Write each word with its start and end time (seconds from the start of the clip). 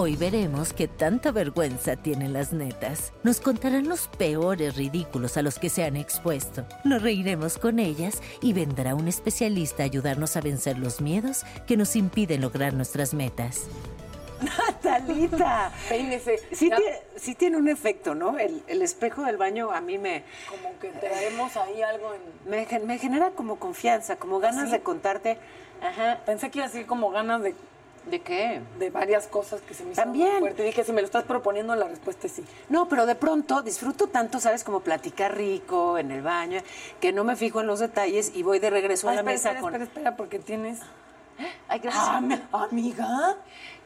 Hoy 0.00 0.14
veremos 0.14 0.72
qué 0.72 0.86
tanta 0.86 1.32
vergüenza 1.32 1.96
tienen 1.96 2.32
las 2.32 2.52
netas. 2.52 3.12
Nos 3.24 3.40
contarán 3.40 3.88
los 3.88 4.06
peores 4.06 4.76
ridículos 4.76 5.36
a 5.36 5.42
los 5.42 5.58
que 5.58 5.68
se 5.70 5.82
han 5.82 5.96
expuesto. 5.96 6.64
Nos 6.84 7.02
reiremos 7.02 7.58
con 7.58 7.80
ellas 7.80 8.22
y 8.40 8.52
vendrá 8.52 8.94
un 8.94 9.08
especialista 9.08 9.82
a 9.82 9.86
ayudarnos 9.86 10.36
a 10.36 10.40
vencer 10.40 10.78
los 10.78 11.00
miedos 11.00 11.42
que 11.66 11.76
nos 11.76 11.96
impiden 11.96 12.42
lograr 12.42 12.74
nuestras 12.74 13.12
metas. 13.12 13.62
Natalita. 14.40 15.72
Peínese. 15.88 16.38
Sí, 16.52 16.70
Ya- 16.70 16.76
tiene, 16.76 16.96
sí 17.16 17.34
tiene 17.34 17.56
un 17.56 17.66
efecto, 17.68 18.14
¿no? 18.14 18.38
El, 18.38 18.62
el 18.68 18.82
espejo 18.82 19.24
del 19.24 19.36
baño 19.36 19.72
a 19.72 19.80
mí 19.80 19.98
me, 19.98 20.22
Como 20.48 20.78
que 20.78 20.90
traemos 20.90 21.56
ahí 21.56 21.82
algo 21.82 22.14
en... 22.14 22.20
me, 22.48 22.66
gen- 22.66 22.86
me 22.86 22.98
genera 22.98 23.32
como 23.32 23.56
confianza, 23.56 24.14
como 24.14 24.38
ganas 24.38 24.66
¿Sí? 24.66 24.70
de 24.76 24.80
contarte. 24.80 25.38
Ajá. 25.82 26.20
Pensé 26.24 26.50
que 26.52 26.58
iba 26.60 26.66
a 26.66 26.68
decir 26.68 26.86
como 26.86 27.10
ganas 27.10 27.42
de, 27.42 27.56
¿De 28.10 28.20
qué? 28.20 28.60
de 28.78 28.90
varias 28.90 29.26
cosas 29.26 29.60
que 29.60 29.74
se 29.74 29.84
me 29.84 29.92
hicieron 29.92 30.12
También. 30.12 30.38
fuerte. 30.38 30.62
Dije, 30.62 30.84
si 30.84 30.92
me 30.92 31.00
lo 31.00 31.06
estás 31.06 31.24
proponiendo, 31.24 31.74
la 31.76 31.88
respuesta 31.88 32.26
es 32.26 32.32
sí. 32.32 32.44
No, 32.68 32.88
pero 32.88 33.06
de 33.06 33.14
pronto 33.14 33.62
disfruto 33.62 34.06
tanto, 34.06 34.40
¿sabes? 34.40 34.64
Como 34.64 34.80
platicar 34.80 35.36
rico 35.36 35.98
en 35.98 36.10
el 36.10 36.22
baño, 36.22 36.60
que 37.00 37.12
no 37.12 37.24
me 37.24 37.36
fijo 37.36 37.60
en 37.60 37.66
los 37.66 37.80
detalles 37.80 38.32
y 38.34 38.42
voy 38.42 38.58
de 38.58 38.70
regreso 38.70 39.08
a 39.08 39.12
la 39.14 39.20
espera, 39.20 39.32
mesa 39.32 39.48
espera, 39.50 39.60
con... 39.60 39.72
espera, 39.74 39.84
espera, 39.84 40.16
porque 40.16 40.38
tienes... 40.38 40.80
Ay, 41.68 41.78
gracias. 41.80 42.04
Ah, 42.52 42.66
amiga. 42.70 43.36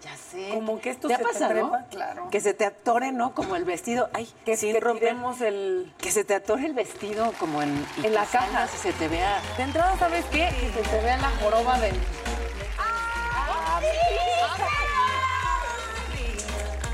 Ya 0.03 0.16
sé. 0.16 0.49
Como 0.53 0.81
que 0.81 0.91
esto 0.91 1.06
¿Te 1.06 1.15
ha 1.15 1.19
se 1.19 1.22
te 1.25 1.28
pasado? 1.32 1.72
claro. 1.91 2.28
Que 2.31 2.41
se 2.41 2.55
te 2.55 2.65
atore, 2.65 3.12
¿no? 3.12 3.34
Como 3.34 3.55
el 3.56 3.65
vestido. 3.65 4.09
Ay, 4.15 4.28
Que, 4.44 4.56
sin 4.56 4.72
que 4.72 4.81
romper. 4.81 5.16
el... 5.43 5.93
Que 5.99 6.11
se 6.11 6.25
te 6.25 6.34
atore 6.34 6.66
el 6.66 6.72
vestido 6.75 7.32
como 7.38 7.62
en... 7.62 7.87
En 8.03 8.15
la 8.15 8.25
caja. 8.27 8.65
Y 8.75 8.78
se 8.78 8.93
te 8.94 9.06
vea... 9.09 9.41
De 9.56 9.62
entrada, 9.62 9.97
¿sabes 9.99 10.25
qué? 10.32 10.49
Que 10.61 10.82
se 10.82 10.88
te 10.88 11.00
vea 11.03 11.19
la 11.19 11.31
joroba 11.43 11.78
del... 11.78 11.94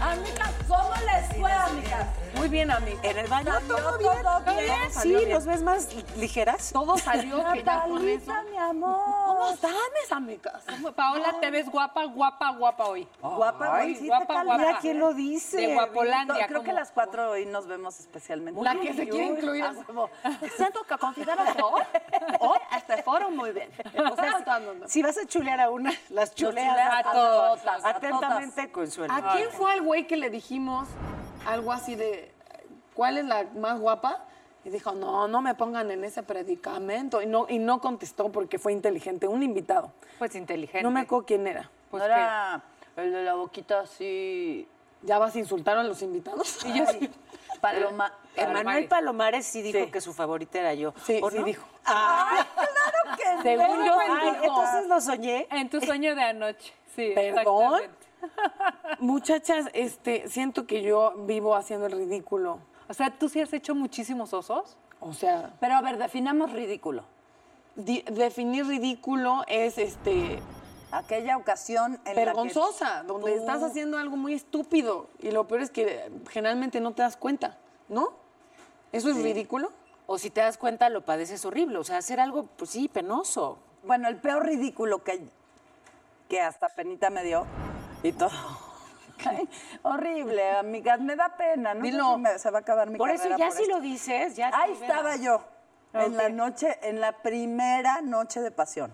Amigas, 0.00 0.52
¿cómo 0.66 0.94
les 1.06 1.36
fue, 1.38 1.52
amigas? 1.52 2.06
Muy 2.38 2.48
bien, 2.48 2.70
amigas. 2.70 3.04
En 3.04 3.18
el 3.18 3.26
baño 3.26 3.52
Salió 3.52 3.76
todo 3.76 3.98
bien. 3.98 4.22
todo 4.22 4.40
bien. 4.56 4.90
Sí, 4.92 5.08
bien. 5.14 5.30
¿los 5.30 5.44
ves 5.44 5.62
más 5.62 5.88
ligeras? 6.16 6.70
Todo 6.72 6.96
salió 6.98 7.44
que 7.52 7.62
ya 7.64 7.82
con 7.82 8.08
eso. 8.08 8.32
mi 8.50 8.56
amor. 8.56 9.00
¿Cómo 9.26 9.50
están 9.50 9.72
mis 10.02 10.12
amigas? 10.12 10.64
Paola, 10.94 11.34
te 11.40 11.50
ves 11.50 11.68
guapa, 11.68 12.04
guapa, 12.04 12.50
guapa 12.52 12.84
hoy. 12.86 13.08
Guapa, 13.20 13.76
Ay, 13.76 13.98
guapa, 14.06 14.44
guapa. 14.44 14.58
Mira 14.58 14.78
quién 14.80 14.98
lo 15.00 15.14
dice. 15.14 15.56
De 15.58 15.74
Guapolandia. 15.74 16.46
Creo 16.46 16.60
que 16.60 16.66
como- 16.66 16.78
las 16.78 16.92
cuatro 16.92 17.30
hoy 17.30 17.46
nos 17.46 17.66
vemos 17.66 17.98
especialmente. 17.98 18.60
La 18.62 18.74
que 18.76 18.94
se 18.94 19.08
quiere 19.08 19.26
incluir 19.26 19.64
a 19.64 19.72
huevo. 19.72 20.10
Siento 20.56 20.82
que 20.84 20.96
consideras 20.98 21.56
hoy, 21.62 21.82
hoy 22.40 22.58
este 22.76 23.02
foro 23.02 23.30
muy 23.30 23.50
bien. 23.50 23.70
O 24.10 24.14
sea, 24.16 24.38
si 24.86 25.02
vas 25.02 25.18
a 25.18 25.26
chulear 25.26 25.60
a 25.60 25.70
una, 25.70 25.92
las 26.10 26.34
chuleas 26.34 26.76
a 26.78 26.98
a 26.98 27.02
todas. 27.02 27.84
Atentamente, 27.84 28.70
Consuelo. 28.70 29.12
¿A 29.12 29.32
quién 29.32 29.50
fue 29.50 29.72
al 29.72 29.82
güey 29.82 30.06
que 30.06 30.16
le 30.16 30.30
dijimos 30.30 30.88
algo 31.48 31.72
así 31.72 31.94
de 31.94 32.30
cuál 32.94 33.18
es 33.18 33.24
la 33.24 33.44
más 33.56 33.80
guapa? 33.80 34.24
Y 34.64 34.70
dijo, 34.70 34.92
no, 34.92 35.28
no 35.28 35.40
me 35.40 35.54
pongan 35.54 35.90
en 35.90 36.04
ese 36.04 36.22
predicamento. 36.22 37.22
Y 37.22 37.26
no, 37.26 37.46
y 37.48 37.58
no 37.58 37.80
contestó 37.80 38.30
porque 38.30 38.58
fue 38.58 38.72
inteligente, 38.72 39.26
un 39.26 39.42
invitado. 39.42 39.92
Pues 40.18 40.34
inteligente. 40.34 40.82
No 40.82 40.90
me 40.90 41.00
acuerdo 41.00 41.24
quién 41.26 41.46
era. 41.46 41.70
Pues 41.90 42.00
no 42.02 42.06
era 42.06 42.62
el 42.96 43.12
de 43.12 43.22
la 43.22 43.34
boquita 43.34 43.80
así. 43.80 44.68
¿Ya 45.02 45.18
vas 45.18 45.34
a 45.36 45.38
insultar 45.38 45.78
a 45.78 45.84
los 45.84 46.02
invitados? 46.02 46.64
Y 46.66 46.76
yo 46.78 46.86
sí. 46.86 47.08
Paloma. 47.60 48.12
Emanuel 48.36 48.86
Palomares 48.88 49.46
sí 49.46 49.62
dijo 49.62 49.78
Sí. 49.84 49.90
que 49.90 50.00
su 50.00 50.12
favorita 50.12 50.58
era 50.58 50.74
yo. 50.74 50.92
Sí, 51.04 51.18
¿O 51.22 51.30
sí 51.30 51.38
no? 51.38 51.44
dijo. 51.44 51.66
¡Ay, 51.84 52.44
claro 52.54 53.16
que 53.16 53.42
Según 53.42 53.84
yo, 53.86 53.96
Ay, 53.98 54.36
entonces 54.42 54.86
lo 54.88 55.00
soñé. 55.00 55.46
En 55.50 55.70
tu 55.70 55.80
sueño 55.80 56.14
de 56.14 56.22
anoche. 56.22 56.72
Sí, 56.94 57.12
¿Perdón? 57.14 57.82
Muchachas, 59.00 59.66
este, 59.74 60.28
siento 60.28 60.66
que 60.66 60.82
yo 60.82 61.14
vivo 61.26 61.54
haciendo 61.54 61.86
el 61.86 61.92
ridículo. 61.92 62.58
O 62.88 62.94
sea, 62.94 63.10
¿tú 63.16 63.28
sí 63.28 63.40
has 63.40 63.52
hecho 63.52 63.74
muchísimos 63.74 64.32
osos? 64.32 64.76
O 65.00 65.12
sea, 65.12 65.54
Pero 65.60 65.74
a 65.76 65.82
ver, 65.82 65.98
definamos 65.98 66.52
ridículo. 66.52 67.04
di- 67.76 68.02
definir 68.10 68.66
ridículo 68.66 69.44
es 69.46 69.78
este 69.78 70.40
Aquella 70.90 71.36
ocasión 71.36 72.00
en 72.06 72.16
vergonzosa, 72.16 72.94
la 72.96 73.00
que 73.02 73.06
donde 73.08 73.32
tú- 73.32 73.38
estás 73.38 73.62
haciendo 73.62 73.98
algo 73.98 74.16
muy 74.16 74.32
estúpido 74.32 75.08
y 75.20 75.30
lo 75.30 75.46
peor 75.46 75.60
es 75.60 75.70
que 75.70 76.10
generalmente 76.30 76.80
no 76.80 76.92
te 76.94 77.02
das 77.02 77.16
cuenta, 77.18 77.58
¿no? 77.90 78.08
¿Eso 78.90 79.10
es 79.10 79.22
ridículo? 79.22 79.70
O 80.06 80.16
si 80.16 80.30
te 80.30 80.40
das 80.40 80.56
cuenta, 80.56 80.88
lo 80.88 81.04
padeces 81.04 81.44
horrible. 81.44 81.76
O 81.76 81.84
sea, 81.84 81.98
hacer 81.98 82.18
algo, 82.20 82.44
pues 82.56 82.70
sí, 82.70 82.88
penoso. 82.88 83.58
Bueno, 83.84 84.08
el 84.08 84.16
peor 84.16 84.46
ridículo 84.46 85.04
que, 85.04 85.28
que 86.30 86.40
hasta 86.40 86.70
penita 86.70 87.10
me 87.10 87.22
dio 87.22 87.44
y 88.02 88.12
todo. 88.12 88.30
Horrible, 89.82 90.50
amigas, 90.56 91.00
me 91.00 91.16
da 91.16 91.36
pena. 91.36 91.74
No 91.74 91.80
sé 91.84 91.90
Dilo. 91.90 92.14
si 92.14 92.20
me- 92.20 92.38
se 92.38 92.50
va 92.50 92.58
a 92.58 92.60
acabar 92.60 92.88
mi 92.90 92.98
Por 92.98 93.10
eso 93.10 93.24
carrera 93.24 93.38
ya 93.38 93.50
si 93.50 93.62
esto. 93.62 93.74
lo 93.74 93.80
dices, 93.80 94.36
ya... 94.36 94.50
Ahí 94.54 94.74
te 94.74 94.84
estaba 94.86 95.16
yo, 95.16 95.42
en 95.92 96.16
la 96.16 96.28
noche, 96.28 96.78
en 96.82 97.00
la 97.00 97.12
primera 97.12 98.00
noche 98.00 98.40
de 98.40 98.50
pasión. 98.50 98.92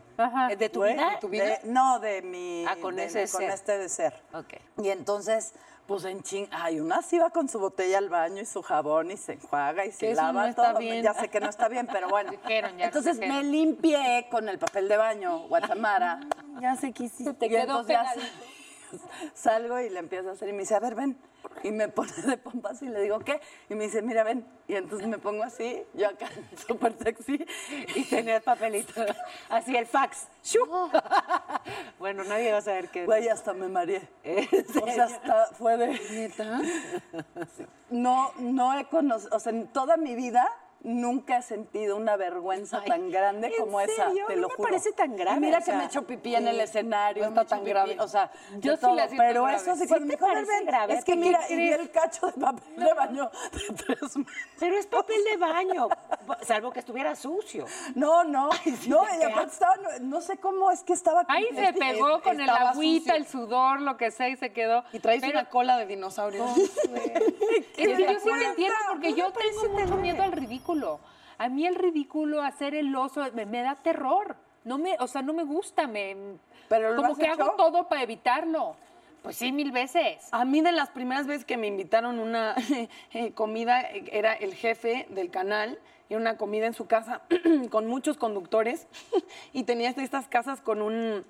¿Eh, 0.51 0.57
¿De 0.57 0.69
tu 0.71 0.81
Güey, 0.81 0.95
vida? 0.95 1.11
¿De 1.11 1.17
tu 1.19 1.29
vida? 1.29 1.45
de- 1.45 1.61
no, 1.65 1.99
de 2.01 2.23
mi... 2.23 2.65
Ah, 2.67 2.77
con 2.81 2.97
de- 2.97 3.05
ese 3.05 3.29
con 3.29 3.41
ser. 3.43 3.51
este 3.51 3.79
de 3.79 3.89
ser. 3.91 4.23
Ok. 4.33 4.55
Y 4.83 4.89
entonces, 4.89 5.53
pues 5.87 6.05
en 6.07 6.23
ching... 6.23 6.49
Ay, 6.51 6.81
una 6.81 7.03
sí 7.03 7.19
va 7.19 7.29
con 7.31 7.49
su 7.49 7.59
botella 7.59 7.99
al 7.99 8.09
baño 8.09 8.41
y 8.41 8.47
su 8.47 8.63
jabón 8.63 9.11
y 9.11 9.19
se 9.19 9.35
enjuaga 9.35 9.85
y 9.85 9.93
se 9.93 9.99
Que 10.07 10.13
eso 10.13 10.23
lava 10.23 10.43
no 10.43 10.47
está 10.49 10.71
todo. 10.71 10.79
bien. 10.79 11.03
Ya 11.03 11.13
sé 11.13 11.29
que 11.29 11.41
no 11.41 11.51
está 11.51 11.69
bien, 11.69 11.87
pero 11.93 12.09
bueno. 12.09 12.31
Dijeron, 12.45 12.79
ya 12.79 12.87
entonces 12.87 13.19
me 13.19 13.43
limpié 13.43 14.27
con 14.31 14.49
el 14.49 14.59
papel 14.59 14.89
de 14.89 14.97
baño, 14.97 15.41
Guatemala. 15.49 16.21
Ya 16.61 16.77
sé 16.77 16.93
que 16.93 17.03
hiciste. 17.05 17.35
Te 17.35 17.49
quedó 17.49 17.63
entonces 17.63 17.97
ya 17.97 18.03
pegadito. 18.15 18.33
Salgo 19.35 19.81
y 19.81 19.91
le 19.91 19.99
empiezo 19.99 20.31
a 20.31 20.33
hacer 20.33 20.49
y 20.49 20.53
me 20.53 20.61
dice, 20.61 20.75
a 20.75 20.81
ver, 20.81 20.95
ven. 20.95 21.17
Y 21.63 21.73
me 21.73 21.89
pone 21.89 22.13
de 22.13 22.37
pompas 22.37 22.81
y 22.83 22.89
le 22.89 23.03
digo, 23.03 23.19
¿qué? 23.21 23.41
Y 23.69 23.75
me 23.75 23.85
dice, 23.85 24.03
mira, 24.03 24.25
ven. 24.25 24.47
Y 24.67 24.75
entonces 24.75 25.07
me 25.07 25.19
pongo 25.19 25.43
así, 25.43 25.83
yo 25.95 26.09
acá 26.09 26.29
súper 26.67 26.97
sexy. 26.99 27.45
Y 27.95 28.05
tenía 28.05 28.37
el 28.37 28.43
papelito. 28.43 29.05
Así 29.49 29.77
el 29.77 29.87
fax. 29.87 30.29
¡Shu! 30.43 30.61
bueno, 31.99 32.25
nadie 32.25 32.53
va 32.53 32.59
a 32.59 32.63
saber 32.63 32.89
qué. 32.91 33.05
Güey, 33.05 33.29
hasta 33.29 33.53
me 33.53 33.69
mareé. 33.69 34.09
O 34.83 34.87
sea, 34.87 35.05
hasta 35.05 35.47
fue 35.55 35.77
de... 35.77 35.87
¿Neta? 36.11 36.61
No, 37.91 38.33
no 38.39 38.79
he 38.79 38.87
conocido, 38.87 39.37
o 39.37 39.41
sea, 39.41 39.53
en 39.53 39.69
toda 39.69 39.97
mi 39.97 40.15
vida 40.15 40.49
nunca 40.85 41.39
he 41.39 41.43
sentido 41.43 41.97
una 41.97 42.17
vergüenza 42.17 42.83
tan 42.85 43.11
grande 43.11 43.49
¿en 43.49 43.55
como 43.65 43.81
esa, 43.81 44.07
serio? 44.09 44.27
te 44.27 44.37
No 44.37 44.43
lo 44.43 44.49
me 44.49 44.55
juro. 44.55 44.69
parece 44.69 44.93
tan 44.93 45.17
grave, 45.17 45.39
Y 45.39 45.41
mira 45.41 45.57
o 45.57 45.61
que 45.61 45.65
sea, 45.67 45.77
me 45.79 45.85
echo 45.87 46.07
pipí 46.07 46.35
en 46.37 46.47
el 46.47 46.61
escenario, 46.61 47.23
no 47.25 47.29
está 47.31 47.45
tan 47.45 47.65
grave, 47.65 47.97
o 47.99 48.07
sea, 48.07 48.31
Yo 48.61 48.75
sí 48.77 48.81
todo, 48.83 48.95
la 48.95 49.09
siento 49.09 49.25
pero 49.27 49.43
grave. 49.45 49.57
eso 49.57 49.75
sí, 49.75 49.81
¿Sí 49.83 49.89
cuando 49.89 50.07
me 50.07 50.15
dijo, 50.15 50.27
parece 50.27 50.53
"Ven, 50.53 50.67
grave? 50.67 50.93
es 50.95 51.05
que 51.05 51.13
¿Qué 51.13 51.19
mira, 51.19 51.41
y 51.51 51.57
vi 51.57 51.71
el 51.73 51.91
cacho 51.91 52.27
de 52.27 52.33
papel 52.35 52.77
de 52.77 52.93
baño 52.95 53.31
de 53.53 53.75
tres. 53.75 53.99
Pero 54.61 54.77
es 54.79 54.87
papel 54.87 55.25
de 55.25 55.37
baño, 55.37 55.89
salvo 56.43 56.71
que 56.71 56.81
estuviera 56.81 57.17
sucio. 57.17 57.65
No, 57.95 58.23
no, 58.25 58.51
no, 58.89 59.03
y 59.21 59.23
aparte 59.25 59.53
estaba, 59.53 59.77
no, 59.77 59.89
no 60.01 60.21
sé 60.21 60.37
cómo 60.39 60.71
es 60.71 60.83
que 60.85 60.93
estaba... 60.93 61.25
Ahí 61.29 61.47
se 61.55 61.73
pegó 61.73 62.21
con 62.23 62.41
el 62.41 62.49
agüita, 62.51 63.13
sucio. 63.13 63.15
el 63.15 63.27
sudor, 63.27 63.81
lo 63.81 63.97
que 63.97 64.11
sea, 64.11 64.29
y 64.29 64.37
se 64.37 64.53
quedó. 64.53 64.85
Y 64.93 65.01
traes 65.01 65.21
Pero- 65.23 65.33
una 65.39 65.49
cola 65.49 65.79
de 65.79 65.87
dinosaurio. 65.87 66.45
Es 67.77 67.89
que 67.99 68.03
yo 68.03 68.19
sí 68.21 68.29
entiendo 68.45 68.75
porque 68.89 69.15
yo 69.15 69.33
tengo 69.33 69.69
mucho 69.73 69.97
miedo 69.97 70.23
al 70.23 70.33
ridículo. 70.33 70.74
A 71.39 71.49
mí 71.49 71.67
el 71.67 71.75
ridículo, 71.75 72.43
hacer 72.43 72.75
el 72.75 72.95
oso, 72.95 73.25
me, 73.35 73.47
me 73.47 73.63
da 73.63 73.77
terror. 73.77 74.37
No 74.65 74.79
me, 74.79 74.97
o 74.99 75.07
sea, 75.07 75.23
no 75.23 75.33
me 75.33 75.45
gusta, 75.45 75.87
me 75.87 76.17
¿Pero 76.69 76.91
lo 76.91 76.97
como 76.97 77.13
has 77.13 77.19
que 77.19 77.27
hecho? 77.27 77.43
hago 77.43 77.53
todo 77.57 77.89
para 77.89 78.03
evitarlo. 78.03 78.77
Pues 79.23 79.37
sí, 79.37 79.53
mil 79.53 79.73
veces. 79.73 80.29
A 80.33 80.45
mí 80.45 80.61
de 80.61 80.73
las 80.73 80.91
primeras 80.91 81.27
veces 81.27 81.47
que 81.47 81.57
me 81.57 81.67
invitaron 81.67 82.19
una 82.19 82.55
eh, 83.13 83.33
comida, 83.33 83.81
eh, 83.81 84.05
era 84.13 84.35
el 84.35 84.55
jefe 84.55 85.07
del 85.11 85.31
canal 85.31 85.79
y 86.11 86.15
una 86.15 86.37
comida 86.37 86.67
en 86.67 86.75
su 86.75 86.87
casa 86.87 87.23
con 87.71 87.87
muchos 87.87 88.19
conductores 88.19 88.87
y 89.53 89.65
tenía 89.65 89.91
estas 89.91 90.29
casas 90.29 90.61
con 90.61 90.83
un 90.83 91.25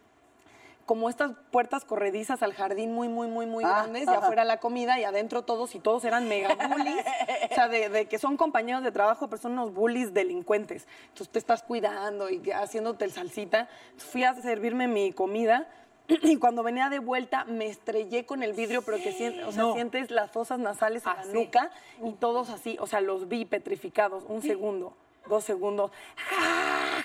como 0.86 1.08
estas 1.08 1.32
puertas 1.50 1.84
corredizas 1.84 2.42
al 2.42 2.52
jardín 2.52 2.92
muy, 2.92 3.08
muy, 3.08 3.26
muy, 3.26 3.46
muy 3.46 3.64
Ah, 3.64 3.82
grandes, 3.82 4.04
y 4.06 4.10
afuera 4.10 4.44
la 4.44 4.60
comida 4.60 4.98
y 5.00 5.04
adentro 5.04 5.42
todos, 5.42 5.74
y 5.74 5.78
todos 5.80 6.04
eran 6.04 6.28
mega 6.28 6.54
bullies, 6.54 7.04
o 7.50 7.54
sea, 7.54 7.68
de, 7.68 7.88
de 7.88 8.06
que 8.06 8.18
son 8.18 8.36
compañeros 8.36 8.82
de 8.82 8.92
trabajo, 8.92 9.28
pero 9.28 9.40
son 9.40 9.52
unos 9.52 9.72
bullies 9.72 10.12
delincuentes. 10.14 10.86
Entonces 11.08 11.28
te 11.30 11.38
estás 11.38 11.62
cuidando 11.62 12.28
y 12.30 12.50
haciéndote 12.50 13.04
el 13.04 13.12
salsita. 13.12 13.68
Fui 13.96 14.24
a 14.24 14.34
servirme 14.34 14.86
mi 14.88 15.12
comida 15.12 15.68
y 16.08 16.36
cuando 16.36 16.62
venía 16.62 16.90
de 16.90 16.98
vuelta 16.98 17.44
me 17.46 17.66
estrellé 17.66 18.26
con 18.26 18.42
el 18.42 18.52
vidrio, 18.52 18.82
pero 18.82 18.98
que 18.98 19.12
sien- 19.12 19.42
o 19.44 19.52
sea, 19.52 19.72
sientes 19.72 20.10
las 20.10 20.30
fosas 20.30 20.58
nasales 20.58 21.02
en 21.06 21.16
la 21.16 21.24
nuca 21.32 21.70
y 22.02 22.12
todos 22.12 22.50
así, 22.50 22.76
o 22.78 22.86
sea, 22.86 23.00
los 23.00 23.28
vi 23.28 23.44
petrificados, 23.46 24.24
un 24.28 24.42
segundo. 24.42 24.94
Dos 25.26 25.42
segundos, 25.44 25.90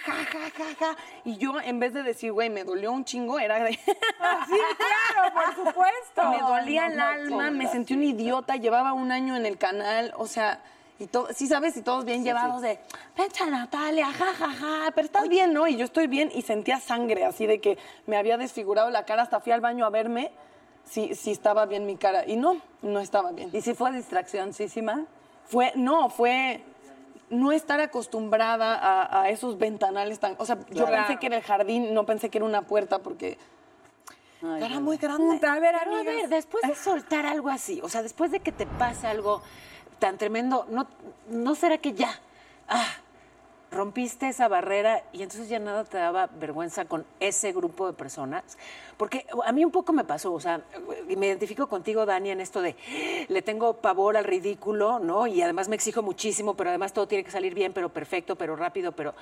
ja, 0.05 0.13
ja, 0.13 0.51
ja, 0.57 0.75
ja. 0.79 0.95
Y 1.25 1.37
yo, 1.37 1.59
en 1.61 1.79
vez 1.79 1.93
de 1.93 2.03
decir, 2.03 2.31
güey, 2.31 2.49
me 2.49 2.63
dolió 2.63 2.91
un 2.91 3.05
chingo, 3.05 3.39
era 3.39 3.63
de. 3.63 3.71
Sí, 3.79 4.55
claro, 4.77 5.33
por 5.33 5.55
supuesto. 5.55 6.29
me 6.31 6.39
dolía 6.39 6.87
el 6.87 6.99
alma, 6.99 7.51
me 7.51 7.67
sentí 7.67 7.93
un 7.93 8.03
idiota, 8.03 8.55
llevaba 8.55 8.93
un 8.93 9.11
año 9.11 9.35
en 9.35 9.45
el 9.45 9.57
canal, 9.57 10.13
o 10.17 10.27
sea, 10.27 10.61
y 10.97 11.07
todo, 11.07 11.29
sí 11.33 11.47
sabes, 11.47 11.77
y 11.77 11.81
todos 11.81 12.03
bien 12.03 12.23
llevados 12.23 12.61
de, 12.61 12.79
vete 13.17 13.45
Natalia, 13.45 14.11
ja, 14.11 14.33
ja, 14.33 14.49
ja, 14.49 14.91
pero 14.93 15.05
estás 15.05 15.29
bien, 15.29 15.53
¿no? 15.53 15.67
Y 15.67 15.77
yo 15.77 15.85
estoy 15.85 16.07
bien 16.07 16.29
y 16.33 16.41
sentía 16.41 16.79
sangre, 16.79 17.23
así 17.25 17.47
de 17.47 17.61
que 17.61 17.77
me 18.05 18.17
había 18.17 18.37
desfigurado 18.37 18.89
la 18.89 19.05
cara, 19.05 19.23
hasta 19.23 19.39
fui 19.39 19.53
al 19.53 19.61
baño 19.61 19.85
a 19.85 19.89
verme 19.89 20.31
si, 20.83 21.15
si 21.15 21.31
estaba 21.31 21.65
bien 21.65 21.85
mi 21.85 21.95
cara. 21.95 22.25
Y 22.27 22.35
no, 22.35 22.61
no 22.81 22.99
estaba 22.99 23.31
bien. 23.31 23.49
¿Y 23.53 23.61
si 23.61 23.73
fue 23.73 23.91
distraccióncísima? 23.91 25.05
Fue, 25.45 25.71
no, 25.75 26.09
fue 26.09 26.63
no 27.29 27.51
estar 27.51 27.79
acostumbrada 27.79 28.75
a, 28.75 29.21
a 29.21 29.29
esos 29.29 29.57
ventanales 29.57 30.19
tan. 30.19 30.35
O 30.37 30.45
sea, 30.45 30.57
yo 30.71 30.85
pensé 30.85 31.17
que 31.17 31.27
era 31.27 31.37
el 31.37 31.43
jardín, 31.43 31.93
no 31.93 32.05
pensé 32.05 32.29
que 32.29 32.37
era 32.37 32.45
una 32.45 32.63
puerta 32.63 32.99
porque 32.99 33.37
Ay, 34.41 34.63
era 34.63 34.79
muy 34.79 34.97
grande. 34.97 35.45
A 35.45 35.59
ver, 35.59 35.75
Pero 35.83 35.95
a 35.95 36.03
ver, 36.03 36.29
después 36.29 36.65
de 36.67 36.75
soltar 36.75 37.25
algo 37.25 37.49
así, 37.49 37.81
o 37.83 37.89
sea, 37.89 38.01
después 38.01 38.31
de 38.31 38.39
que 38.39 38.51
te 38.51 38.65
pasa 38.65 39.09
algo 39.09 39.41
tan 39.99 40.17
tremendo, 40.17 40.65
¿no, 40.69 40.87
no 41.29 41.55
será 41.55 41.77
que 41.77 41.93
ya 41.93 42.19
ah, 42.69 42.87
rompiste 43.71 44.29
esa 44.29 44.47
barrera 44.47 45.03
y 45.13 45.21
entonces 45.21 45.49
ya 45.49 45.59
nada 45.59 45.83
te 45.83 45.97
daba 45.97 46.27
vergüenza 46.27 46.85
con 46.85 47.05
ese 47.19 47.51
grupo 47.51 47.87
de 47.87 47.93
personas? 47.93 48.57
Porque 48.97 49.25
a 49.45 49.51
mí 49.51 49.63
un 49.63 49.71
poco 49.71 49.93
me 49.93 50.03
pasó, 50.03 50.33
o 50.33 50.39
sea, 50.39 50.61
me 51.15 51.27
identifico 51.27 51.67
contigo, 51.67 52.05
Dani, 52.05 52.31
en 52.31 52.41
esto 52.41 52.61
de 52.61 52.75
le 53.27 53.41
tengo 53.41 53.75
pavor 53.75 54.17
al 54.17 54.25
ridículo, 54.25 54.99
¿no? 54.99 55.27
Y 55.27 55.41
además 55.41 55.69
me 55.69 55.75
exijo 55.75 56.01
muchísimo, 56.01 56.55
pero 56.55 56.69
además 56.69 56.93
todo 56.93 57.07
tiene 57.07 57.23
que 57.23 57.31
salir 57.31 57.53
bien, 57.53 57.73
pero 57.73 57.89
perfecto, 57.89 58.35
pero 58.35 58.55
rápido, 58.55 58.91
pero... 58.91 59.13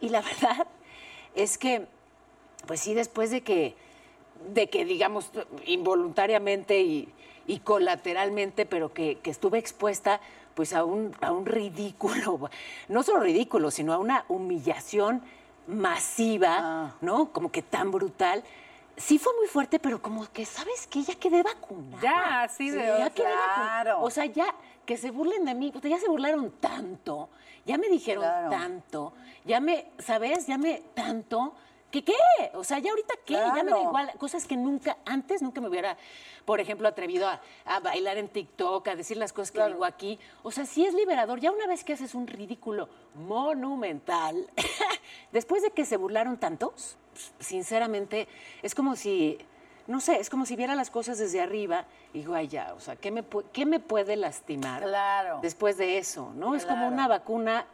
Y 0.00 0.08
la 0.08 0.20
verdad 0.42 0.66
es 1.34 1.58
que, 1.58 1.86
pues 2.66 2.80
sí, 2.80 2.94
después 2.94 3.30
de 3.30 3.42
que 3.42 3.76
de 4.48 4.68
que, 4.68 4.84
digamos, 4.84 5.30
involuntariamente 5.66 6.80
y, 6.80 7.08
y 7.46 7.58
colateralmente, 7.60 8.66
pero 8.66 8.92
que, 8.92 9.18
que 9.18 9.30
estuve 9.30 9.58
expuesta 9.58 10.20
pues 10.54 10.72
a 10.72 10.84
un, 10.84 11.14
a 11.20 11.32
un 11.32 11.46
ridículo, 11.46 12.50
no 12.88 13.02
solo 13.02 13.20
ridículo, 13.20 13.70
sino 13.70 13.92
a 13.92 13.98
una 13.98 14.24
humillación 14.28 15.22
masiva, 15.66 16.58
Ah. 16.60 16.94
¿no? 17.00 17.32
Como 17.32 17.50
que 17.50 17.62
tan 17.62 17.90
brutal. 17.90 18.42
Sí 18.96 19.18
fue 19.18 19.32
muy 19.38 19.46
fuerte, 19.46 19.78
pero 19.78 20.02
como 20.02 20.26
que, 20.30 20.44
¿sabes 20.44 20.86
qué? 20.86 21.02
Ya 21.02 21.14
quedé 21.14 21.42
vacunada. 21.42 22.02
Ya, 22.02 22.42
así 22.42 22.68
de- 22.70 22.78
ya 22.98 23.10
quedé 23.10 23.28
vacunada. 23.34 23.54
claro. 23.82 24.02
O 24.02 24.10
sea, 24.10 24.26
ya 24.26 24.54
que 24.84 24.96
se 24.98 25.10
burlen 25.10 25.44
de 25.44 25.54
mí, 25.54 25.72
ya 25.82 25.98
se 25.98 26.08
burlaron 26.08 26.50
tanto, 26.60 27.30
ya 27.64 27.78
me 27.78 27.88
dijeron 27.88 28.24
Claro. 28.24 28.50
tanto, 28.50 29.12
ya 29.44 29.60
me, 29.60 29.86
¿sabes? 29.98 30.46
Ya 30.46 30.58
me 30.58 30.82
tanto. 30.94 31.54
¿Qué 31.90 32.04
qué? 32.04 32.14
O 32.54 32.62
sea, 32.62 32.78
ya 32.78 32.90
ahorita 32.90 33.14
qué, 33.24 33.34
ya 33.34 33.40
me 33.52 33.58
da 33.58 33.62
Claro. 33.64 33.82
igual. 33.82 34.12
Cosas 34.18 34.46
que 34.46 34.56
nunca, 34.56 34.96
antes 35.04 35.42
nunca 35.42 35.60
me 35.60 35.68
hubiera, 35.68 35.96
por 36.44 36.60
ejemplo, 36.60 36.86
atrevido 36.86 37.26
a, 37.26 37.40
a 37.64 37.80
bailar 37.80 38.16
en 38.16 38.28
TikTok, 38.28 38.86
a 38.88 38.94
decir 38.96 39.16
las 39.16 39.32
cosas 39.32 39.50
que 39.50 39.64
digo 39.66 39.84
aquí. 39.84 40.18
O 40.44 40.52
sea, 40.52 40.66
sí 40.66 40.84
es 40.86 40.94
liberador. 40.94 41.40
Ya 41.40 41.50
una 41.50 41.66
vez 41.66 41.82
que 41.82 41.92
haces 41.94 42.14
un 42.14 42.28
ridículo 42.28 42.88
monumental, 43.14 44.48
después 45.32 45.62
de 45.62 45.70
que 45.72 45.84
se 45.84 45.96
burlaron 45.96 46.38
tantos, 46.38 46.96
sinceramente, 47.40 48.28
es 48.62 48.74
como 48.74 48.94
si, 48.94 49.38
no 49.88 50.00
sé, 50.00 50.20
es 50.20 50.30
como 50.30 50.46
si 50.46 50.54
viera 50.54 50.76
las 50.76 50.90
cosas 50.90 51.18
desde 51.18 51.40
arriba 51.40 51.86
y 52.14 52.18
digo, 52.18 52.34
ay, 52.34 52.46
ya, 52.46 52.72
o 52.74 52.80
sea, 52.80 52.94
¿qué 52.96 53.10
me, 53.10 53.24
qué 53.52 53.66
me 53.66 53.80
puede 53.80 54.14
lastimar 54.16 54.82
Claro. 54.84 55.40
después 55.42 55.76
de 55.76 55.98
eso? 55.98 56.30
¿No? 56.36 56.54
Es 56.54 56.64
como 56.64 56.76
Claro. 56.82 56.92
una 56.94 57.08
vacuna, 57.08 57.66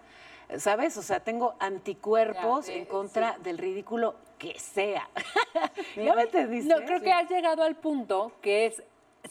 ¿sabes? 0.59 0.97
O 0.97 1.03
sea, 1.03 1.21
tengo 1.21 1.55
anticuerpos 1.59 2.67
Ya, 2.67 2.75
en 2.75 2.83
eh, 2.83 2.87
contra 2.89 3.37
del 3.43 3.59
ridículo 3.59 4.15
que 4.39 4.59
sea. 4.59 5.09
¿Ya 5.97 6.15
me 6.15 6.23
entendiste? 6.23 6.69
No, 6.73 6.85
creo 6.85 7.01
que 7.01 7.13
has 7.13 7.29
llegado 7.31 7.63
al 7.63 7.77
punto 7.77 8.33
que 8.43 8.67
es 8.67 8.83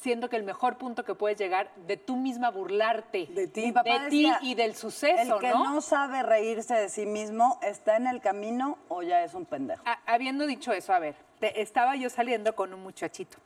siento 0.01 0.29
que 0.29 0.35
el 0.35 0.43
mejor 0.43 0.77
punto 0.77 1.05
que 1.05 1.15
puedes 1.15 1.37
llegar 1.37 1.71
de 1.87 1.95
tú 1.95 2.17
misma 2.17 2.51
burlarte 2.51 3.27
De 3.27 3.47
ti. 3.47 3.71
De 3.71 4.37
y 4.41 4.53
del 4.55 4.75
suceso, 4.75 5.35
El 5.35 5.39
que 5.39 5.49
¿no? 5.51 5.63
no 5.63 5.79
sabe 5.81 6.21
reírse 6.21 6.73
de 6.75 6.89
sí 6.89 7.05
mismo 7.05 7.59
está 7.63 7.95
en 7.95 8.07
el 8.07 8.19
camino 8.19 8.77
o 8.89 9.03
ya 9.03 9.23
es 9.23 9.33
un 9.33 9.45
pendejo. 9.45 9.81
A- 9.85 9.99
habiendo 10.05 10.45
dicho 10.47 10.73
eso, 10.73 10.91
a 10.93 10.99
ver, 10.99 11.15
te- 11.39 11.61
estaba 11.61 11.95
yo 11.95 12.09
saliendo 12.09 12.55
con 12.55 12.73
un 12.73 12.83
muchachito 12.83 13.37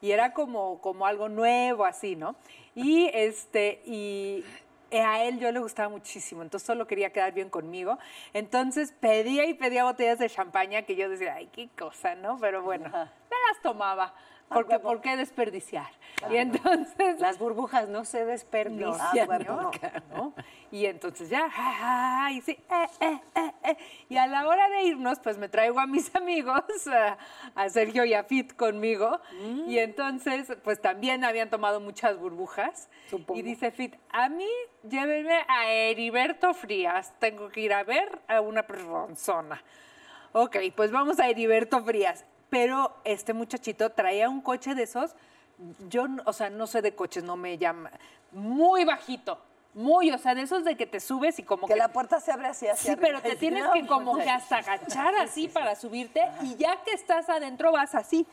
y 0.00 0.12
era 0.12 0.32
como, 0.32 0.80
como 0.80 1.06
algo 1.06 1.28
nuevo 1.28 1.84
así, 1.84 2.14
¿no? 2.14 2.36
Y 2.76 3.10
este, 3.12 3.82
y 3.84 4.44
a 4.92 5.24
él 5.24 5.38
yo 5.38 5.50
le 5.52 5.58
gustaba 5.60 5.88
muchísimo, 5.88 6.42
entonces 6.42 6.66
solo 6.66 6.86
quería 6.86 7.10
quedar 7.10 7.32
bien 7.32 7.50
conmigo. 7.50 7.98
Entonces 8.32 8.92
pedía 8.92 9.44
y 9.46 9.54
pedía 9.54 9.84
botellas 9.84 10.18
de 10.18 10.30
champaña 10.30 10.82
que 10.82 10.96
yo 10.96 11.08
decía, 11.08 11.34
ay, 11.34 11.48
qué 11.52 11.68
cosa, 11.78 12.14
¿no? 12.14 12.38
Pero 12.38 12.62
bueno, 12.62 12.88
me 12.88 12.94
las 12.94 13.62
tomaba. 13.62 14.14
Porque, 14.54 14.78
¿por 14.78 15.00
qué 15.00 15.16
desperdiciar? 15.16 15.88
Y 16.30 16.36
entonces 16.36 17.20
Las 17.20 17.38
burbujas 17.38 17.88
no 17.88 18.04
se 18.04 18.24
desperdician. 18.24 19.30
Ah, 19.30 19.38
¿no? 19.38 19.56
¿no? 19.56 19.70
¿no? 20.14 20.34
Y 20.70 20.86
entonces 20.86 21.28
ya, 21.28 21.50
ja, 21.50 21.72
ja, 21.72 22.18
ja, 22.20 22.32
y 22.32 22.40
sí, 22.40 22.52
eh, 22.52 22.86
eh, 23.00 23.20
eh, 23.34 23.52
eh. 23.64 23.76
Y 24.08 24.16
a 24.16 24.26
la 24.26 24.46
hora 24.46 24.68
de 24.68 24.82
irnos, 24.84 25.18
pues 25.20 25.36
me 25.38 25.48
traigo 25.48 25.78
a 25.78 25.86
mis 25.86 26.14
amigos, 26.16 26.62
a, 26.86 27.18
a 27.54 27.68
Sergio 27.68 28.04
y 28.04 28.14
a 28.14 28.24
Fit 28.24 28.54
conmigo. 28.54 29.20
Mm. 29.40 29.70
Y 29.70 29.78
entonces, 29.78 30.52
pues 30.64 30.80
también 30.80 31.24
habían 31.24 31.50
tomado 31.50 31.80
muchas 31.80 32.18
burbujas. 32.18 32.88
Y 33.34 33.42
dice 33.42 33.70
Fit, 33.70 33.96
a 34.10 34.28
mí 34.28 34.48
llévenme 34.82 35.44
a 35.48 35.70
Heriberto 35.70 36.54
Frías, 36.54 37.12
tengo 37.18 37.48
que 37.48 37.60
ir 37.60 37.72
a 37.72 37.84
ver 37.84 38.20
a 38.28 38.40
una 38.40 38.66
persona. 38.66 39.62
Ok, 40.32 40.56
pues 40.74 40.90
vamos 40.90 41.18
a 41.18 41.28
Heriberto 41.28 41.82
Frías. 41.82 42.24
Pero 42.50 42.94
este 43.04 43.32
muchachito 43.34 43.90
traía 43.90 44.28
un 44.28 44.40
coche 44.40 44.74
de 44.74 44.84
esos, 44.84 45.14
yo, 45.88 46.06
no- 46.08 46.22
o 46.26 46.32
sea, 46.32 46.50
no 46.50 46.66
sé 46.66 46.82
de 46.82 46.94
coches, 46.94 47.24
no 47.24 47.36
me 47.36 47.58
llama, 47.58 47.90
muy 48.32 48.84
bajito, 48.84 49.38
muy, 49.74 50.10
o 50.10 50.16
sea, 50.16 50.34
de 50.34 50.40
esos 50.42 50.64
de 50.64 50.74
que 50.74 50.86
te 50.86 51.00
subes 51.00 51.38
y 51.38 51.42
como 51.42 51.66
Que 51.66 51.74
que... 51.74 51.78
la 51.78 51.88
puerta 51.88 52.18
se 52.18 52.32
abre 52.32 52.46
así 52.48 52.66
hacia 52.66 52.94
Sí, 52.94 52.98
pero 52.98 53.20
te 53.20 53.36
tienes 53.36 53.62
que 53.74 53.86
como 53.86 54.16
que 54.16 54.30
hasta 54.30 54.56
agachar 54.58 55.14
así 55.16 55.48
para 55.48 55.74
subirte 55.76 56.22
y 56.40 56.54
ya 56.56 56.82
que 56.82 56.92
estás 56.92 57.28
adentro 57.28 57.72
vas 57.72 57.94
así, 57.94 58.26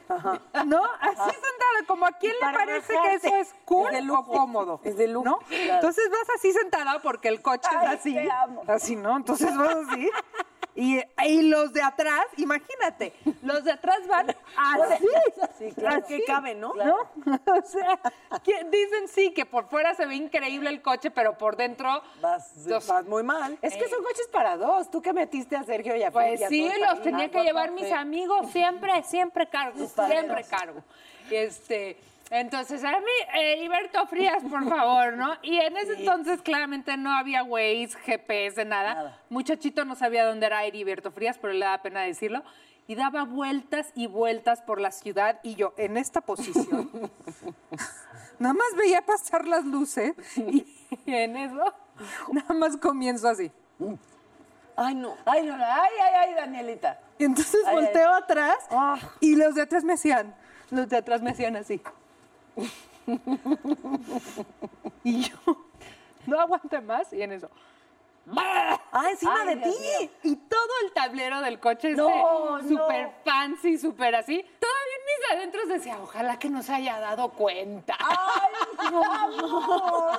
¿no? 0.65 0.84
Así 1.01 1.17
sentada, 1.17 1.86
como 1.88 2.05
a 2.05 2.12
quién 2.13 2.34
le 2.34 2.53
parece 2.53 2.93
que 2.93 3.15
eso 3.15 3.36
es 3.36 3.53
cool 3.65 3.88
Es 3.88 3.91
de 3.93 4.00
o 4.00 4.05
lujo. 4.05 4.32
cómodo, 4.32 4.79
Es 4.86 4.96
de 4.96 5.08
lujo. 5.10 5.25
¿no? 5.25 5.39
Entonces 5.50 6.10
vas 6.10 6.27
así 6.38 6.53
sentada 6.53 7.01
porque 7.01 7.27
el 7.27 7.41
coche 7.41 7.67
Ay, 7.72 7.88
es 7.88 8.00
así, 8.00 8.13
te 8.13 8.32
amo. 8.32 8.63
así, 8.67 8.96
¿no? 8.96 9.17
Entonces 9.17 9.53
vas 9.58 9.75
así 9.89 10.10
Y, 10.75 11.00
y 11.25 11.42
los 11.44 11.72
de 11.72 11.84
atrás, 11.84 12.25
imagínate, 12.38 13.13
los 13.44 13.63
de 13.63 13.72
atrás 13.74 14.00
van 14.08 14.30
así. 14.58 15.06
Sí, 15.60 15.72
claro. 15.74 15.96
Al 15.98 16.06
que 16.06 16.24
cabe, 16.25 16.56
¿no? 16.56 16.74
¿No? 16.74 16.98
O 17.46 17.62
sea, 17.65 18.00
que 18.44 18.63
dicen 18.65 19.08
sí, 19.08 19.32
que 19.34 19.46
por 19.46 19.68
fuera 19.70 19.94
se 19.94 20.06
ve 20.08 20.15
increíble 20.15 20.70
el 20.70 20.82
coche, 20.82 21.12
pero 21.12 21.38
por 21.38 21.56
dentro... 21.58 22.01
Vas, 22.22 22.53
Los- 22.65 22.88
Vas 22.88 23.06
muy 23.06 23.22
mal. 23.24 23.58
Es 23.62 23.75
que 23.75 23.88
son 23.88 24.03
coches 24.03 24.27
para 24.32 24.58
dos. 24.58 24.89
Tú 24.89 25.01
que 25.01 25.13
metiste 25.13 25.56
a 25.56 25.63
Sergio 25.63 25.96
y 25.96 26.01
a 26.03 26.10
Pues 26.12 26.39
y 26.42 26.44
a 26.44 26.50
sí, 26.50 26.72
los 26.89 27.01
tenía 27.03 27.30
que 27.30 27.44
llevar 27.44 27.70
mis 27.72 27.92
amigos, 27.92 28.50
siempre, 28.51 29.03
siempre 29.03 29.48
cargo, 29.48 29.86
siempre 29.88 30.44
cargo. 30.46 30.82
Este, 31.30 31.98
entonces, 32.40 32.84
a 32.84 32.92
mí, 32.92 33.06
eh, 33.36 33.54
Heriberto 33.54 34.06
Frías, 34.08 34.44
por 34.50 34.68
favor, 34.68 35.13
¿no? 35.18 35.36
Y 35.44 35.58
en 35.58 35.78
ese 35.78 35.94
entonces, 35.94 36.42
claramente, 36.42 36.98
no 36.98 37.12
había 37.16 37.44
Waze, 37.44 37.92
GPS, 38.06 38.66
nada. 38.66 38.94
Nada. 38.96 39.22
Muchachito 39.30 39.86
no 39.86 39.96
sabía 39.96 40.25
dónde 40.25 40.46
era 40.48 40.63
Heriberto 40.66 41.12
Frías, 41.12 41.38
pero 41.40 41.54
le 41.54 41.66
da 41.66 41.82
pena 41.82 42.02
decirlo. 42.02 42.44
Y 42.88 42.96
daba 42.96 43.24
vueltas 43.24 43.92
y 43.96 44.08
vueltas 44.08 44.62
por 44.62 44.82
la 44.82 44.92
ciudad 44.92 45.40
y 45.44 45.56
yo 45.56 45.74
en 45.78 45.96
esta 45.96 46.22
posición. 46.22 46.90
nada 48.40 48.54
más 48.54 48.68
veía 48.78 49.02
pasar 49.06 49.48
las 49.48 49.63
luces 49.63 50.13
y 50.36 50.66
en 51.06 51.38
eso, 51.38 51.74
nada 52.32 52.54
más 52.54 52.75
comienzo 52.78 53.30
así. 53.30 53.52
Ay, 54.75 54.96
no. 54.96 55.16
Ay, 55.25 55.46
no, 55.46 55.54
ay, 55.54 55.92
ay, 56.02 56.13
ay, 56.30 56.34
Danielita. 56.34 57.00
Y 57.20 57.25
entonces 57.25 57.62
Ay, 57.68 57.75
ay. 57.78 57.84
volteo 57.86 58.12
atrás 58.13 58.58
Ah. 58.72 58.98
y 59.22 59.36
los 59.36 59.56
de 59.56 59.62
atrás 59.62 59.84
me 59.84 59.94
hacían, 59.94 60.36
los 60.72 60.90
de 60.90 60.98
atrás 60.98 61.22
me 61.22 61.32
hacían 61.32 61.56
así. 61.56 61.82
Y 65.04 65.24
yo 65.30 65.36
no 66.26 66.40
aguanté 66.40 66.80
más 66.82 67.12
y 67.14 67.22
en 67.22 67.34
eso. 67.34 67.50
Ah, 68.38 68.80
encima 69.12 69.42
Ay, 69.42 69.48
de 69.48 69.56
ti. 69.64 69.68
mío. 69.68 70.10
Y 70.24 70.36
todo 70.38 70.70
el 70.86 70.94
tablero 70.94 71.42
del 71.42 71.60
coche 71.60 71.90
No, 71.92 72.58
este, 72.60 72.74
no. 72.74 72.82
súper 72.88 73.12
fancy, 73.26 73.78
súper 73.78 74.16
así. 74.16 74.42
Todavía 74.60 74.96
en 74.98 75.04
mis 75.06 75.32
adentros 75.38 75.68
decía, 75.68 75.98
ojalá 76.02 76.40
que 76.40 76.48
no 76.50 76.64
se 76.64 76.74
haya 76.74 77.02
dado 77.02 77.30
cuenta. 77.32 77.98
Ay, 78.00 78.92
no, 78.92 79.02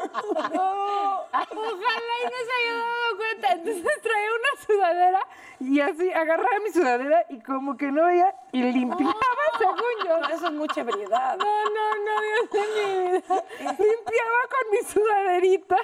Ojalá 1.33 2.15
y 2.21 2.25
no 2.27 2.39
se 2.45 2.53
haya 2.61 2.75
dado 2.75 3.17
cuenta. 3.17 3.53
Entonces 3.53 4.03
traía 4.03 4.34
sudadera 4.75 5.21
y 5.61 5.81
así 5.81 6.13
agarraba 6.13 6.59
mi 6.65 6.71
sudadera 6.71 7.25
y 7.29 7.41
como 7.41 7.77
que 7.77 7.91
no 7.93 8.05
veía 8.07 8.35
y 8.53 8.63
limpiaba 8.63 9.15
según 9.59 9.77
yo. 10.07 10.35
Eso 10.35 10.47
es 10.47 10.53
mucha 10.53 10.81
ebriedad. 10.81 11.37
No, 11.37 11.45
no, 11.45 11.95
no, 12.05 12.21
Dios 12.21 12.51
de 12.51 12.61
mi 12.61 13.01
vida. 13.11 13.45
Limpiaba 13.61 14.41
con 14.51 14.71
mi 14.73 14.87
sudaderita. 14.87 15.77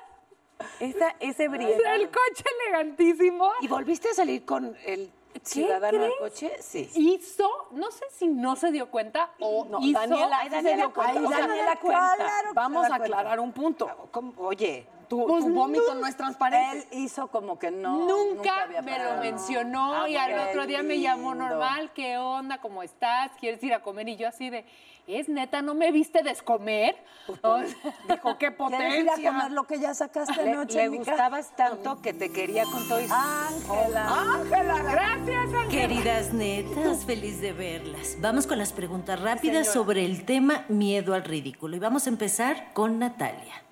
Esa, 0.78 1.14
esa 1.20 1.42
ebriedad. 1.44 1.94
El 1.94 2.08
coche 2.10 2.44
elegantísimo. 2.66 3.50
¿Y 3.60 3.68
volviste 3.68 4.10
a 4.10 4.14
salir 4.14 4.44
con 4.44 4.76
el 4.84 5.10
ciudadano 5.42 5.98
del 6.02 6.12
coche? 6.18 6.54
Sí. 6.60 6.90
Hizo, 6.96 7.48
no 7.70 7.90
sé 7.90 8.04
si 8.10 8.28
no 8.28 8.56
se 8.56 8.70
dio 8.70 8.90
cuenta 8.90 9.30
o 9.40 9.64
No, 9.64 9.78
hizo. 9.80 9.98
Daniela, 9.98 10.42
se 10.42 10.50
Daniela, 10.50 10.76
dio 10.76 10.92
cuenta. 10.92 11.12
ay, 11.18 11.24
O 11.24 11.28
sea, 11.28 11.38
Daniela, 11.46 11.76
cuenta. 11.76 12.14
claro 12.16 12.48
Vamos 12.54 12.84
a 12.84 12.88
cuenta. 12.88 13.04
aclarar 13.06 13.40
un 13.40 13.52
punto. 13.52 14.10
Oye, 14.36 14.86
Tu, 15.10 15.26
Pues 15.26 15.44
tu 15.44 15.50
vómito 15.50 15.92
no, 15.96 16.06
es 16.06 16.16
transparente. 16.16 16.86
Él 16.92 17.00
hizo 17.00 17.26
como 17.26 17.58
que 17.58 17.72
no. 17.72 18.06
Nunca, 18.06 18.62
había 18.62 18.80
me 18.80 18.96
lo 18.96 19.16
mencionó 19.16 20.02
Ah, 20.04 20.08
y 20.08 20.14
al 20.14 20.38
otro 20.48 20.66
día 20.68 20.84
me 20.84 21.00
llamó 21.00 21.34
normal, 21.34 21.90
¿qué 21.96 22.16
onda? 22.16 22.58
¿Cómo 22.58 22.84
estás? 22.84 23.32
¿Quieres 23.40 23.60
ir 23.64 23.74
a 23.74 23.82
comer? 23.82 24.08
Y 24.08 24.16
yo 24.16 24.28
así 24.28 24.50
de, 24.50 24.64
¿es 25.08 25.28
neta? 25.28 25.62
¿No 25.62 25.74
me 25.74 25.90
viste 25.90 26.22
descomer? 26.22 26.96
O 27.26 27.34
sea, 27.34 27.64
Dijo, 28.08 28.38
qué 28.38 28.52
¿Quieres 28.56 29.00
ir 29.00 29.08
a 29.08 29.12
potencia. 29.14 29.32
comer 29.32 29.50
lo 29.50 29.64
que 29.64 29.80
ya 29.80 29.94
sacaste 29.94 30.44
le, 30.44 30.52
anoche, 30.52 30.76
le 30.78 30.88
gustabas 30.96 31.56
tanto 31.56 32.00
que 32.00 32.12
te 32.12 32.30
quería 32.30 32.62
con 32.62 32.86
todo 32.86 33.00
y 33.00 33.08
su- 33.08 33.12
Ángela. 33.14 34.34
Ángela, 34.34 34.78
Gracias, 34.92 35.54
Ángel. 35.54 35.68
Queridas 35.70 36.32
netas, 36.32 37.04
feliz 37.04 37.40
de 37.40 37.52
verlas. 37.52 38.16
Vamos 38.20 38.46
con 38.46 38.58
las 38.58 38.72
preguntas 38.72 39.20
rápidas 39.20 39.72
sobre 39.72 40.04
el 40.04 40.24
tema 40.24 40.64
miedo 40.68 41.14
al 41.14 41.24
ridículo. 41.24 41.74
Y 41.74 41.80
vamos 41.80 42.06
a 42.06 42.10
empezar 42.10 42.72
con 42.74 43.00
Natalia. 43.00 43.64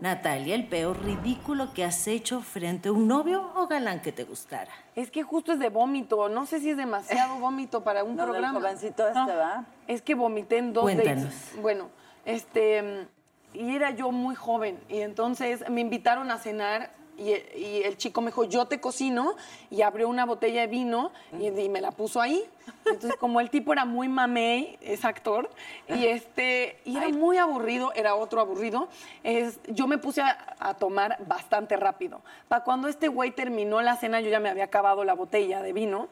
Natalia, 0.00 0.54
el 0.54 0.66
peor 0.66 1.02
ridículo 1.04 1.72
que 1.72 1.84
has 1.84 2.06
hecho 2.06 2.40
frente 2.40 2.88
a 2.88 2.92
un 2.92 3.06
novio 3.08 3.50
o 3.54 3.66
galán 3.66 4.00
que 4.02 4.12
te 4.12 4.24
gustara. 4.24 4.70
Es 4.94 5.10
que 5.10 5.22
justo 5.22 5.52
es 5.52 5.58
de 5.58 5.68
vómito. 5.68 6.28
No 6.28 6.46
sé 6.46 6.60
si 6.60 6.70
es 6.70 6.76
demasiado 6.76 7.36
vómito 7.40 7.82
para 7.84 8.04
un 8.04 8.16
No, 8.16 8.22
del 8.24 8.32
programa. 8.32 8.60
jovencito 8.60 9.06
este, 9.06 9.20
¿va? 9.36 9.64
Es 9.86 10.02
que 10.02 10.14
vomité 10.14 10.58
en 10.58 10.72
dos 10.72 10.84
Cuéntanos. 10.84 11.24
dates. 11.24 11.52
Bueno, 11.62 11.88
este, 12.24 13.06
y 13.54 13.74
era 13.74 13.90
yo 13.90 14.10
muy 14.12 14.34
joven. 14.34 14.78
Y 14.88 15.00
entonces 15.00 15.68
me 15.70 15.80
invitaron 15.80 16.30
a 16.30 16.38
cenar 16.38 16.90
y, 17.18 17.58
y 17.58 17.82
el 17.84 17.96
chico 17.96 18.20
me 18.20 18.28
dijo, 18.28 18.44
yo 18.44 18.66
te 18.66 18.80
cocino. 18.80 19.34
Y 19.70 19.82
abrió 19.82 20.08
una 20.08 20.24
botella 20.24 20.62
de 20.62 20.66
vino 20.66 21.12
y, 21.38 21.48
y 21.48 21.68
me 21.68 21.80
la 21.80 21.90
puso 21.90 22.20
ahí. 22.20 22.44
Entonces, 22.84 23.16
como 23.16 23.40
el 23.40 23.50
tipo 23.50 23.72
era 23.72 23.84
muy 23.84 24.08
mamey, 24.08 24.78
es 24.80 25.04
actor, 25.04 25.50
y 25.88 26.06
este, 26.06 26.78
y 26.84 26.96
era 26.96 27.08
muy 27.10 27.38
aburrido, 27.38 27.92
era 27.94 28.16
otro 28.16 28.40
aburrido, 28.40 28.88
es, 29.22 29.60
yo 29.68 29.86
me 29.86 29.98
puse 29.98 30.20
a, 30.22 30.56
a 30.58 30.74
tomar 30.74 31.16
bastante 31.26 31.76
rápido. 31.76 32.22
Para 32.48 32.64
cuando 32.64 32.88
este 32.88 33.08
güey 33.08 33.30
terminó 33.30 33.80
la 33.82 33.96
cena, 33.96 34.20
yo 34.20 34.30
ya 34.30 34.40
me 34.40 34.48
había 34.48 34.64
acabado 34.64 35.04
la 35.04 35.14
botella 35.14 35.62
de 35.62 35.72
vino. 35.72 36.08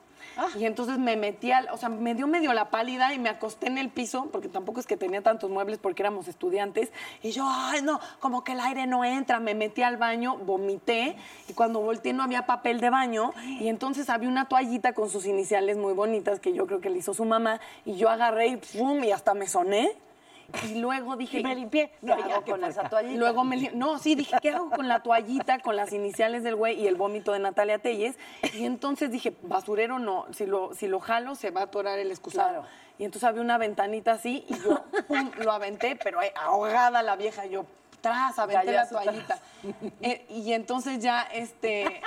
Y 0.59 0.67
entonces 0.67 0.99
me 0.99 1.17
metí 1.17 1.53
al, 1.53 1.69
o 1.71 1.77
sea, 1.77 1.89
me 1.89 2.15
dio 2.15 2.27
medio 2.27 2.53
la 2.53 2.71
pálida 2.71 3.13
y 3.15 3.19
me 3.19 3.29
acosté 3.29 3.69
en 3.69 3.79
el 3.79 3.89
piso, 3.89 4.29
porque 4.33 4.49
tampoco 4.49 4.81
es 4.81 4.87
que 4.87 4.97
tenía 4.97 5.23
tantos 5.23 5.51
muebles 5.51 5.79
porque 5.79 6.03
éramos 6.03 6.29
estudiantes. 6.29 6.93
Y 7.23 7.31
yo, 7.33 7.47
ay, 7.49 7.83
no, 7.83 8.01
como 8.21 8.45
que 8.45 8.53
el 8.53 8.61
aire 8.61 8.87
no 8.87 9.05
entra. 9.05 9.41
Me 9.41 9.55
metí 9.55 9.83
al 9.83 9.97
baño, 9.97 10.37
vomité 10.39 11.17
y 11.49 11.53
cuando 11.53 11.81
volteé 11.81 12.13
no 12.13 12.23
había 12.23 12.47
papel 12.47 12.81
de 12.81 12.91
baño. 12.91 13.33
Y 13.61 13.69
entonces 13.69 14.11
había 14.11 14.29
una 14.29 14.49
toallita 14.49 14.93
con 14.93 15.11
sus 15.11 15.27
iniciales 15.27 15.77
muy 15.77 15.93
bonitas 15.93 16.41
que 16.41 16.53
yo 16.53 16.67
creo 16.67 16.81
que 16.81 16.91
le 16.91 16.99
hizo 16.99 17.15
su 17.15 17.25
mamá. 17.25 17.61
Y 17.85 17.97
yo 17.97 18.09
agarré 18.09 18.49
y 18.49 18.57
pum, 18.57 19.05
y 19.05 19.13
hasta 19.13 19.35
me 19.35 19.47
soné. 19.47 19.93
Y 20.69 20.81
luego 20.81 21.17
dije, 21.17 21.41
Y 21.41 21.43
me 21.43 21.55
limpié. 21.55 21.89
¿Qué 21.89 22.07
No, 22.07 22.29
ya, 22.29 22.41
con 22.43 22.65
esa 22.65 22.89
toallita? 22.89 23.19
luego 23.19 23.45
me... 23.45 23.71
No, 23.73 23.99
sí, 23.99 24.15
dije, 24.15 24.37
¿qué 24.41 24.51
hago 24.51 24.71
con 24.71 24.89
la 24.89 25.03
toallita, 25.03 25.59
con 25.59 25.77
las 25.77 25.93
iniciales 25.93 26.43
del 26.43 26.57
güey 26.57 26.81
y 26.81 26.87
el 26.87 26.97
vómito 26.97 27.33
de 27.33 27.39
Natalia 27.39 27.79
Telles? 27.79 28.17
Y 28.55 28.65
entonces 28.65 29.11
dije, 29.11 29.35
basurero 29.43 29.99
no, 29.99 30.27
si 30.33 30.47
lo, 30.47 30.75
si 30.75 30.87
lo 30.87 31.01
jalo 31.01 31.35
se 31.35 31.51
va 31.51 31.63
a 31.63 31.65
atorar 31.65 31.99
el 31.99 32.11
excusado. 32.11 32.61
Claro. 32.63 32.67
Y 32.99 33.05
entonces 33.05 33.29
había 33.29 33.43
una 33.43 33.59
ventanita 33.59 34.13
así 34.13 34.45
y 34.49 34.55
yo, 34.55 34.85
pum, 35.09 35.31
lo 35.39 35.53
aventé, 35.53 35.97
pero 35.97 36.23
eh, 36.23 36.33
ahogada 36.37 37.03
la 37.03 37.17
vieja, 37.17 37.47
yo, 37.47 37.67
tras, 38.01 38.39
aventé 38.39 38.67
la 38.67 38.85
Gallazo, 38.85 38.95
toallita. 39.03 39.39
Eh, 40.01 40.27
y 40.29 40.53
entonces 40.53 41.01
ya, 41.01 41.23
este... 41.23 42.01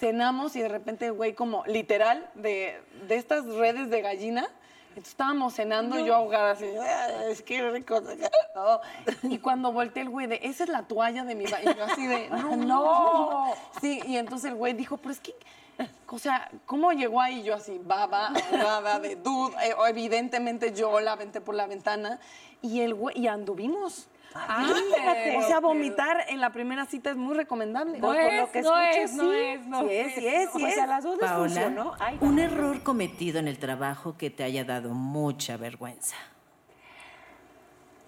Cenamos 0.00 0.56
y 0.56 0.60
de 0.60 0.68
repente 0.68 1.10
güey 1.10 1.34
como 1.34 1.64
literal 1.66 2.28
de, 2.34 2.82
de 3.06 3.14
estas 3.14 3.46
redes 3.46 3.90
de 3.90 4.02
gallina, 4.02 4.48
entonces 4.94 5.12
estábamos 5.12 5.54
cenando 5.54 5.98
y 5.98 6.04
yo 6.04 6.14
ahogada 6.14 6.52
así, 6.52 6.66
"Ah, 6.80 7.24
es 7.28 7.42
que 7.42 7.68
rico. 7.70 8.00
No. 8.54 8.80
Y 9.28 9.38
cuando 9.38 9.72
volteé 9.72 10.02
el 10.02 10.08
güey 10.08 10.26
de, 10.28 10.38
esa 10.42 10.64
es 10.64 10.70
la 10.70 10.82
toalla 10.84 11.24
de 11.24 11.34
mi 11.34 11.46
baño. 11.46 11.72
Y 11.72 11.74
yo 11.74 11.84
así 11.84 12.06
de, 12.06 12.28
no, 12.30 12.56
no. 12.56 13.54
Sí, 13.80 14.00
y 14.06 14.16
entonces 14.16 14.50
el 14.52 14.56
güey 14.56 14.72
dijo, 14.74 14.96
pero 14.96 15.10
es 15.10 15.20
que, 15.20 15.34
o 16.08 16.18
sea, 16.18 16.48
¿cómo 16.66 16.92
llegó 16.92 17.20
ahí? 17.20 17.42
Yo 17.42 17.54
así, 17.54 17.80
baba, 17.82 18.28
ahogada, 18.28 19.00
de 19.00 19.16
dude. 19.16 19.54
Eh, 19.64 19.74
evidentemente 19.88 20.72
yo 20.72 21.00
la 21.00 21.12
aventé 21.12 21.40
por 21.40 21.56
la 21.56 21.66
ventana 21.66 22.20
y 22.62 22.80
el 22.80 22.94
güey, 22.94 23.18
y 23.18 23.26
anduvimos. 23.26 24.06
Ándale. 24.34 25.36
O 25.38 25.42
sea, 25.46 25.60
vomitar 25.60 26.24
en 26.28 26.40
la 26.40 26.50
primera 26.50 26.86
cita 26.86 27.10
es 27.10 27.16
muy 27.16 27.34
recomendable. 27.36 27.98
No 27.98 28.08
Por 28.08 28.16
es, 28.16 28.40
lo 28.40 28.50
que 28.52 28.62
no 28.62 28.78
escucho, 28.80 29.02
es, 29.02 29.12
no 29.14 29.30
sí. 29.30 29.38
es, 29.38 29.66
no 29.66 29.80
Sí 29.80 29.94
es, 29.94 30.14
sí 30.14 30.26
es, 30.26 30.50
sí 30.52 30.58
Pues 30.60 30.74
es. 30.74 30.80
a 30.80 30.86
las 30.86 31.04
dos 31.04 31.16
les 31.18 31.30
Paola, 31.30 31.48
funcionó. 31.48 31.94
Ay, 32.00 32.18
un 32.20 32.38
error 32.38 32.82
cometido 32.82 33.38
en 33.38 33.48
el 33.48 33.58
trabajo 33.58 34.16
que 34.18 34.30
te 34.30 34.42
haya 34.44 34.64
dado 34.64 34.90
mucha 34.90 35.56
vergüenza. 35.56 36.16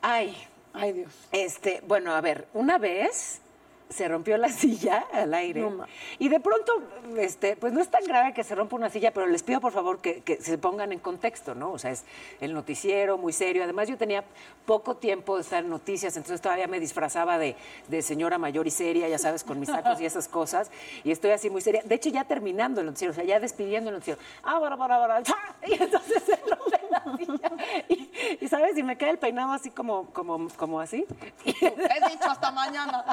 Ay, 0.03 0.37
ay 0.75 0.93
Dios. 0.93 1.29
Este, 1.33 1.83
bueno, 1.87 2.15
a 2.15 2.21
ver, 2.21 2.49
una 2.55 2.79
vez 2.79 3.41
se 3.89 4.09
rompió 4.09 4.37
la 4.37 4.49
silla 4.51 5.07
al 5.13 5.35
aire. 5.35 5.61
No 5.63 5.87
y 6.19 6.29
de 6.29 6.41
pronto, 6.41 6.73
este, 7.19 7.57
pues 7.57 7.73
no 7.73 7.81
es 7.81 7.89
tan 7.89 8.05
grave 8.05 8.33
que 8.33 8.45
se 8.45 8.55
rompa 8.55 8.77
una 8.77 8.91
silla, 8.91 9.13
pero 9.13 9.27
les 9.27 9.43
pido 9.43 9.61
por 9.61 9.73
favor 9.73 10.01
que, 10.01 10.23
que 10.23 10.37
se 10.37 10.59
pongan 10.59 10.93
en 10.93 10.99
contexto, 10.99 11.55
¿no? 11.55 11.73
O 11.73 11.79
sea, 11.79 11.91
es 11.91 12.05
el 12.41 12.53
noticiero 12.53 13.19
muy 13.19 13.33
serio. 13.33 13.65
Además, 13.65 13.89
yo 13.89 13.97
tenía 13.97 14.25
poco 14.65 14.97
tiempo 14.97 15.37
de 15.37 15.43
estar 15.43 15.63
en 15.63 15.71
noticias, 15.71 16.17
entonces 16.17 16.41
todavía 16.41 16.67
me 16.67 16.81
disfrazaba 16.81 17.39
de, 17.39 17.57
de 17.89 18.03
señora 18.03 18.39
mayor 18.39 18.67
y 18.67 18.71
seria, 18.71 19.09
ya 19.09 19.19
sabes, 19.19 19.45
con 19.45 19.61
mis 19.61 19.69
sacos 19.69 20.01
y 20.01 20.07
esas 20.07 20.29
cosas. 20.29 20.71
Y 21.05 21.11
estoy 21.11 21.31
así 21.31 21.51
muy 21.51 21.61
seria. 21.61 21.83
De 21.85 21.95
hecho, 21.95 22.11
ya 22.11 22.25
terminando 22.25 22.81
el 22.81 22.87
noticiero, 22.87 23.13
o 23.13 23.15
sea, 23.15 23.25
ya 23.25 23.41
despidiendo 23.41 23.91
el 23.91 23.95
noticiero. 23.95 24.21
Ah, 24.43 24.59
bara, 24.59 24.77
bara, 24.77 24.99
bara. 24.99 25.23
Y 25.67 25.83
entonces 25.83 26.23
se 26.23 26.37
rompe 26.37 26.81
la 26.91 27.17
silla. 27.17 27.53
Y, 27.89 28.11
y, 28.41 28.49
¿sabes? 28.49 28.77
Y 28.79 28.83
me 28.83 28.97
cae 28.97 29.11
el 29.11 29.19
peinado 29.19 29.53
así 29.53 29.71
como, 29.71 30.07
como, 30.13 30.49
como 30.57 30.81
así. 30.81 31.05
He 31.45 32.11
dicho 32.11 32.31
hasta 32.31 32.51
mañana. 32.51 33.05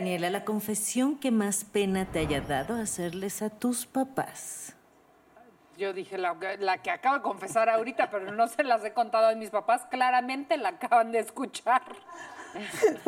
Daniela, 0.00 0.30
la 0.30 0.46
confesión 0.46 1.18
que 1.18 1.30
más 1.30 1.62
pena 1.62 2.06
te 2.06 2.20
haya 2.20 2.40
dado 2.40 2.74
hacerles 2.74 3.42
a 3.42 3.50
tus 3.50 3.84
papás. 3.84 4.74
Yo 5.76 5.92
dije, 5.92 6.16
la, 6.16 6.38
la 6.58 6.78
que 6.78 6.90
acabo 6.90 7.16
de 7.16 7.22
confesar 7.22 7.68
ahorita, 7.68 8.08
pero 8.08 8.32
no 8.32 8.48
se 8.48 8.64
las 8.64 8.82
he 8.82 8.94
contado 8.94 9.28
a 9.28 9.34
mis 9.34 9.50
papás, 9.50 9.84
claramente 9.90 10.56
la 10.56 10.70
acaban 10.70 11.12
de 11.12 11.18
escuchar. 11.18 11.82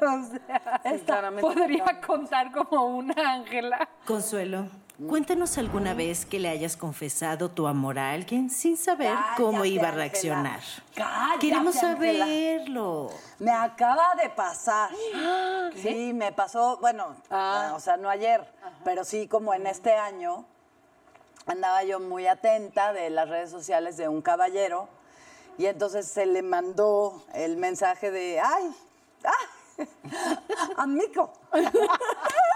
o 0.00 0.98
sea, 1.04 1.30
podría 1.42 2.00
contar 2.00 2.50
como 2.52 2.86
una 2.86 3.34
Ángela. 3.34 3.86
Consuelo, 4.06 4.68
Cuéntanos 4.96 5.58
alguna 5.58 5.92
vez 5.92 6.24
que 6.24 6.38
le 6.38 6.48
hayas 6.48 6.76
confesado 6.76 7.50
tu 7.50 7.66
amor 7.66 7.98
a 7.98 8.12
alguien 8.12 8.48
sin 8.48 8.76
saber 8.76 9.12
cómo 9.36 9.64
iba 9.64 9.88
a 9.88 9.90
reaccionar. 9.90 10.60
Cállate, 10.94 11.40
Queremos 11.40 11.74
saberlo. 11.74 13.10
Me 13.40 13.50
acaba 13.50 14.14
de 14.22 14.30
pasar. 14.30 14.90
Sí, 15.82 16.12
me 16.14 16.30
pasó, 16.30 16.78
bueno, 16.80 17.16
o 17.74 17.80
sea, 17.80 17.96
no 17.96 18.08
ayer, 18.08 18.46
pero 18.84 19.04
sí 19.04 19.26
como 19.26 19.52
en 19.54 19.66
este 19.66 19.92
año 19.92 20.44
andaba 21.46 21.82
yo 21.82 21.98
muy 21.98 22.28
atenta 22.28 22.92
de 22.92 23.10
las 23.10 23.28
redes 23.28 23.50
sociales 23.50 23.96
de 23.96 24.06
un 24.08 24.22
caballero 24.22 24.88
y 25.58 25.66
entonces 25.66 26.06
se 26.06 26.26
le 26.26 26.42
mandó 26.42 27.24
el 27.34 27.56
mensaje 27.56 28.12
de, 28.12 28.40
ay, 28.40 28.70
ay, 29.24 29.46
amigo. 30.76 31.32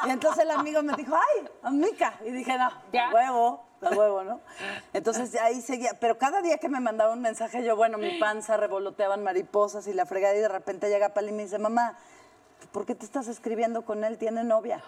y 0.07 0.11
entonces 0.11 0.43
el 0.45 0.51
amigo 0.51 0.83
me 0.83 0.95
dijo, 0.95 1.15
ay, 1.17 1.49
amiga. 1.63 2.15
Y 2.25 2.31
dije, 2.31 2.57
no, 2.59 2.71
Ya. 2.93 3.11
huevo, 3.13 3.65
a 3.83 3.91
huevo, 3.91 4.25
¿no? 4.25 4.41
Entonces 4.93 5.35
ahí 5.41 5.61
seguía, 5.61 5.93
pero 6.01 6.19
cada 6.19 6.43
día 6.43 6.59
que 6.59 6.69
me 6.69 6.81
mandaba 6.81 7.13
un 7.13 7.21
mensaje, 7.21 7.65
yo, 7.65 7.77
bueno, 7.77 7.99
mi 7.99 8.19
panza 8.19 8.57
revoloteaban 8.57 9.23
mariposas 9.23 9.87
y 9.87 9.93
la 9.93 10.07
fregada 10.07 10.35
y 10.37 10.41
de 10.41 10.49
repente 10.49 10.89
llega 10.89 11.11
Pali 11.15 11.29
y 11.31 11.33
me 11.33 11.43
dice, 11.45 11.59
mamá, 11.59 11.97
¿por 12.73 12.87
qué 12.87 12.95
te 12.95 13.05
estás 13.05 13.29
escribiendo 13.29 13.85
con 13.85 14.05
él? 14.05 14.19
¿Tiene 14.19 14.45
novia? 14.45 14.83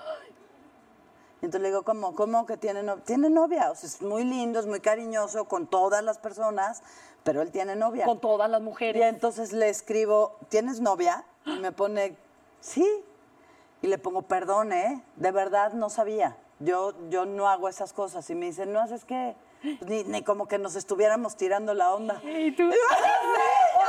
Y 1.43 1.47
entonces 1.47 1.63
le 1.63 1.69
digo, 1.69 1.85
¿cómo? 1.85 2.15
¿Cómo 2.15 2.45
que 2.45 2.57
tiene 2.59 2.83
novia? 2.83 3.03
Tiene 3.05 3.31
novia, 3.31 3.71
o 3.71 3.75
sea, 3.75 3.89
es 3.89 4.03
muy 4.03 4.25
lindo, 4.25 4.61
es 4.61 4.67
muy 4.67 4.81
cariñoso 4.81 5.47
con 5.47 5.67
todas 5.67 6.05
las 6.05 6.19
personas, 6.19 6.83
pero 7.25 7.41
él 7.41 7.51
tiene 7.51 7.77
novia. 7.77 8.05
Con 8.05 8.21
todas 8.21 8.51
las 8.51 8.61
Y 8.61 8.65
mujeres. 8.65 9.03
entonces 9.07 9.53
le 9.53 9.69
escribo, 9.71 10.37
¿tienes 10.51 10.81
novia? 10.81 11.25
Y 11.47 11.59
me 11.59 11.73
pone, 11.73 12.17
sí. 12.61 12.87
Y 13.83 13.87
le 13.87 13.99
pongo, 13.99 14.23
perdón, 14.23 14.73
¿eh? 14.73 15.03
De 15.17 15.31
verdad 15.33 15.73
no 15.73 15.89
sabía. 15.91 16.37
Yo, 16.59 16.93
yo 17.09 17.25
no 17.25 17.49
hago 17.49 17.69
esas 17.69 17.93
cosas. 17.93 18.29
Y 18.31 18.35
me 18.35 18.47
dice, 18.47 18.67
no 18.67 18.81
haces 18.81 19.05
qué. 19.05 19.35
Ni, 19.87 20.05
ni 20.05 20.23
como 20.23 20.47
que 20.49 20.59
nos 20.59 20.75
estuviéramos 20.77 21.37
tirando 21.37 21.75
la 21.75 21.93
onda. 21.95 22.21
¿Y 22.25 22.53
tú? 22.53 22.71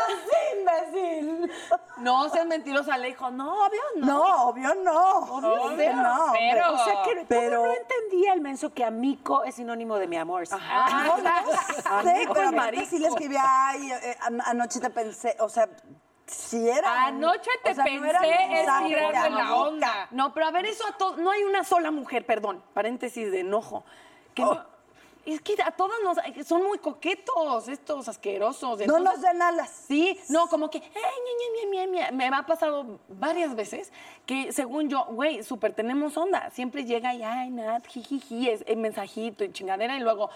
¡Sí, 0.08 0.60
imbécil! 0.60 1.52
No 1.98 2.30
seas 2.30 2.46
mentirosa, 2.46 2.98
le 2.98 3.08
dijo, 3.10 3.30
no, 3.32 3.66
obvio 3.68 3.82
no. 3.98 4.06
No, 4.08 4.44
obvio 4.50 4.76
no. 4.76 5.14
Obvio 5.36 5.78
que 5.78 5.94
no. 5.94 6.34
pero- 6.34 6.74
O 6.74 6.78
sea 6.84 7.04
que 7.04 7.26
Pero- 7.28 7.60
¿cómo 7.62 7.68
no 7.74 7.80
entendía 7.80 8.34
el 8.34 8.42
menso 8.42 8.74
que 8.74 8.84
amico 8.84 9.44
es 9.44 9.56
sinónimo 9.56 9.96
de 9.98 10.08
mi 10.08 10.18
amor. 10.18 10.44
Ah, 10.52 11.04
no, 11.06 11.18
no 11.18 12.04
sé, 12.04 12.28
pero 12.34 12.50
aparte 12.50 12.86
sí 12.86 13.00
le 13.00 13.08
escribí, 13.08 13.36
ay, 13.40 13.92
eh, 13.92 14.18
an- 14.22 14.42
anoche 14.46 14.80
te 14.80 14.90
pensé, 14.90 15.36
o 15.40 15.48
sea, 15.50 15.70
si 16.32 16.70
era... 16.70 17.06
Anoche 17.06 17.50
te 17.64 17.72
o 17.72 17.76
sea, 17.76 17.86
no 17.86 18.06
era 18.06 18.20
pensé 18.22 18.36
de 18.36 18.62
estirarme 18.62 19.30
la 19.36 19.56
onda. 19.56 20.08
No, 20.12 20.34
pero 20.34 20.48
a 20.48 20.52
ver, 20.52 20.66
eso 20.66 20.86
a 20.88 20.98
todos. 20.98 21.18
No 21.18 21.30
hay 21.32 21.44
una 21.44 21.64
sola 21.64 21.92
mujer, 21.92 22.26
perdón, 22.26 22.64
paréntesis 22.74 23.32
de 23.32 23.42
enojo. 23.42 23.84
Que 24.34 24.44
Oh. 24.44 24.56
no- 24.56 24.72
es 25.24 25.40
que 25.42 25.56
a 25.64 25.70
todas 25.70 26.00
nos. 26.04 26.18
Son 26.48 26.64
muy 26.64 26.80
coquetos, 26.80 27.68
estos 27.68 28.08
asquerosos. 28.08 28.80
No 28.80 28.84
Entonces, 28.84 29.04
nos 29.04 29.22
den 29.22 29.40
alas. 29.42 29.70
Sí, 29.88 30.20
no, 30.30 30.48
como 30.48 30.70
que, 30.72 30.80
ay, 30.80 30.84
ña, 30.96 31.34
ña, 31.38 31.86
ña, 31.86 31.86
ña, 31.86 32.10
ña. 32.10 32.12
me 32.12 32.26
ha 32.36 32.44
pasado 32.48 33.00
varias 33.08 33.54
veces 33.56 33.92
que 34.26 34.52
según 34.52 34.90
yo, 34.90 35.06
güey, 35.12 35.44
súper 35.44 35.74
tenemos 35.74 36.18
onda. 36.18 36.50
Siempre 36.50 36.86
llega 36.86 37.14
y, 37.14 37.22
ay, 37.22 37.52
Nat, 37.52 37.86
jijiji, 37.86 38.50
es 38.50 38.64
el 38.66 38.78
mensajito 38.78 39.44
y 39.44 39.52
chingadera. 39.52 39.96
Y 39.96 40.00
luego 40.00 40.32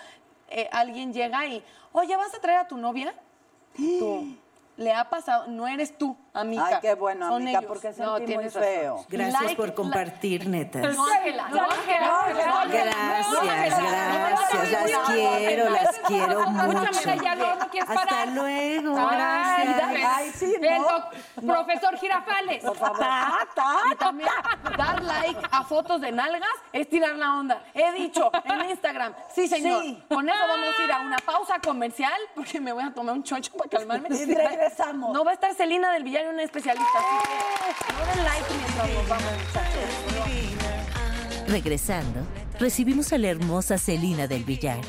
eh, 0.49 0.69
alguien 0.71 1.11
llega 1.13 1.47
y, 1.47 1.63
oye, 1.91 2.15
¿vas 2.15 2.35
a 2.35 2.39
traer 2.39 2.59
a 2.59 2.67
tu 2.67 2.77
novia? 2.77 3.15
Tú. 3.75 4.37
Le 4.77 4.91
ha 4.91 5.10
pasado, 5.10 5.48
no 5.48 5.67
eres 5.70 5.98
tú, 5.98 6.17
amiga. 6.34 6.65
Ay, 6.67 6.75
qué 6.82 6.96
bueno, 6.96 7.27
Son 7.29 7.41
amiga, 7.41 7.60
ellos. 7.60 7.65
porque 7.70 7.94
sentí 7.94 8.03
No, 8.34 8.41
muy 8.41 8.50
feo. 8.50 9.05
Gracias 9.08 9.41
Like, 9.41 9.55
por 9.55 9.65
like. 9.67 9.75
compartir, 9.82 10.48
netas. 10.50 10.82
No, 10.96 11.05
Ángela, 11.05 11.48
no, 11.50 11.62
Ángela, 11.63 12.08
no, 12.08 12.58
Ángela. 12.60 12.91
Gracias, 12.96 13.46
gracias. 13.46 14.91
Las 14.91 15.10
quiero, 15.10 15.70
las 15.70 16.00
quiero 16.00 16.48
mucho. 16.50 16.79
Hasta 17.88 18.25
luego, 18.27 18.96
Ay, 19.10 19.74
gracias. 19.77 20.12
Ay, 20.15 20.32
sí, 20.36 20.55
¿no? 21.41 21.53
profesor 21.53 21.98
Girafales. 21.98 22.63
Por 22.63 22.75
favor. 22.77 23.05
Y 23.91 23.96
también 23.96 24.29
dar 24.77 25.01
like 25.03 25.39
a 25.51 25.63
fotos 25.63 26.01
de 26.01 26.12
nalgas 26.12 26.50
es 26.74 26.89
tirar 26.89 27.15
la 27.15 27.36
onda. 27.36 27.62
He 27.74 27.91
dicho 27.94 28.29
en 28.44 28.70
Instagram, 28.72 29.13
sí 29.34 29.48
señor. 29.48 29.82
Sí. 29.84 30.03
Con 30.10 30.27
eso 30.27 30.38
vamos 30.48 30.79
a 30.79 30.84
ir 30.84 30.91
a 30.91 31.00
una 31.00 31.17
pausa 31.20 31.60
comercial 31.60 32.20
porque 32.36 32.60
me 32.60 32.74
voy 32.74 32.84
a 32.84 32.94
tomar 32.94 33.15
un 33.15 33.24
chocho 33.24 33.53
para 33.53 33.70
calmarme. 33.70 34.10
Regresamos. 34.65 35.13
No 35.13 35.24
va 35.24 35.31
a 35.31 35.34
estar 35.36 35.53
Celina 35.53 35.93
del 35.93 36.03
Villar, 36.03 36.27
una 36.27 36.41
especialista. 36.41 36.88
Así 36.98 37.86
que 37.86 37.93
no 37.93 38.00
den 38.00 38.24
like 38.25 38.53
mientras 38.57 38.89
nos 38.89 39.07
vamos, 39.07 39.31
muchachos. 39.48 39.89
Regresando, 41.48 42.19
recibimos 42.60 43.13
a 43.13 43.19
la 43.19 43.28
hermosa 43.28 43.78
Celina 43.78 44.28
del 44.28 44.43
Villar, 44.43 44.82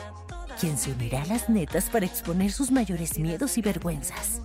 quien 0.58 0.78
se 0.78 0.92
unirá 0.92 1.20
a 1.22 1.26
las 1.26 1.50
netas 1.50 1.90
para 1.90 2.06
exponer 2.06 2.52
sus 2.52 2.70
mayores 2.70 3.18
miedos 3.18 3.58
y 3.58 3.62
vergüenzas. 3.62 4.40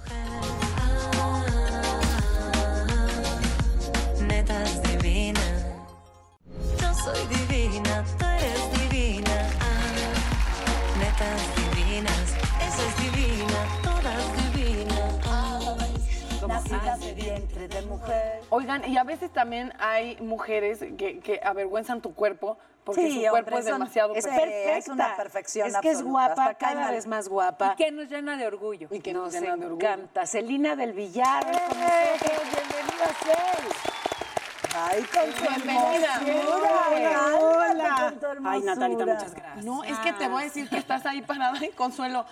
Mujer. 18.02 18.42
Oigan, 18.50 18.86
y 18.90 18.98
a 18.98 19.04
veces 19.04 19.32
también 19.32 19.74
hay 19.80 20.18
mujeres 20.22 20.80
que, 20.98 21.20
que 21.20 21.40
avergüenzan 21.44 22.02
tu 22.02 22.14
cuerpo 22.14 22.58
porque 22.84 23.02
Sí, 23.02 23.24
su 23.24 23.30
cuerpo 23.30 23.38
hombre, 23.50 23.60
es 23.60 23.66
demasiado 23.66 24.16
es 24.16 24.26
perfecto. 24.26 24.50
perfecta. 24.50 24.78
es 24.78 24.88
una 24.88 25.16
perfección 25.16 25.68
Es 25.68 25.78
que 25.78 25.90
es 25.92 25.98
absoluta, 25.98 26.12
guapa, 26.28 26.32
hasta 26.46 26.54
cae 26.56 26.74
cada 26.74 26.86
mal. 26.88 26.94
vez 26.96 27.08
más 27.08 27.30
guapa. 27.30 27.76
Que 27.76 27.92
nos 27.92 28.10
llena 28.10 28.38
de 28.38 28.48
orgullo. 28.48 28.88
Y 28.90 29.00
que 29.02 29.14
Nos 29.14 29.26
nos 29.26 29.34
llena 29.42 29.56
de 29.56 29.66
orgullo. 29.68 29.88
encanta. 29.88 30.26
Celina 30.26 30.76
del 30.76 30.94
Villar. 30.94 31.46
hoy 31.46 31.52
con 31.52 31.80
nosotros. 31.80 32.42
Bienvenida, 32.52 33.08
Cel. 33.24 33.68
Ay, 34.74 35.04
con 35.04 35.34
su 35.34 35.42
Bienvenida. 35.64 36.16
hermosura. 36.26 37.36
Hola. 37.40 38.14
Tu 38.20 38.28
Ay, 38.48 38.62
Natalita, 38.62 39.06
muchas 39.06 39.34
gracias. 39.36 39.66
No, 39.66 39.84
es 39.84 40.00
que 40.00 40.14
te 40.14 40.28
voy 40.28 40.42
a 40.42 40.46
decir 40.46 40.68
que 40.70 40.78
estás 40.78 41.06
ahí 41.06 41.22
parada 41.22 41.64
y 41.64 41.70
Consuelo. 41.70 42.26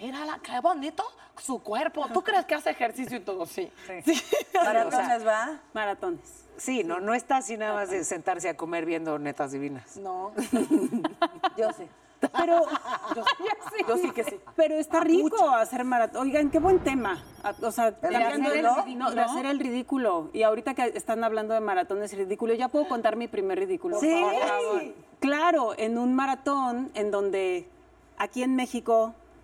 Era 0.00 0.24
la 0.24 0.38
qué 0.38 0.58
bonito 0.60 1.04
su 1.38 1.62
cuerpo. 1.62 2.06
¿Tú 2.12 2.22
crees 2.22 2.44
que 2.46 2.54
hace 2.54 2.70
ejercicio 2.70 3.18
y 3.18 3.20
todo? 3.20 3.46
Sí. 3.46 3.70
Sí. 4.04 4.22
Maratones, 4.54 5.26
¿va? 5.26 5.60
Maratones. 5.74 6.46
Sí, 6.56 6.84
no, 6.84 7.00
no 7.00 7.14
está 7.14 7.38
así 7.38 7.56
nada 7.56 7.74
más 7.74 7.90
de 7.90 8.04
sentarse 8.04 8.48
a 8.48 8.56
comer 8.56 8.84
viendo 8.84 9.18
netas 9.18 9.52
divinas. 9.52 9.96
No. 9.96 10.32
Yo 11.56 11.70
sí. 11.76 11.86
Pero, 12.36 12.60
Yo 13.88 13.96
sí 13.96 14.10
que 14.10 14.24
sí. 14.24 14.38
pero 14.54 14.74
está 14.74 15.00
rico 15.00 15.48
hacer 15.50 15.84
maratón. 15.84 16.26
Oigan, 16.26 16.50
qué 16.50 16.58
buen 16.58 16.78
tema. 16.80 17.22
A- 17.42 17.54
O 17.62 17.72
sea, 17.72 17.98
cambiando 17.98 18.50
hacer 18.50 18.52
de, 18.52 18.58
el 18.58 18.62
no, 18.64 18.74
ridículo. 18.84 19.10
de 19.12 19.20
hacer 19.22 19.46
el 19.46 19.58
ridículo. 19.58 20.30
Y 20.34 20.42
ahorita 20.42 20.74
que 20.74 20.92
están 20.94 21.24
hablando 21.24 21.54
de 21.54 21.60
maratones 21.60 22.12
ridículos, 22.14 22.58
ya 22.58 22.68
puedo 22.68 22.86
contar 22.88 23.16
mi 23.16 23.26
primer 23.26 23.58
ridículo. 23.58 23.98
Sí. 24.00 24.20
Por 24.22 24.48
favor. 24.48 24.82
Claro, 25.20 25.74
en 25.78 25.96
un 25.96 26.14
maratón 26.14 26.90
en 26.92 27.10
donde 27.10 27.66
aquí 28.18 28.42
en 28.42 28.54
México, 28.54 29.14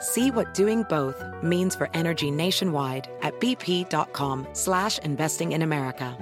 See 0.00 0.30
what 0.30 0.54
doing 0.54 0.84
both 0.84 1.24
means 1.42 1.74
for 1.74 1.90
energy 1.92 2.30
nationwide 2.30 3.08
at 3.22 3.38
bp.com 3.40 4.46
slash 4.52 4.98
investing 4.98 5.52
in 5.52 5.62
America. 5.62 6.16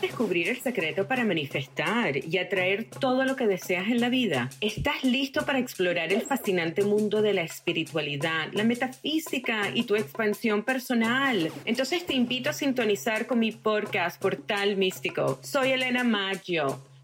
Descubrir 0.00 0.48
el 0.48 0.60
secreto 0.60 1.08
para 1.08 1.24
manifestar 1.24 2.16
y 2.24 2.38
atraer 2.38 2.84
todo 2.84 3.24
lo 3.24 3.34
que 3.34 3.48
deseas 3.48 3.88
en 3.88 4.00
la 4.00 4.08
vida. 4.08 4.48
¿Estás 4.60 5.02
listo 5.02 5.44
para 5.44 5.58
explorar 5.58 6.12
el 6.12 6.22
fascinante 6.22 6.84
mundo 6.84 7.20
de 7.20 7.34
la 7.34 7.42
espiritualidad, 7.42 8.46
la 8.52 8.62
metafísica 8.62 9.70
y 9.74 9.82
tu 9.82 9.96
expansión 9.96 10.62
personal? 10.62 11.50
Entonces 11.64 12.06
te 12.06 12.14
invito 12.14 12.48
a 12.48 12.52
sintonizar 12.52 13.26
con 13.26 13.40
mi 13.40 13.50
podcast 13.50 14.22
Portal 14.22 14.76
Místico. 14.76 15.40
Soy 15.42 15.72
Elena 15.72 16.04
Maggio. 16.04 16.80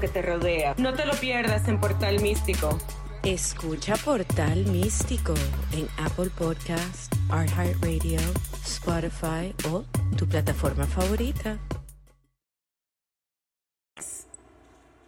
que 0.00 0.08
te 0.08 0.22
rodea. 0.22 0.74
No 0.78 0.94
te 0.94 1.06
lo 1.06 1.14
pierdas 1.14 1.66
en 1.68 1.80
Portal 1.80 2.20
Místico. 2.20 2.78
Escucha 3.24 3.94
Portal 3.96 4.64
Místico 4.66 5.34
en 5.72 5.88
Apple 5.98 6.30
Podcast, 6.36 7.12
iHeartRadio, 7.30 8.20
Spotify 8.64 9.54
o 9.70 9.84
tu 10.16 10.28
plataforma 10.28 10.86
favorita. 10.86 11.58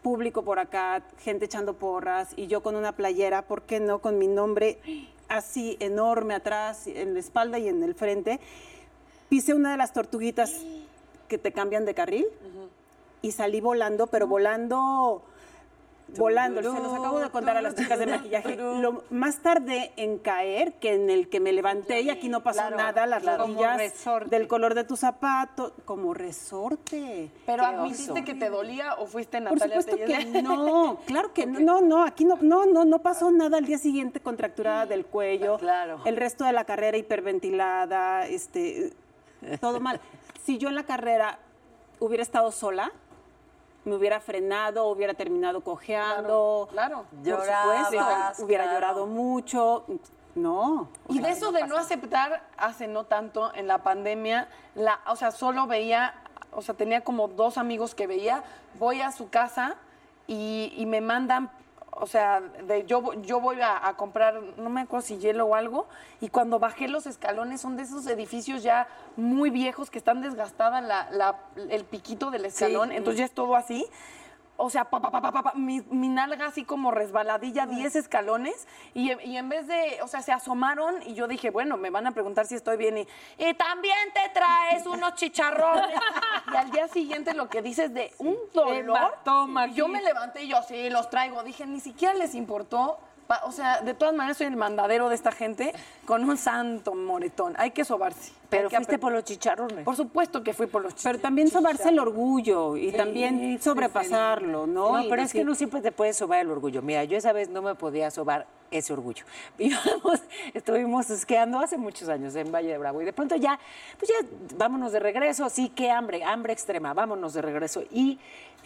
Público 0.02 0.42
por 0.42 0.58
acá, 0.58 1.02
gente 1.18 1.44
echando 1.44 1.74
porras 1.74 2.30
y 2.36 2.46
yo 2.46 2.62
con 2.62 2.74
una 2.74 2.92
playera, 2.92 3.42
¿por 3.42 3.62
qué 3.62 3.80
no? 3.80 4.00
Con 4.00 4.18
mi 4.18 4.26
nombre 4.26 4.78
así 5.28 5.76
enorme 5.80 6.34
atrás, 6.34 6.86
en 6.86 7.14
la 7.14 7.20
espalda 7.20 7.58
y 7.58 7.68
en 7.68 7.82
el 7.82 7.94
frente. 7.94 8.40
Pisé 9.28 9.54
una 9.54 9.72
de 9.72 9.76
las 9.76 9.92
tortuguitas 9.92 10.54
que 11.28 11.36
te 11.36 11.52
cambian 11.52 11.84
de 11.84 11.94
carril 11.94 12.26
y 13.22 13.32
salí 13.32 13.60
volando, 13.60 14.06
pero 14.06 14.26
volando, 14.26 15.22
volando. 16.16 16.62
Se 16.62 16.68
los 16.80 16.92
acabo 16.94 17.18
de 17.20 17.28
contar 17.30 17.56
a 17.58 17.62
las 17.62 17.74
chicas 17.74 17.98
de 17.98 18.06
maquillaje. 18.06 18.56
Lo 18.56 19.02
más 19.10 19.38
tarde 19.42 19.92
en 19.96 20.18
caer 20.18 20.74
que 20.74 20.94
en 20.94 21.10
el 21.10 21.28
que 21.28 21.38
me 21.40 21.52
levanté 21.52 22.00
y 22.00 22.10
aquí 22.10 22.28
no 22.28 22.42
pasó 22.42 22.60
Claro, 22.60 22.76
nada, 22.76 23.06
las 23.06 23.22
claro. 23.22 23.42
rodillas 23.44 23.66
Como 23.72 23.78
resorte. 23.78 24.30
del 24.30 24.48
color 24.48 24.74
de 24.74 24.84
tu 24.84 24.96
zapato, 24.96 25.74
como 25.84 26.14
resorte. 26.14 27.30
Pero 27.44 27.64
admitiste 27.64 28.24
que 28.24 28.34
te 28.34 28.48
dolía 28.48 28.94
o 28.94 29.06
fuiste 29.06 29.38
Por 29.42 29.52
Natalia 29.52 29.82
supuesto 29.82 30.06
Tellez? 30.06 30.32
que 30.32 30.42
no, 30.42 31.00
claro 31.06 31.32
que 31.34 31.44
no, 31.46 31.60
no, 31.60 31.80
no, 31.82 32.04
aquí 32.04 32.24
no, 32.24 32.38
no, 32.40 32.64
no, 32.66 32.84
no 32.84 32.98
pasó 33.00 33.30
nada 33.30 33.58
al 33.58 33.66
día 33.66 33.78
siguiente 33.78 34.20
contracturada 34.20 34.86
del 34.86 35.04
cuello, 35.04 35.58
Claro. 35.58 36.00
el 36.06 36.16
resto 36.16 36.44
de 36.44 36.52
la 36.52 36.64
carrera 36.64 36.96
hiperventilada, 36.96 38.26
este, 38.28 38.92
todo 39.60 39.80
mal. 39.80 40.00
Si 40.44 40.56
yo 40.56 40.70
en 40.70 40.76
la 40.76 40.84
carrera 40.84 41.38
hubiera 42.00 42.22
estado 42.22 42.50
sola, 42.52 42.90
me 43.88 43.96
hubiera 43.96 44.20
frenado, 44.20 44.86
hubiera 44.86 45.14
terminado 45.14 45.62
cojeando, 45.62 46.68
Claro. 46.70 47.04
por 47.10 47.22
Llorabas, 47.24 47.88
supuesto, 47.88 48.44
hubiera 48.44 48.64
claro. 48.64 48.78
llorado 48.78 49.06
mucho, 49.06 49.84
no. 50.34 50.88
Y 51.08 51.18
de 51.18 51.30
eso 51.30 51.50
de 51.52 51.66
no 51.66 51.76
aceptar, 51.76 52.42
hace 52.56 52.86
no 52.86 53.04
tanto, 53.04 53.52
en 53.54 53.66
la 53.66 53.78
pandemia, 53.82 54.48
la, 54.74 55.00
o 55.08 55.16
sea, 55.16 55.30
solo 55.32 55.66
veía, 55.66 56.14
o 56.52 56.62
sea, 56.62 56.74
tenía 56.74 57.02
como 57.02 57.28
dos 57.28 57.58
amigos 57.58 57.94
que 57.94 58.06
veía, 58.06 58.44
voy 58.78 59.00
a 59.00 59.10
su 59.10 59.28
casa 59.30 59.76
y, 60.26 60.72
y 60.76 60.86
me 60.86 61.00
mandan, 61.00 61.50
o 62.00 62.06
sea, 62.06 62.40
de, 62.40 62.84
yo, 62.86 63.12
yo 63.22 63.40
voy 63.40 63.60
a, 63.60 63.86
a 63.86 63.96
comprar, 63.96 64.40
no 64.56 64.70
me 64.70 64.80
acuerdo 64.82 65.06
si 65.06 65.18
hielo 65.18 65.46
o 65.46 65.54
algo, 65.54 65.86
y 66.20 66.28
cuando 66.28 66.58
bajé 66.58 66.88
los 66.88 67.06
escalones 67.06 67.60
son 67.60 67.76
de 67.76 67.82
esos 67.84 68.06
edificios 68.06 68.62
ya 68.62 68.86
muy 69.16 69.50
viejos 69.50 69.90
que 69.90 69.98
están 69.98 70.20
desgastadas 70.22 70.82
la, 70.84 71.08
la- 71.10 71.38
el 71.70 71.84
piquito 71.84 72.30
del 72.30 72.44
escalón, 72.44 72.90
entonces 72.92 73.18
ya 73.18 73.24
es 73.24 73.32
todo 73.32 73.56
así. 73.56 73.86
O 74.60 74.70
sea, 74.70 74.86
pa, 74.86 75.00
pa, 75.00 75.10
pa, 75.12 75.52
mi, 75.54 75.82
mi 75.82 76.08
nalga 76.08 76.46
así 76.46 76.64
como 76.64 76.90
resbaladilla, 76.90 77.66
10 77.66 77.94
escalones, 77.94 78.66
y, 78.92 79.12
y 79.22 79.36
en 79.36 79.48
vez 79.48 79.68
de, 79.68 80.00
o 80.02 80.08
sea, 80.08 80.20
se 80.20 80.32
asomaron 80.32 81.00
y 81.06 81.14
yo 81.14 81.28
dije, 81.28 81.50
bueno, 81.50 81.76
me 81.76 81.90
van 81.90 82.08
a 82.08 82.10
preguntar 82.10 82.44
si 82.44 82.56
estoy 82.56 82.76
bien, 82.76 82.98
y, 82.98 83.08
y 83.38 83.54
también 83.54 83.96
te 84.12 84.28
traes 84.30 84.84
unos 84.84 85.14
chicharrones. 85.14 85.94
y 86.52 86.56
al 86.56 86.72
día 86.72 86.88
siguiente 86.88 87.34
lo 87.34 87.48
que 87.48 87.62
dices 87.62 87.94
de 87.94 88.12
un 88.18 88.36
dolor. 88.52 88.96
Hematoma 88.96 89.68
y 89.68 89.74
yo 89.74 89.86
me 89.86 90.02
levanté 90.02 90.42
y 90.42 90.48
yo, 90.48 90.60
sí, 90.64 90.90
los 90.90 91.08
traigo. 91.08 91.44
Dije, 91.44 91.64
ni 91.64 91.78
siquiera 91.78 92.14
les 92.14 92.34
importó. 92.34 92.98
O 93.44 93.52
sea, 93.52 93.82
de 93.82 93.92
todas 93.92 94.14
maneras 94.14 94.38
soy 94.38 94.46
el 94.46 94.56
mandadero 94.56 95.08
de 95.10 95.14
esta 95.14 95.32
gente 95.32 95.74
con 96.06 96.28
un 96.28 96.38
santo 96.38 96.94
moretón. 96.94 97.54
Hay 97.58 97.72
que 97.72 97.84
sobarse. 97.84 98.32
Pero 98.48 98.70
que 98.70 98.76
fuiste 98.76 98.98
por 98.98 99.12
los 99.12 99.24
chicharrones. 99.24 99.84
Por 99.84 99.96
supuesto 99.96 100.42
que 100.42 100.54
fui 100.54 100.66
por 100.66 100.80
los 100.82 100.92
Pero 100.94 100.98
chicharrones. 100.98 101.22
también 101.22 101.50
sobarse 101.50 101.90
el 101.90 101.98
orgullo 101.98 102.76
y 102.78 102.92
también 102.92 103.38
sí, 103.38 103.58
sobrepasarlo, 103.58 104.66
¿no? 104.66 104.92
No, 104.96 105.04
Y 105.04 105.10
pero 105.10 105.20
es 105.22 105.32
que 105.32 105.44
no 105.44 105.54
siempre 105.54 105.82
te 105.82 105.92
puedes 105.92 106.16
sobar 106.16 106.40
el 106.40 106.50
orgullo. 106.50 106.80
Mira, 106.80 107.04
yo 107.04 107.18
esa 107.18 107.32
vez 107.32 107.50
no 107.50 107.60
me 107.60 107.74
podía 107.74 108.10
sobar 108.10 108.46
ese 108.70 108.94
orgullo. 108.94 109.24
Íbamos, 109.58 110.22
estuvimos 110.54 111.10
esquiando 111.10 111.58
hace 111.58 111.76
muchos 111.76 112.08
años 112.08 112.34
en 112.36 112.50
Valle 112.50 112.68
de 112.68 112.78
Bravo 112.78 113.02
y 113.02 113.04
de 113.04 113.12
pronto 113.12 113.36
ya, 113.36 113.58
pues 113.98 114.10
ya 114.10 114.26
vámonos 114.56 114.92
de 114.92 115.00
regreso, 115.00 115.48
sí, 115.50 115.70
qué 115.74 115.90
hambre, 115.90 116.24
hambre 116.24 116.54
extrema, 116.54 116.94
vámonos 116.94 117.34
de 117.34 117.42
regreso. 117.42 117.82
Y 117.90 118.18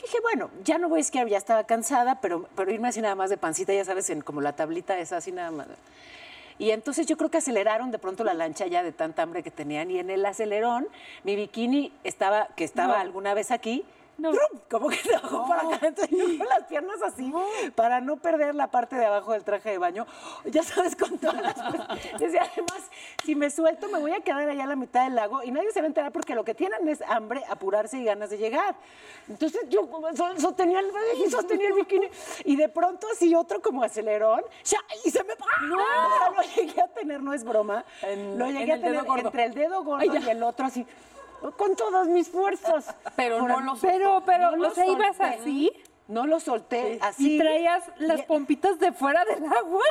dije, 0.03 0.19
bueno, 0.21 0.51
ya 0.65 0.79
no 0.79 0.88
voy 0.88 0.99
a 0.99 1.01
esquiar, 1.03 1.29
ya 1.29 1.38
estaba 1.38 1.65
cansada, 1.65 2.21
pero, 2.21 2.49
pero 2.55 2.73
irme 2.73 2.88
así 2.88 3.01
nada 3.01 3.15
más 3.15 3.31
de 3.31 3.37
pancita, 3.37 3.73
ya 3.73 3.85
sabes, 3.85 4.11
en 4.11 4.21
como 4.21 4.41
la 4.41 4.55
tablita 4.55 4.99
esa 4.99 5.19
así 5.19 5.33
nada 5.33 5.51
más. 5.51 5.69
Y 6.59 6.71
entonces 6.71 7.07
yo 7.07 7.17
creo 7.17 7.31
que 7.31 7.38
aceleraron 7.38 7.91
de 7.91 7.99
pronto 7.99 8.25
la 8.25 8.35
lancha 8.35 8.67
ya 8.67 8.83
de 8.83 8.93
tanta 8.93 9.23
hambre 9.23 9.43
que 9.43 9.51
tenían 9.51 9.91
y 9.91 9.99
en 9.99 10.11
el 10.11 10.25
acelerón 10.25 10.87
mi 11.25 11.35
bikini 11.35 11.93
estaba, 12.05 12.49
que 12.57 12.65
estaba 12.65 13.01
alguna 13.01 13.35
vez 13.35 13.51
aquí, 13.51 13.85
¡trum! 14.16 14.61
como 14.70 14.88
que 14.88 14.96
se 14.96 15.12
bajó 15.12 15.46
para 15.48 15.62
acá, 15.62 15.87
entonces 15.87 16.16
yo 16.16 16.38
con 16.38 16.48
las 16.48 16.64
piernas 16.64 16.96
así, 17.03 17.33
para 17.75 18.01
no 18.01 18.16
perder 18.16 18.55
la 18.55 18.68
parte 18.70 18.96
de 18.96 19.07
abajo 19.07 19.33
del 19.33 19.44
traje 19.44 19.70
de 19.70 19.79
baño, 19.79 20.07
ya 20.44 20.62
sabes, 20.62 20.96
con 20.96 21.18
todas 21.18 21.42
las... 21.42 21.55
Decía, 22.18 22.48
además, 22.53 22.83
si 23.25 23.35
me 23.35 23.51
suelto 23.51 23.88
me 23.88 23.98
voy 23.98 24.12
a 24.12 24.20
quedar 24.20 24.48
allá 24.48 24.64
a 24.64 24.66
la 24.66 24.77
mitad 24.77 25.05
del 25.05 25.14
lago 25.14 25.42
y 25.42 25.51
nadie 25.51 25.72
se 25.72 25.81
va 25.81 25.85
a 25.85 25.88
enterar 25.88 26.12
porque 26.12 26.35
lo 26.35 26.44
que 26.44 26.55
tienen 26.55 26.88
es 26.88 27.03
hambre, 27.03 27.42
apurarse 27.48 27.98
y 27.98 28.05
ganas 28.05 28.31
de 28.31 28.38
llegar. 28.38 28.75
Entonces 29.29 29.62
yo 29.68 29.88
sostenía 30.38 30.81
el, 30.81 30.90
y 31.25 31.31
sostenía 31.31 31.68
el 31.68 31.75
bikini 31.75 32.09
y 32.44 32.57
de 32.57 32.68
pronto 32.68 33.07
así 33.12 33.35
otro 33.35 33.61
como 33.61 33.83
acelerón, 33.83 34.42
¡sha! 34.62 34.79
y 35.05 35.11
se 35.11 35.22
me... 35.25 35.35
¡No! 35.68 35.77
lo 36.33 36.42
llegué 36.57 36.81
a 36.81 36.88
tener, 36.88 37.22
no 37.22 37.33
es 37.33 37.44
broma, 37.44 37.85
lo 38.37 38.46
llegué 38.46 38.72
en 38.72 38.72
a 38.72 38.81
tener 38.81 39.05
entre 39.18 39.44
el 39.44 39.55
dedo 39.55 39.85
gordo 39.85 40.05
y 40.05 40.31
el 40.31 40.42
otro 40.42 40.66
así, 40.66 40.87
con 41.57 41.75
todas 41.77 42.07
mis 42.09 42.29
fuerzas. 42.29 42.95
Pero 43.17 43.39
Por 43.39 43.49
no 43.49 43.61
lo 43.61 43.77
Pero, 43.77 44.23
pero, 44.25 44.51
No 44.53 44.57
lo 44.57 44.69
o 44.69 44.75
sea, 44.75 44.87
ibas 44.87 45.17
solté. 45.17 45.25
así 45.41 45.73
No 46.09 46.27
lo 46.27 46.41
solté 46.41 46.99
así. 47.03 47.37
y 47.37 47.39
traías 47.39 47.85
las 47.99 48.21
Y- 48.21 48.23
pompitas 48.25 48.79
de 48.79 48.93
fuera 48.93 49.25
del 49.25 49.45
agua. 49.47 49.83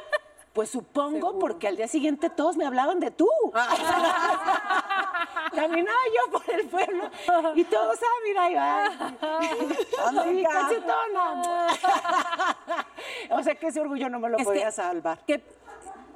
Pues 0.54 0.70
supongo, 0.70 1.40
porque 1.40 1.68
al 1.70 1.78
día 1.78 1.88
siguiente 1.88 2.30
todos 2.30 2.58
me 2.58 2.66
hablaban 2.66 3.00
de 3.00 3.10
tú. 3.12 3.30
Caminaba 5.56 5.98
yo 6.16 6.32
por 6.32 6.50
el 6.54 6.68
pueblo 6.68 7.10
y 7.56 7.64
todos, 7.66 8.00
ah, 8.02 8.20
mira, 8.26 8.44
ahí 8.46 8.56
va. 8.56 8.90
Sí, 10.26 10.44
cachetona. 10.44 11.68
o 13.32 13.44
sea 13.44 13.56
que 13.56 13.68
ese 13.68 13.82
orgullo 13.82 14.10
no 14.10 14.20
me 14.20 14.30
lo 14.30 14.38
Es 14.38 14.46
podía 14.46 14.66
que- 14.68 14.72
salvar. 14.72 15.20
que 15.26 15.44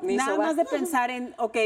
Ni 0.01 0.15
nada 0.15 0.37
más 0.37 0.55
de 0.55 0.65
pensar 0.65 1.09
en, 1.09 1.33
ok, 1.37 1.57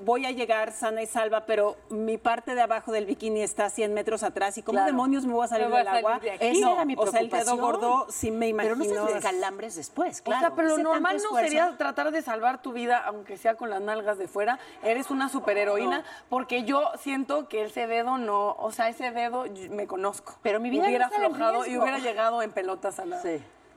voy 0.00 0.26
a 0.26 0.30
llegar 0.30 0.72
sana 0.72 1.02
y 1.02 1.06
salva, 1.06 1.46
pero 1.46 1.76
mi 1.90 2.18
parte 2.18 2.54
de 2.54 2.60
abajo 2.60 2.92
del 2.92 3.06
bikini 3.06 3.40
está 3.42 3.66
a 3.66 3.70
100 3.70 3.94
metros 3.94 4.22
atrás 4.22 4.58
y 4.58 4.62
cómo 4.62 4.76
Claro. 4.76 4.86
demonios 4.86 5.24
me 5.26 5.32
voy 5.32 5.44
a 5.44 5.48
salir 5.48 5.68
del 5.68 5.84
salir 5.84 5.98
agua. 6.06 6.18
de 6.18 6.30
aquí. 6.32 6.46
Esa 6.46 6.60
No, 6.60 6.72
era 6.74 6.84
mi 6.84 6.94
o 6.96 7.06
sea, 7.06 7.20
el 7.20 7.28
dedo 7.30 7.44
preocupación. 7.44 7.60
gordo 7.60 8.06
sí 8.10 8.30
me 8.30 8.48
imagino. 8.48 8.76
Pero 8.78 8.94
no 9.04 9.08
se 9.08 9.20
calambres 9.20 9.76
después, 9.76 10.22
claro. 10.22 10.38
o 10.38 10.40
sea, 10.48 10.56
pero 10.56 10.76
lo 10.76 10.78
normal 10.82 11.18
no 11.22 11.36
sería 11.38 11.76
tratar 11.78 12.10
de 12.10 12.22
salvar 12.22 12.62
tu 12.62 12.72
vida, 12.72 12.98
aunque 13.06 13.36
sea 13.36 13.54
con 13.54 13.70
las 13.70 13.80
nalgas 13.80 14.18
de 14.18 14.28
fuera. 14.28 14.58
Eres 14.82 15.10
una 15.10 15.28
superheroína, 15.28 16.04
porque 16.28 16.64
yo 16.64 16.90
siento 17.00 17.48
que 17.48 17.64
ese 17.64 17.86
dedo 17.86 18.18
no, 18.18 18.56
o 18.58 18.72
sea, 18.72 18.88
ese 18.88 19.10
dedo 19.12 19.44
me 19.70 19.86
conozco. 19.86 20.34
Pero 20.42 20.60
mi 20.60 20.70
vida 20.70 20.82
no 20.82 20.88
hubiera 20.88 21.06
aflojado 21.06 21.66
y 21.66 21.76
hubiera 21.78 21.98
llegado 21.98 22.42
en 22.42 22.50
pelotas 22.52 22.98
a 22.98 23.04
la. 23.06 23.20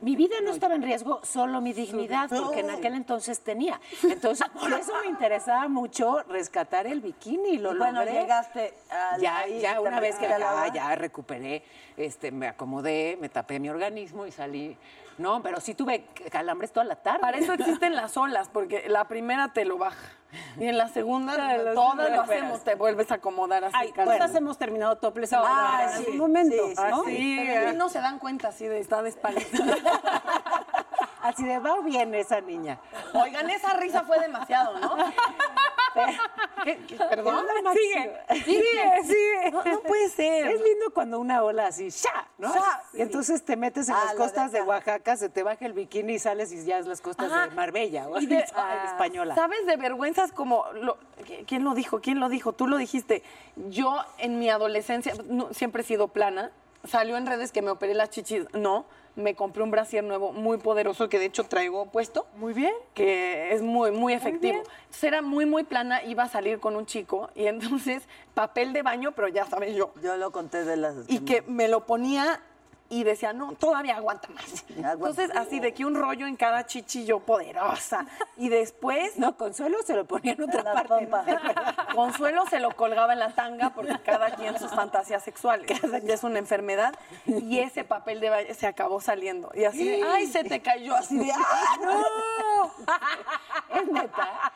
Mi 0.00 0.14
vida 0.14 0.36
no 0.42 0.50
estaba 0.50 0.74
en 0.74 0.82
riesgo, 0.82 1.20
solo 1.24 1.60
mi 1.60 1.72
dignidad, 1.72 2.28
porque 2.28 2.60
en 2.60 2.70
aquel 2.70 2.94
entonces 2.94 3.40
tenía. 3.40 3.80
Entonces, 4.02 4.46
por 4.50 4.72
eso 4.72 4.92
me 5.02 5.08
interesaba 5.08 5.68
mucho 5.68 6.22
rescatar 6.28 6.86
el 6.86 7.00
bikini 7.00 7.50
y 7.50 7.58
lo 7.58 7.74
Y 7.74 7.78
bueno, 7.78 8.00
logré. 8.00 8.20
llegaste 8.20 8.74
a 8.90 9.18
ya, 9.18 9.38
ahí, 9.38 9.60
ya 9.60 9.80
una 9.80 10.00
vez 10.00 10.16
que 10.16 10.26
agua. 10.26 10.68
ya 10.72 10.94
recuperé, 10.94 11.62
este, 11.96 12.30
me 12.30 12.48
acomodé, 12.48 13.16
me 13.20 13.28
tapé 13.28 13.58
mi 13.58 13.68
organismo 13.68 14.26
y 14.26 14.32
salí. 14.32 14.76
No, 15.18 15.42
pero 15.42 15.60
sí 15.60 15.74
tuve 15.74 16.06
calambres 16.30 16.72
toda 16.72 16.84
la 16.84 16.96
tarde. 16.96 17.20
Para 17.20 17.38
eso 17.38 17.52
existen 17.54 17.94
las 17.94 18.16
olas, 18.16 18.48
porque 18.52 18.88
la 18.88 19.06
primera 19.08 19.52
te 19.52 19.64
lo 19.64 19.78
baja. 19.78 19.98
Y 20.58 20.66
en 20.66 20.76
la 20.76 20.88
segunda, 20.88 21.36
la 21.38 21.72
todas 21.74 22.10
lo 22.10 22.22
hacemos, 22.22 22.62
te 22.64 22.74
vuelves 22.74 23.10
a 23.10 23.14
acomodar 23.14 23.64
así. 23.64 23.76
Ay, 23.78 23.92
todas 23.92 24.34
hemos 24.34 24.58
terminado 24.58 24.96
toples 24.98 25.32
en, 25.32 25.38
Ah, 25.42 25.80
en 25.84 25.90
sí, 25.90 25.96
algún 26.04 26.18
momento, 26.18 26.66
sí, 26.68 26.76
sí, 26.76 26.82
¿no? 26.90 27.04
Sí, 27.04 27.42
pero 27.46 27.72
no 27.72 27.88
se 27.88 28.00
dan 28.00 28.18
cuenta 28.18 28.48
así 28.48 28.66
de 28.66 28.80
estar 28.80 29.02
de 29.02 29.10
espaldas. 29.10 29.44
Así 31.22 31.44
de 31.44 31.58
va 31.58 31.80
bien 31.80 32.14
esa 32.14 32.40
niña. 32.40 32.78
Oigan, 33.12 33.50
esa 33.50 33.72
risa 33.72 34.04
fue 34.04 34.20
demasiado, 34.20 34.78
¿no? 34.78 34.94
¿Qué- 36.64 36.76
qué- 36.88 36.96
Perdón. 36.96 37.44
Sigue, 37.72 38.20
sigue, 38.44 39.02
sigue. 39.04 39.50
No, 39.52 39.64
no 39.64 39.80
puede 39.80 40.08
ser. 40.08 40.46
Es 40.48 40.60
lindo 40.60 40.86
cuando 40.94 41.20
una 41.20 41.42
ola 41.42 41.66
así, 41.68 41.90
¡sha! 41.90 42.26
¿no? 42.38 42.52
¡Sha! 42.52 42.82
Y 42.94 43.02
entonces 43.02 43.44
te 43.44 43.56
metes 43.56 43.88
en 43.88 43.94
Ah, 43.94 44.02
las 44.04 44.12
de 44.12 44.18
costas 44.18 44.52
de. 44.52 44.62
Oaxaca, 44.62 45.16
se 45.16 45.28
te 45.28 45.42
baja 45.42 45.64
el 45.66 45.72
bikini 45.72 46.14
y 46.14 46.18
sales 46.18 46.52
y 46.52 46.64
ya 46.64 46.78
es 46.78 46.86
las 46.86 47.00
costas 47.00 47.30
Ajá. 47.30 47.48
de 47.48 47.54
Marbella 47.54 48.08
o 48.08 48.14
de- 48.20 48.44
española. 48.86 49.34
¿Sabes 49.34 49.66
de 49.66 49.76
vergüenzas 49.76 50.32
como... 50.32 50.64
lo- 50.74 50.98
¿Quién 51.46 51.64
lo 51.64 51.74
dijo? 51.74 52.00
¿Quién 52.00 52.20
lo 52.20 52.28
dijo? 52.28 52.52
Tú 52.52 52.66
lo 52.66 52.76
dijiste. 52.76 53.22
Yo 53.68 53.96
en 54.18 54.38
mi 54.38 54.50
adolescencia 54.50 55.12
no, 55.28 55.52
siempre 55.52 55.82
he 55.82 55.84
sido 55.84 56.08
plana. 56.08 56.50
Salió 56.84 57.16
en 57.16 57.26
redes 57.26 57.50
que 57.52 57.62
me 57.62 57.70
operé 57.70 57.94
las 57.94 58.10
chichis. 58.10 58.44
No, 58.52 58.86
me 59.16 59.34
compré 59.34 59.62
un 59.62 59.70
brasier 59.70 60.04
nuevo 60.04 60.32
muy 60.32 60.58
poderoso 60.58 61.08
que 61.08 61.18
de 61.18 61.24
hecho 61.24 61.44
traigo 61.44 61.86
puesto. 61.86 62.26
Muy 62.36 62.52
bien. 62.52 62.72
Que 62.94 63.52
es 63.52 63.62
muy, 63.62 63.90
muy 63.90 64.12
efectivo. 64.12 64.58
Entonces 64.58 65.04
era 65.04 65.22
muy, 65.22 65.46
muy 65.46 65.64
plana. 65.64 66.04
Iba 66.04 66.24
a 66.24 66.28
salir 66.28 66.60
con 66.60 66.76
un 66.76 66.86
chico 66.86 67.30
y 67.34 67.46
entonces 67.46 68.02
papel 68.34 68.72
de 68.72 68.82
baño, 68.82 69.12
pero 69.12 69.28
ya 69.28 69.46
sabes 69.46 69.74
yo. 69.74 69.92
Yo 70.02 70.16
lo 70.16 70.30
conté 70.30 70.64
de 70.64 70.76
las... 70.76 70.94
Y 71.08 71.20
que 71.20 71.42
me 71.42 71.68
lo 71.68 71.86
ponía 71.86 72.40
y 72.88 73.04
decía, 73.04 73.32
no, 73.32 73.52
todavía 73.52 73.96
aguanta 73.96 74.28
más. 74.28 74.64
Entonces, 74.76 75.30
así 75.34 75.60
de 75.60 75.74
que 75.74 75.84
un 75.84 75.94
rollo 75.94 76.26
en 76.26 76.36
cada 76.36 76.66
chichillo 76.66 77.20
poderosa. 77.20 78.06
Y 78.36 78.48
después, 78.48 79.16
No, 79.18 79.36
Consuelo 79.36 79.78
se 79.84 79.94
lo 79.94 80.04
ponía 80.04 80.32
en 80.32 80.42
otra 80.42 80.62
la 80.62 80.74
parte. 80.74 81.08
Consuelo 81.94 82.44
se 82.48 82.60
lo 82.60 82.74
colgaba 82.76 83.12
en 83.12 83.18
la 83.18 83.30
tanga 83.30 83.70
porque 83.70 83.96
cada 84.04 84.30
quien 84.36 84.58
sus 84.58 84.70
fantasías 84.70 85.22
sexuales. 85.22 85.66
Ya 86.04 86.14
es 86.14 86.24
una 86.24 86.38
enfermedad. 86.38 86.94
Y 87.26 87.58
ese 87.58 87.84
papel 87.84 88.20
de 88.20 88.54
se 88.54 88.66
acabó 88.66 89.00
saliendo. 89.00 89.50
Y 89.54 89.64
así 89.64 89.88
de, 89.88 90.02
ay, 90.02 90.26
se 90.26 90.44
te 90.44 90.60
cayó. 90.60 90.94
Así 90.94 91.18
de, 91.18 91.32
¡ah, 91.32 91.76
no! 91.82 92.70
Es 93.76 93.86
neta. 93.88 94.52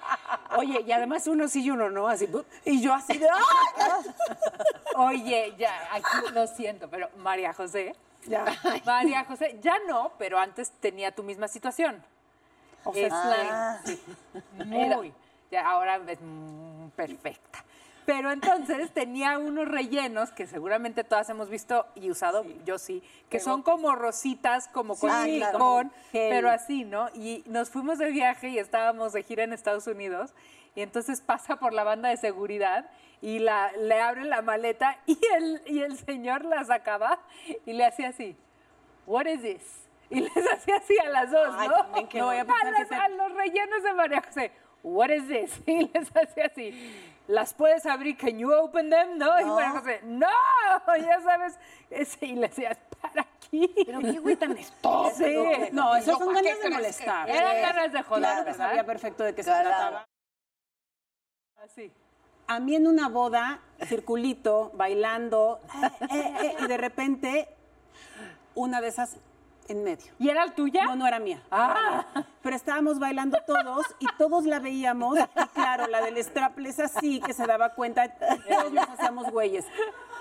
Oye, 0.56 0.82
y 0.86 0.92
además 0.92 1.26
uno 1.26 1.48
sí 1.48 1.62
y 1.62 1.70
uno 1.70 1.90
no, 1.90 2.08
así. 2.08 2.28
Y 2.64 2.80
yo 2.80 2.94
así 2.94 3.18
de, 3.18 3.28
¡ay! 3.28 4.10
Oye, 4.96 5.54
ya, 5.58 5.72
aquí 5.92 6.32
lo 6.32 6.46
siento, 6.46 6.88
pero 6.88 7.08
María 7.16 7.52
José. 7.52 7.94
Ya. 8.26 8.44
María 8.84 9.24
José, 9.24 9.58
ya 9.62 9.74
no, 9.86 10.12
pero 10.18 10.38
antes 10.38 10.70
tenía 10.80 11.12
tu 11.12 11.22
misma 11.22 11.48
situación. 11.48 12.02
O 12.84 12.92
sea, 12.92 13.06
Es 13.06 13.12
Ah, 13.12 13.80
Muy. 14.64 15.12
Ya, 15.50 15.68
ahora 15.68 15.96
es 16.06 16.18
mm, 16.20 16.88
perfecta. 16.96 17.64
Pero 18.06 18.32
entonces 18.32 18.90
tenía 18.94 19.38
unos 19.38 19.68
rellenos 19.68 20.30
que 20.30 20.46
seguramente 20.46 21.04
todas 21.04 21.28
hemos 21.30 21.48
visto 21.48 21.86
y 21.94 22.10
usado, 22.10 22.44
yo 22.64 22.78
sí, 22.78 23.02
que 23.28 23.40
son 23.40 23.62
como 23.62 23.94
rositas, 23.94 24.68
como 24.68 24.96
con 24.96 25.10
claro. 25.10 25.24
silicón, 25.24 25.92
Gel. 26.12 26.30
pero 26.30 26.50
así, 26.50 26.84
¿no? 26.84 27.08
Y 27.14 27.42
nos 27.46 27.70
fuimos 27.70 27.98
de 27.98 28.10
viaje 28.10 28.48
y 28.48 28.58
estábamos 28.58 29.12
de 29.12 29.22
gira 29.22 29.44
en 29.44 29.52
Estados 29.52 29.86
Unidos 29.86 30.32
y 30.74 30.82
entonces 30.82 31.20
pasa 31.20 31.56
por 31.56 31.72
la 31.72 31.84
banda 31.84 32.08
de 32.08 32.16
seguridad 32.16 32.88
y 33.22 33.38
la, 33.38 33.70
le 33.72 34.00
abren 34.00 34.30
la 34.30 34.42
maleta 34.42 34.98
y 35.06 35.18
el, 35.34 35.62
y 35.66 35.80
el 35.82 35.96
señor 35.98 36.44
la 36.44 36.64
sacaba 36.64 37.18
y 37.66 37.72
le 37.72 37.84
hacía 37.84 38.08
así, 38.08 38.36
what 39.06 39.26
is 39.26 39.42
this? 39.42 39.88
Y 40.08 40.20
les 40.20 40.32
hacía 40.52 40.76
así 40.76 40.98
a 40.98 41.08
las 41.08 41.30
dos, 41.30 41.54
Ay, 41.58 41.68
¿no? 41.68 41.74
también 41.76 42.08
que 42.08 42.18
No, 42.18 42.26
voy 42.26 42.36
a 42.36 42.40
a, 42.42 42.44
que 42.44 42.70
las- 42.70 42.88
te- 42.88 42.94
a 42.94 43.08
los 43.08 43.32
rellenos 43.34 43.82
de 43.82 43.92
María 43.94 44.22
José, 44.22 44.52
what 44.82 45.10
is 45.10 45.26
this? 45.28 45.60
Y 45.66 45.88
les 45.88 46.16
hacía 46.16 46.46
así, 46.46 47.06
¿las 47.28 47.52
puedes 47.54 47.84
abrir? 47.86 48.16
Can 48.16 48.38
you 48.38 48.52
open 48.52 48.90
them? 48.90 49.18
No, 49.18 49.38
y 49.40 49.44
María 49.44 49.70
José, 49.70 50.00
no, 50.04 50.26
ya 50.98 51.20
sabes, 51.20 51.58
ese, 51.90 52.26
y 52.26 52.34
le 52.36 52.48
decías, 52.48 52.78
para 53.00 53.22
aquí. 53.22 53.72
Pero 53.86 54.00
qué 54.00 54.18
güey 54.18 54.36
tan 54.36 54.56
estúpido. 54.56 55.10
Sí. 55.14 55.68
No, 55.72 55.94
esas 55.96 56.06
Yo, 56.06 56.18
son 56.24 56.34
¿pa' 56.34 56.40
qué 56.40 56.48
ganas 56.48 56.62
de 56.62 56.70
molestar. 56.70 57.26
que 57.26 57.36
Eran 57.36 57.60
ganas 57.62 57.92
de 57.92 58.02
joder, 58.02 58.22
Claro 58.22 58.44
que 58.44 58.50
¿verdad? 58.52 58.66
sabía 58.68 58.84
perfecto 58.84 59.24
de 59.24 59.34
qué 59.34 59.42
se 59.42 59.50
trataba. 59.50 60.06
Así. 61.62 61.92
A 62.50 62.58
mí 62.58 62.74
en 62.74 62.88
una 62.88 63.08
boda, 63.08 63.60
circulito, 63.86 64.72
bailando, 64.74 65.60
eh, 65.72 66.06
eh, 66.10 66.34
eh, 66.42 66.56
y 66.58 66.66
de 66.66 66.76
repente 66.78 67.48
una 68.56 68.80
de 68.80 68.88
esas 68.88 69.18
en 69.68 69.84
medio. 69.84 70.12
¿Y 70.18 70.30
era 70.30 70.42
el 70.42 70.52
tuya? 70.54 70.84
No, 70.86 70.96
no 70.96 71.06
era 71.06 71.20
mía. 71.20 71.40
Ah. 71.52 72.04
Pero 72.42 72.56
estábamos 72.56 72.98
bailando 72.98 73.38
todos 73.46 73.86
y 74.00 74.06
todos 74.18 74.46
la 74.46 74.58
veíamos. 74.58 75.16
Y 75.16 75.46
claro, 75.54 75.86
la 75.86 76.00
del 76.02 76.16
strapless 76.24 76.80
así, 76.80 77.20
que 77.20 77.34
se 77.34 77.46
daba 77.46 77.68
cuenta, 77.68 78.12
todos 78.16 78.72
nos 78.72 78.88
hacíamos 78.88 79.30
güeyes. 79.30 79.64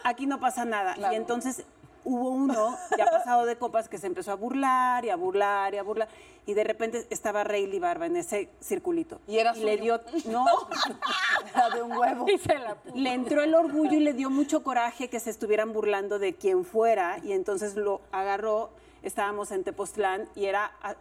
Aquí 0.04 0.28
no 0.28 0.40
pasa 0.40 0.66
nada. 0.66 0.96
Y 1.12 1.16
entonces 1.16 1.66
hubo 2.10 2.30
uno, 2.30 2.76
ya 2.98 3.06
pasado 3.06 3.46
de 3.46 3.56
copas, 3.58 3.88
que 3.88 3.98
se 3.98 4.08
empezó 4.08 4.32
a 4.32 4.36
burlar 4.36 5.06
y 5.06 5.10
a 5.10 5.16
burlar 5.16 5.74
y 5.74 5.78
a 5.78 5.84
burlar. 5.84 6.08
Y 6.46 6.54
de 6.56 6.64
repente 6.64 7.06
estaba 7.12 7.44
Rayleigh 7.44 7.80
Barba 7.80 8.08
en 8.08 8.16
ese 8.16 8.50
circulito. 8.60 9.20
Y 9.28 9.38
era 9.38 9.54
le 9.54 9.78
suyo. 9.78 10.00
dio, 10.00 10.32
no, 10.32 10.46
Era 11.54 11.70
de 11.70 11.82
un 11.84 11.92
huevo. 11.96 12.26
Y 12.34 12.38
se 12.40 12.58
la 12.58 12.76
le 12.94 13.14
entró 13.14 13.44
el 13.44 13.54
orgullo 13.54 13.94
y 13.94 14.00
le 14.00 14.14
dio 14.14 14.30
mucho 14.30 14.64
coraje 14.64 15.08
que 15.10 15.20
se 15.20 15.30
estuvieran 15.30 15.72
burlando 15.74 16.18
de 16.20 16.34
quien 16.36 16.66
fuera 16.66 17.20
y 17.24 17.34
entonces 17.34 17.76
lo 17.76 18.02
agarró, 18.12 18.72
estábamos 19.04 19.52
en 19.52 19.64
Tepoztlán 19.64 20.28
y 20.36 20.46
era 20.46 20.72
a- 20.82 20.96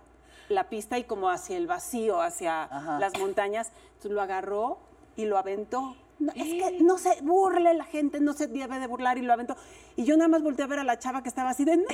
la 0.50 0.64
pista 0.68 0.98
y 0.98 1.04
como 1.04 1.28
hacia 1.30 1.56
el 1.56 1.66
vacío, 1.66 2.20
hacia 2.20 2.64
Ajá. 2.64 2.98
las 2.98 3.18
montañas, 3.18 3.70
entonces 3.94 4.12
lo 4.12 4.20
agarró 4.22 4.78
y 5.16 5.24
lo 5.26 5.36
aventó. 5.38 5.96
No, 6.18 6.32
es 6.34 6.42
que 6.44 6.78
no 6.82 6.98
se 6.98 7.20
burle 7.22 7.74
la 7.74 7.84
gente, 7.84 8.18
no 8.18 8.32
se 8.32 8.46
debe 8.48 8.78
de 8.80 8.86
burlar 8.86 9.18
y 9.18 9.22
lo 9.22 9.32
aventó. 9.32 9.56
Y 9.98 10.04
yo 10.04 10.16
nada 10.16 10.28
más 10.28 10.44
volteé 10.44 10.64
a 10.64 10.68
ver 10.68 10.78
a 10.78 10.84
la 10.84 10.96
chava 10.96 11.24
que 11.24 11.28
estaba 11.28 11.50
así 11.50 11.64
de. 11.64 11.72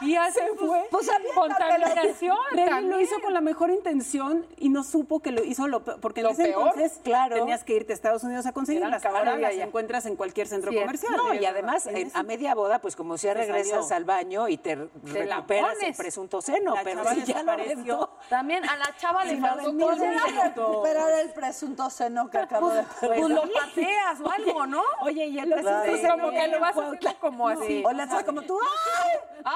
Y 0.00 0.14
así 0.16 0.40
fue. 0.58 0.86
Pues 0.90 1.08
aviéntatela. 1.08 1.86
Contaminación. 1.88 2.36
También. 2.54 2.90
lo 2.90 3.00
hizo 3.00 3.16
con 3.22 3.32
la 3.34 3.40
mejor 3.40 3.70
intención 3.70 4.46
y 4.56 4.68
no 4.68 4.84
supo 4.84 5.20
que 5.20 5.30
lo 5.32 5.42
hizo 5.44 5.66
lo 5.68 5.82
porque 5.82 6.22
Lo 6.22 6.28
en 6.30 6.34
ese 6.34 6.44
peor, 6.44 6.68
entonces 6.74 7.00
claro. 7.02 7.36
tenías 7.36 7.64
que 7.64 7.74
irte 7.74 7.92
a 7.92 7.94
Estados 7.94 8.22
Unidos 8.24 8.46
a 8.46 8.52
conseguirlas. 8.52 9.04
Ahora 9.04 9.36
las 9.36 9.54
encuentras 9.54 10.06
en 10.06 10.16
cualquier 10.16 10.46
centro 10.46 10.70
Sí, 10.70 10.78
comercial. 10.78 11.14
No, 11.16 11.34
y 11.34 11.44
además 11.44 11.86
en- 11.86 12.10
a 12.14 12.22
media 12.22 12.54
boda, 12.54 12.80
pues 12.80 12.94
como 12.96 13.18
sea 13.18 13.32
Se 13.34 13.40
regresas 13.40 13.88
salió. 13.88 13.96
al 13.96 14.04
baño 14.04 14.48
y 14.48 14.56
te, 14.58 14.76
recuperas 14.76 15.82
el 15.82 15.94
presunto 15.94 16.40
seno, 16.40 16.74
La 16.74 16.82
pero 16.82 17.02
chava 17.02 17.14
si 17.14 17.22
ya 17.24 17.42
lo 17.42 17.52
aventó. 17.52 18.10
También 18.28 18.68
a 18.68 18.76
la 18.76 18.96
chava 18.96 19.24
le 19.24 19.34
Si 19.36 19.40
faltó 19.40 19.88
a 19.90 20.42
recuperar 20.44 21.10
el 21.20 21.32
presunto 21.32 21.90
seno 21.90 22.28
que 22.30 22.38
acabo 22.38 22.70
de 22.70 22.84
Pues 23.00 23.20
lo 23.28 23.42
pateas 23.52 24.20
o 24.20 24.30
algo, 24.30 24.66
¿no? 24.66 24.82
Oye, 25.02 25.26
y 25.26 25.38
el 25.38 25.50
presunto 25.50 25.96
seno 25.96 26.14
como 26.18 26.30
que 26.30 26.48
lo 26.48 26.60
vas 26.60 26.76
haciendo 26.76 27.18
como 27.20 27.48
así. 27.48 27.82
O 27.84 27.92
le 27.92 28.02
haces 28.02 28.24
como 28.24 28.42
tú. 28.42 28.58
¡Ay! 28.60 29.18
¡Ay! 29.44 29.54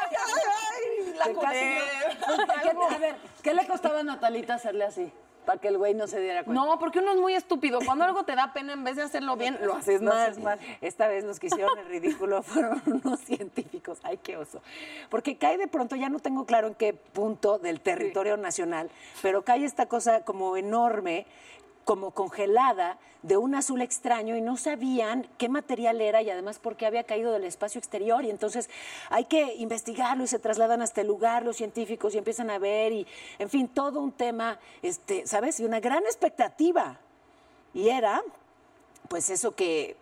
¡Ay! 0.00 0.16
ay! 1.06 1.14
La. 1.18 1.24
¿Qué- 2.62 2.94
a 2.94 2.98
ver, 2.98 3.16
¿qué 3.42 3.54
le 3.54 3.66
costaba 3.66 4.00
a 4.00 4.02
Natalita 4.02 4.54
hacerle 4.54 4.84
así? 4.84 5.12
Para 5.46 5.60
que 5.60 5.66
el 5.68 5.76
güey 5.76 5.92
no 5.94 6.06
se 6.06 6.20
diera 6.20 6.44
cuenta. 6.44 6.62
No, 6.64 6.78
porque 6.78 7.00
uno 7.00 7.10
es 7.12 7.18
muy 7.18 7.34
estúpido. 7.34 7.80
Cuando 7.84 8.04
algo 8.04 8.22
te 8.24 8.36
da 8.36 8.52
pena, 8.52 8.74
en 8.74 8.84
vez 8.84 8.94
de 8.94 9.02
hacerlo 9.02 9.34
bien, 9.36 9.58
lo 9.62 9.74
haces 9.74 10.00
Lo 10.00 10.10
mal. 10.12 10.18
haces 10.22 10.38
mal. 10.40 10.60
Esta 10.80 11.08
vez 11.08 11.24
los 11.24 11.40
que 11.40 11.48
hicieron 11.48 11.76
el 11.80 11.86
ridículo 11.86 12.44
fueron 12.44 12.80
unos 13.04 13.18
científicos. 13.20 13.98
Ay, 14.04 14.18
qué 14.18 14.36
oso. 14.36 14.62
Porque 15.10 15.36
cae 15.38 15.58
de 15.58 15.66
pronto, 15.66 15.96
ya 15.96 16.08
no 16.10 16.20
tengo 16.20 16.46
claro 16.46 16.68
en 16.68 16.76
qué 16.76 16.92
punto 16.94 17.58
del 17.58 17.80
territorio 17.80 18.36
nacional, 18.36 18.88
pero 19.20 19.42
cae 19.42 19.64
esta 19.64 19.86
cosa 19.86 20.24
como 20.24 20.56
enorme, 20.56 21.26
como 21.84 22.12
congelada, 22.12 22.98
de 23.22 23.36
un 23.36 23.54
azul 23.54 23.82
extraño 23.82 24.36
y 24.36 24.40
no 24.40 24.56
sabían 24.56 25.28
qué 25.38 25.48
material 25.48 26.00
era 26.00 26.22
y 26.22 26.30
además 26.30 26.58
por 26.58 26.76
qué 26.76 26.86
había 26.86 27.04
caído 27.04 27.32
del 27.32 27.44
espacio 27.44 27.78
exterior. 27.78 28.24
Y 28.24 28.30
entonces 28.30 28.68
hay 29.10 29.26
que 29.26 29.54
investigarlo 29.54 30.24
y 30.24 30.26
se 30.26 30.38
trasladan 30.38 30.82
hasta 30.82 31.02
el 31.02 31.06
lugar 31.06 31.44
los 31.44 31.56
científicos 31.56 32.14
y 32.14 32.18
empiezan 32.18 32.50
a 32.50 32.58
ver 32.58 32.92
y, 32.92 33.06
en 33.38 33.48
fin, 33.48 33.68
todo 33.68 34.00
un 34.00 34.12
tema, 34.12 34.58
este, 34.82 35.26
¿sabes? 35.26 35.60
Y 35.60 35.64
una 35.64 35.80
gran 35.80 36.02
expectativa. 36.04 36.98
Y 37.74 37.88
era 37.88 38.22
pues 39.08 39.30
eso 39.30 39.54
que 39.54 39.96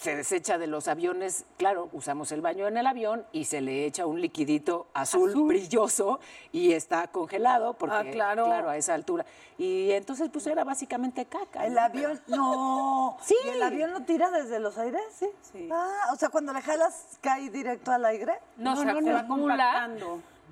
se 0.00 0.16
desecha 0.16 0.56
de 0.56 0.66
los 0.66 0.88
aviones, 0.88 1.44
claro, 1.58 1.90
usamos 1.92 2.32
el 2.32 2.40
baño 2.40 2.66
en 2.66 2.78
el 2.78 2.86
avión 2.86 3.26
y 3.32 3.44
se 3.44 3.60
le 3.60 3.84
echa 3.84 4.06
un 4.06 4.18
liquidito 4.22 4.86
azul, 4.94 5.34
brilloso 5.44 6.20
y 6.52 6.72
está 6.72 7.08
congelado 7.08 7.74
porque 7.74 7.96
Ah, 7.96 8.04
claro. 8.10 8.46
a 8.70 8.76
esa 8.78 8.94
altura. 8.94 9.26
Y 9.58 9.90
entonces 9.92 10.30
pues 10.32 10.46
era 10.46 10.64
básicamente 10.64 11.26
caca. 11.26 11.66
El 11.66 11.74
¿no? 11.74 11.80
avión, 11.82 12.18
no. 12.28 13.18
Sí. 13.20 13.34
¿Y 13.44 13.48
el 13.50 13.62
avión 13.62 13.92
lo 13.92 14.00
tira 14.00 14.30
desde 14.30 14.58
los 14.58 14.78
aires? 14.78 15.02
Sí. 15.12 15.28
Sí. 15.52 15.68
Ah, 15.70 16.06
o 16.14 16.16
sea, 16.16 16.30
cuando 16.30 16.54
le 16.54 16.62
jalas, 16.62 17.18
cae 17.20 17.50
directo 17.50 17.92
al 17.92 18.06
aire. 18.06 18.40
No, 18.56 18.74
No, 18.74 18.80
se 18.80 18.86
no, 19.02 19.18
acumula. 19.18 19.86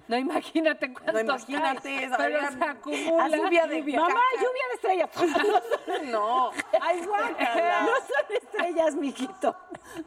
No, 0.08 0.16
imagínate 0.16 0.92
cuántos 0.94 1.48
imagínate, 1.48 1.96
caen, 1.96 2.10
sabrían- 2.10 2.58
pero 2.58 2.64
se 2.64 2.70
acumula. 2.70 3.24
a 3.24 3.28
lluvia 3.28 3.66
de 3.66 3.82
Mamá, 3.82 4.20
lluvia 4.36 4.64
de 4.68 4.74
estrellas. 4.74 5.10
No. 6.10 6.50
¡Ay, 6.80 7.04
guácala! 7.04 7.80
no 7.82 7.94
son 7.96 8.36
estrellas, 8.42 8.94
mijito. 8.94 9.54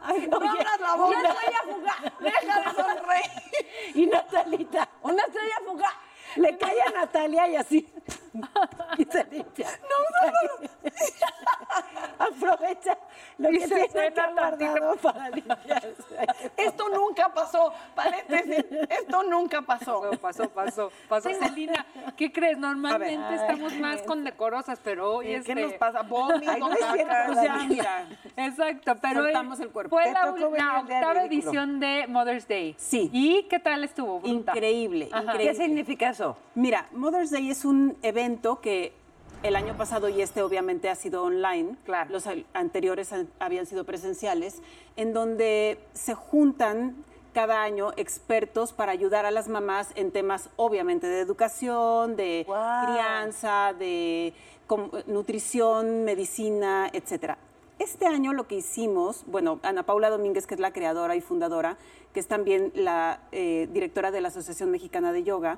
Ay, 0.01 0.27
No 0.27 0.37
abras 0.37 0.79
la 0.79 0.95
boca. 0.95 1.17
Una 1.19 1.29
estrella 1.29 1.61
fugaz. 1.69 2.19
Deja 2.19 2.59
de 2.61 2.75
sonreír. 2.75 3.31
Y 3.95 4.05
Natalita. 4.07 4.89
Una 5.03 5.23
estrella 5.23 5.55
fugaz. 5.65 5.93
Le 6.35 6.57
cae 6.57 6.81
a 6.81 6.91
Natalia 6.91 7.47
y 7.49 7.55
así. 7.55 7.93
Y 8.97 9.05
se 9.05 9.23
limpia. 9.25 9.67
No, 9.81 10.31
no, 10.31 10.31
no. 10.31 10.69
Aprovecha 12.19 12.97
lo 13.37 13.51
Y 13.51 13.59
que 13.59 13.67
se 13.67 13.75
tiene 13.89 14.13
que 14.13 14.21
guardado 14.31 14.95
para 14.97 15.29
limpiarse. 15.29 15.95
Esto 16.57 16.89
nunca 16.89 17.33
pasó. 17.33 17.73
Paréntesis, 17.95 18.65
esto 18.89 19.23
nunca 19.23 19.61
pasó. 19.61 20.01
Pasó, 20.21 20.49
pasó, 20.49 20.49
pasó. 20.49 20.91
pasó. 21.09 21.29
Celina, 21.33 21.85
¿qué 22.15 22.31
crees? 22.31 22.57
Normalmente 22.57 23.35
estamos 23.35 23.73
más 23.79 24.01
condecorosas, 24.03 24.79
pero 24.83 25.15
hoy 25.15 25.33
es 25.33 25.45
¿Qué 25.45 25.55
nos 25.55 25.73
pasa? 25.73 26.01
Vómito, 26.03 26.69
caca. 26.79 28.05
Exacto, 28.37 28.95
pero 29.01 29.23
Soltamos 29.23 29.59
el 29.59 29.69
cuerpo. 29.69 29.89
fue 29.95 30.11
la, 30.11 30.23
el 30.23 30.43
octava 30.43 30.83
ridículo. 30.83 31.19
edición 31.21 31.79
de 31.79 32.05
Mother's 32.07 32.47
Day. 32.47 32.75
Sí. 32.77 33.09
¿Y 33.11 33.43
qué 33.43 33.59
tal 33.59 33.83
estuvo? 33.83 34.19
Bruta. 34.19 34.51
Increíble, 34.53 35.05
increíble. 35.05 35.43
¿Qué 35.43 35.53
significa 35.55 36.09
eso? 36.09 36.20
Mira, 36.55 36.87
Mother's 36.93 37.31
Day 37.31 37.49
es 37.49 37.65
un 37.65 37.97
evento 38.01 38.61
que 38.61 38.93
el 39.43 39.55
año 39.55 39.75
pasado 39.75 40.07
y 40.09 40.21
este 40.21 40.43
obviamente 40.43 40.89
ha 40.89 40.95
sido 40.95 41.23
online. 41.23 41.75
Claro. 41.85 42.11
Los 42.11 42.25
anteriores 42.53 43.11
han- 43.11 43.27
habían 43.39 43.65
sido 43.65 43.85
presenciales, 43.85 44.61
en 44.95 45.13
donde 45.13 45.79
se 45.93 46.13
juntan 46.13 46.95
cada 47.33 47.63
año 47.63 47.91
expertos 47.95 48.73
para 48.73 48.91
ayudar 48.91 49.25
a 49.25 49.31
las 49.31 49.47
mamás 49.47 49.91
en 49.95 50.11
temas 50.11 50.49
obviamente 50.57 51.07
de 51.07 51.21
educación, 51.21 52.15
de 52.17 52.45
crianza, 52.45 53.73
de 53.79 54.33
nutrición, 55.07 56.03
medicina, 56.03 56.89
etcétera. 56.93 57.37
Este 57.79 58.05
año 58.05 58.33
lo 58.33 58.47
que 58.47 58.55
hicimos, 58.55 59.23
bueno, 59.25 59.59
Ana 59.63 59.83
Paula 59.83 60.09
Domínguez, 60.09 60.45
que 60.45 60.53
es 60.53 60.59
la 60.59 60.71
creadora 60.71 61.15
y 61.15 61.21
fundadora, 61.21 61.77
que 62.13 62.19
es 62.19 62.27
también 62.27 62.71
la 62.75 63.21
eh, 63.31 63.67
directora 63.71 64.11
de 64.11 64.21
la 64.21 64.27
Asociación 64.27 64.69
Mexicana 64.69 65.11
de 65.11 65.23
Yoga, 65.23 65.57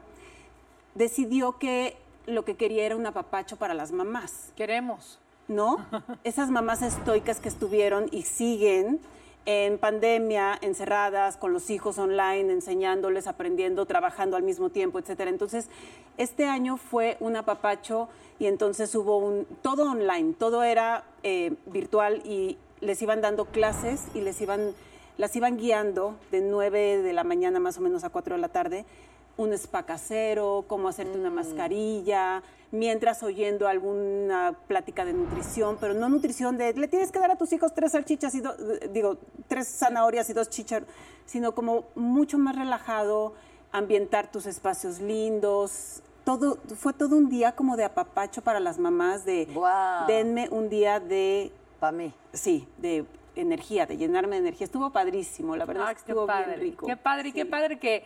decidió 0.95 1.57
que 1.57 1.97
lo 2.25 2.45
que 2.45 2.55
quería 2.55 2.85
era 2.85 2.95
un 2.95 3.05
apapacho 3.05 3.57
para 3.57 3.73
las 3.73 3.91
mamás, 3.91 4.51
Queremos. 4.55 5.19
¿no? 5.47 5.85
Esas 6.23 6.49
mamás 6.49 6.81
estoicas 6.81 7.39
que 7.39 7.49
estuvieron 7.49 8.07
y 8.11 8.23
siguen 8.23 8.99
en 9.45 9.77
pandemia, 9.77 10.57
encerradas, 10.61 11.35
con 11.35 11.51
los 11.51 11.69
hijos 11.69 11.97
online, 11.97 12.53
enseñándoles, 12.53 13.27
aprendiendo, 13.27 13.85
trabajando 13.85 14.37
al 14.37 14.43
mismo 14.43 14.69
tiempo, 14.69 14.99
etcétera. 14.99 15.29
Entonces, 15.29 15.67
este 16.17 16.45
año 16.45 16.77
fue 16.77 17.17
un 17.19 17.35
apapacho 17.35 18.07
y 18.39 18.45
entonces 18.45 18.95
hubo 18.95 19.17
un 19.17 19.45
todo 19.61 19.91
online, 19.91 20.33
todo 20.33 20.63
era 20.63 21.03
eh, 21.23 21.53
virtual 21.65 22.21
y 22.25 22.57
les 22.79 23.01
iban 23.01 23.21
dando 23.21 23.45
clases 23.45 24.05
y 24.13 24.21
les 24.21 24.39
iban 24.41 24.73
las 25.15 25.35
iban 25.35 25.57
guiando 25.57 26.15
de 26.31 26.41
9 26.41 27.03
de 27.03 27.13
la 27.13 27.23
mañana 27.23 27.59
más 27.59 27.77
o 27.77 27.81
menos 27.81 28.03
a 28.03 28.09
4 28.09 28.35
de 28.35 28.41
la 28.41 28.49
tarde 28.49 28.83
un 29.37 29.51
spa 29.53 29.83
casero, 29.83 30.65
cómo 30.67 30.87
hacerte 30.89 31.17
una 31.17 31.29
mascarilla, 31.29 32.43
mientras 32.71 33.23
oyendo 33.23 33.67
alguna 33.67 34.55
plática 34.67 35.05
de 35.05 35.13
nutrición, 35.13 35.77
pero 35.79 35.93
no 35.93 36.09
nutrición 36.09 36.57
de 36.57 36.73
le 36.73 36.87
tienes 36.87 37.11
que 37.11 37.19
dar 37.19 37.31
a 37.31 37.35
tus 37.35 37.51
hijos 37.53 37.73
tres 37.73 37.91
salchichas 37.93 38.33
y 38.35 38.41
do- 38.41 38.55
digo, 38.91 39.17
tres 39.47 39.67
zanahorias 39.67 40.29
y 40.29 40.33
dos 40.33 40.49
chícharos, 40.49 40.87
sino 41.25 41.53
como 41.55 41.85
mucho 41.95 42.37
más 42.37 42.55
relajado, 42.55 43.33
ambientar 43.71 44.31
tus 44.31 44.45
espacios 44.45 44.99
lindos. 44.99 46.01
Todo, 46.23 46.57
fue 46.77 46.93
todo 46.93 47.17
un 47.17 47.27
día 47.29 47.53
como 47.53 47.75
de 47.75 47.83
apapacho 47.83 48.41
para 48.41 48.59
las 48.59 48.77
mamás 48.79 49.25
de 49.25 49.47
denme 50.07 50.47
un 50.51 50.69
día 50.69 50.99
de 50.99 51.51
Para 51.79 51.91
mí. 51.91 52.13
sí, 52.31 52.67
de 52.77 53.05
energía, 53.35 53.85
de 53.87 53.97
llenarme 53.97 54.35
de 54.37 54.43
energía. 54.43 54.65
Estuvo 54.65 54.91
padrísimo, 54.91 55.55
la 55.55 55.65
verdad 55.65 55.87
Ah, 55.87 55.91
es 55.91 56.03
que 56.03 56.11
estuvo 56.11 56.25
padre. 56.27 56.45
bien 56.55 56.59
rico. 56.61 56.85
Qué 56.85 56.95
padre, 56.95 57.33
qué 57.33 57.45
padre 57.45 57.77
que, 57.79 58.05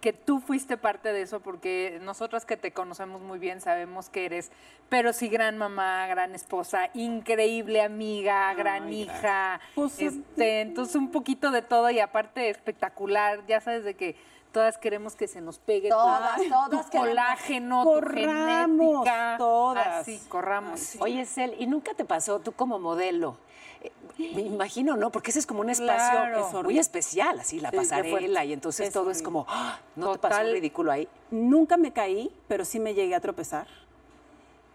que 0.00 0.12
tú 0.12 0.40
fuiste 0.40 0.76
parte 0.76 1.12
de 1.12 1.22
eso, 1.22 1.40
porque 1.40 1.98
nosotras 2.02 2.44
que 2.44 2.56
te 2.56 2.72
conocemos 2.72 3.20
muy 3.22 3.38
bien 3.38 3.60
sabemos 3.60 4.08
que 4.08 4.26
eres, 4.26 4.52
pero 4.88 5.12
sí, 5.12 5.28
gran 5.28 5.58
mamá, 5.58 6.06
gran 6.06 6.34
esposa, 6.34 6.90
increíble 6.94 7.82
amiga, 7.82 8.52
gran 8.54 8.92
hija. 8.92 9.60
Pues, 9.74 9.98
este, 10.00 10.60
entonces, 10.60 10.94
un 10.96 11.10
poquito 11.10 11.50
de 11.50 11.62
todo 11.62 11.90
y 11.90 11.98
aparte 12.00 12.50
espectacular. 12.50 13.44
Ya 13.48 13.60
sabes 13.60 13.82
de 13.84 13.94
que 13.94 14.16
todas 14.52 14.78
queremos 14.78 15.16
que 15.16 15.26
se 15.28 15.40
nos 15.40 15.58
pegue 15.58 15.88
Todas, 15.88 16.36
tu- 16.36 16.48
todas 16.48 16.90
tu 16.90 16.98
colágeno, 16.98 17.82
tu 17.82 17.90
Corramos, 17.94 19.04
genética. 19.04 19.34
todas. 19.38 19.86
Así, 19.88 20.20
corramos. 20.28 20.96
Oye, 21.00 21.24
Cel, 21.26 21.54
¿y 21.58 21.66
nunca 21.66 21.94
te 21.94 22.04
pasó 22.04 22.38
tú 22.40 22.52
como 22.52 22.78
modelo? 22.78 23.38
Eh, 23.82 23.92
Me 24.32 24.42
imagino, 24.42 24.96
¿no? 24.96 25.10
Porque 25.10 25.30
ese 25.30 25.38
es 25.40 25.46
como 25.46 25.60
un 25.60 25.68
espacio 25.70 26.18
Claro. 26.18 26.62
muy 26.64 26.78
especial, 26.78 27.38
así, 27.40 27.60
la 27.60 27.70
Sí, 27.70 27.76
pasarela, 27.76 28.44
y 28.44 28.52
entonces 28.52 28.88
Es 28.88 28.92
todo 28.94 29.10
es 29.10 29.22
como, 29.22 29.44
¡ah! 29.48 29.78
¿no 29.94 30.12
te 30.12 30.18
pasó 30.18 30.36
Total. 30.38 30.52
ridículo 30.52 30.90
ahí? 30.92 31.06
Nunca 31.30 31.76
me 31.76 31.92
caí, 31.92 32.30
pero 32.48 32.64
sí 32.64 32.80
me 32.80 32.94
llegué 32.94 33.14
a 33.14 33.20
tropezar. 33.20 33.66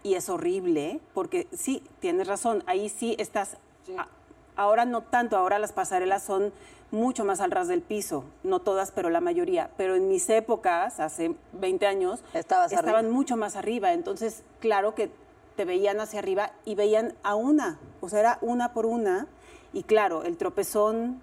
Y 0.04 0.14
es 0.14 0.28
horrible, 0.28 1.00
porque 1.14 1.48
sí, 1.56 1.82
tienes 2.00 2.26
razón, 2.28 2.62
ahí 2.66 2.88
sí 2.88 3.14
estás... 3.18 3.56
a- 3.98 4.08
ahora 4.56 4.84
no 4.84 5.00
tanto, 5.02 5.36
ahora 5.36 5.58
las 5.58 5.72
pasarelas 5.72 6.22
son 6.22 6.52
mucho 6.90 7.24
más 7.24 7.40
al 7.40 7.50
ras 7.50 7.68
del 7.68 7.80
piso, 7.82 8.24
no 8.42 8.58
todas, 8.60 8.90
pero 8.92 9.08
la 9.10 9.20
mayoría. 9.20 9.70
Pero 9.76 9.94
en 9.96 10.08
mis 10.08 10.28
épocas, 10.28 11.00
hace 11.00 11.34
20 11.54 11.86
años, 11.86 12.22
Estabas 12.34 12.70
estaban 12.70 12.96
arriba. 12.96 13.12
mucho 13.12 13.36
más 13.36 13.56
arriba. 13.56 13.92
Entonces, 13.92 14.42
claro 14.60 14.94
que 14.94 15.10
te 15.56 15.64
veían 15.64 16.00
hacia 16.00 16.18
arriba 16.18 16.52
y 16.64 16.74
veían 16.74 17.14
a 17.22 17.34
una, 17.34 17.78
o 18.00 18.08
sea, 18.08 18.20
era 18.20 18.38
una 18.40 18.72
por 18.72 18.86
una. 18.86 19.26
Y 19.74 19.84
claro, 19.84 20.22
el 20.24 20.36
tropezón 20.36 21.22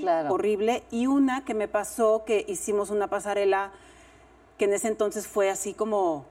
Claro. 0.00 0.32
horrible. 0.32 0.84
Y 0.90 1.06
una 1.06 1.44
que 1.44 1.52
me 1.52 1.68
pasó, 1.68 2.24
que 2.24 2.44
hicimos 2.48 2.88
una 2.90 3.08
pasarela 3.08 3.72
que 4.56 4.64
en 4.64 4.72
ese 4.72 4.88
entonces 4.88 5.26
fue 5.26 5.50
así 5.50 5.74
como 5.74 6.24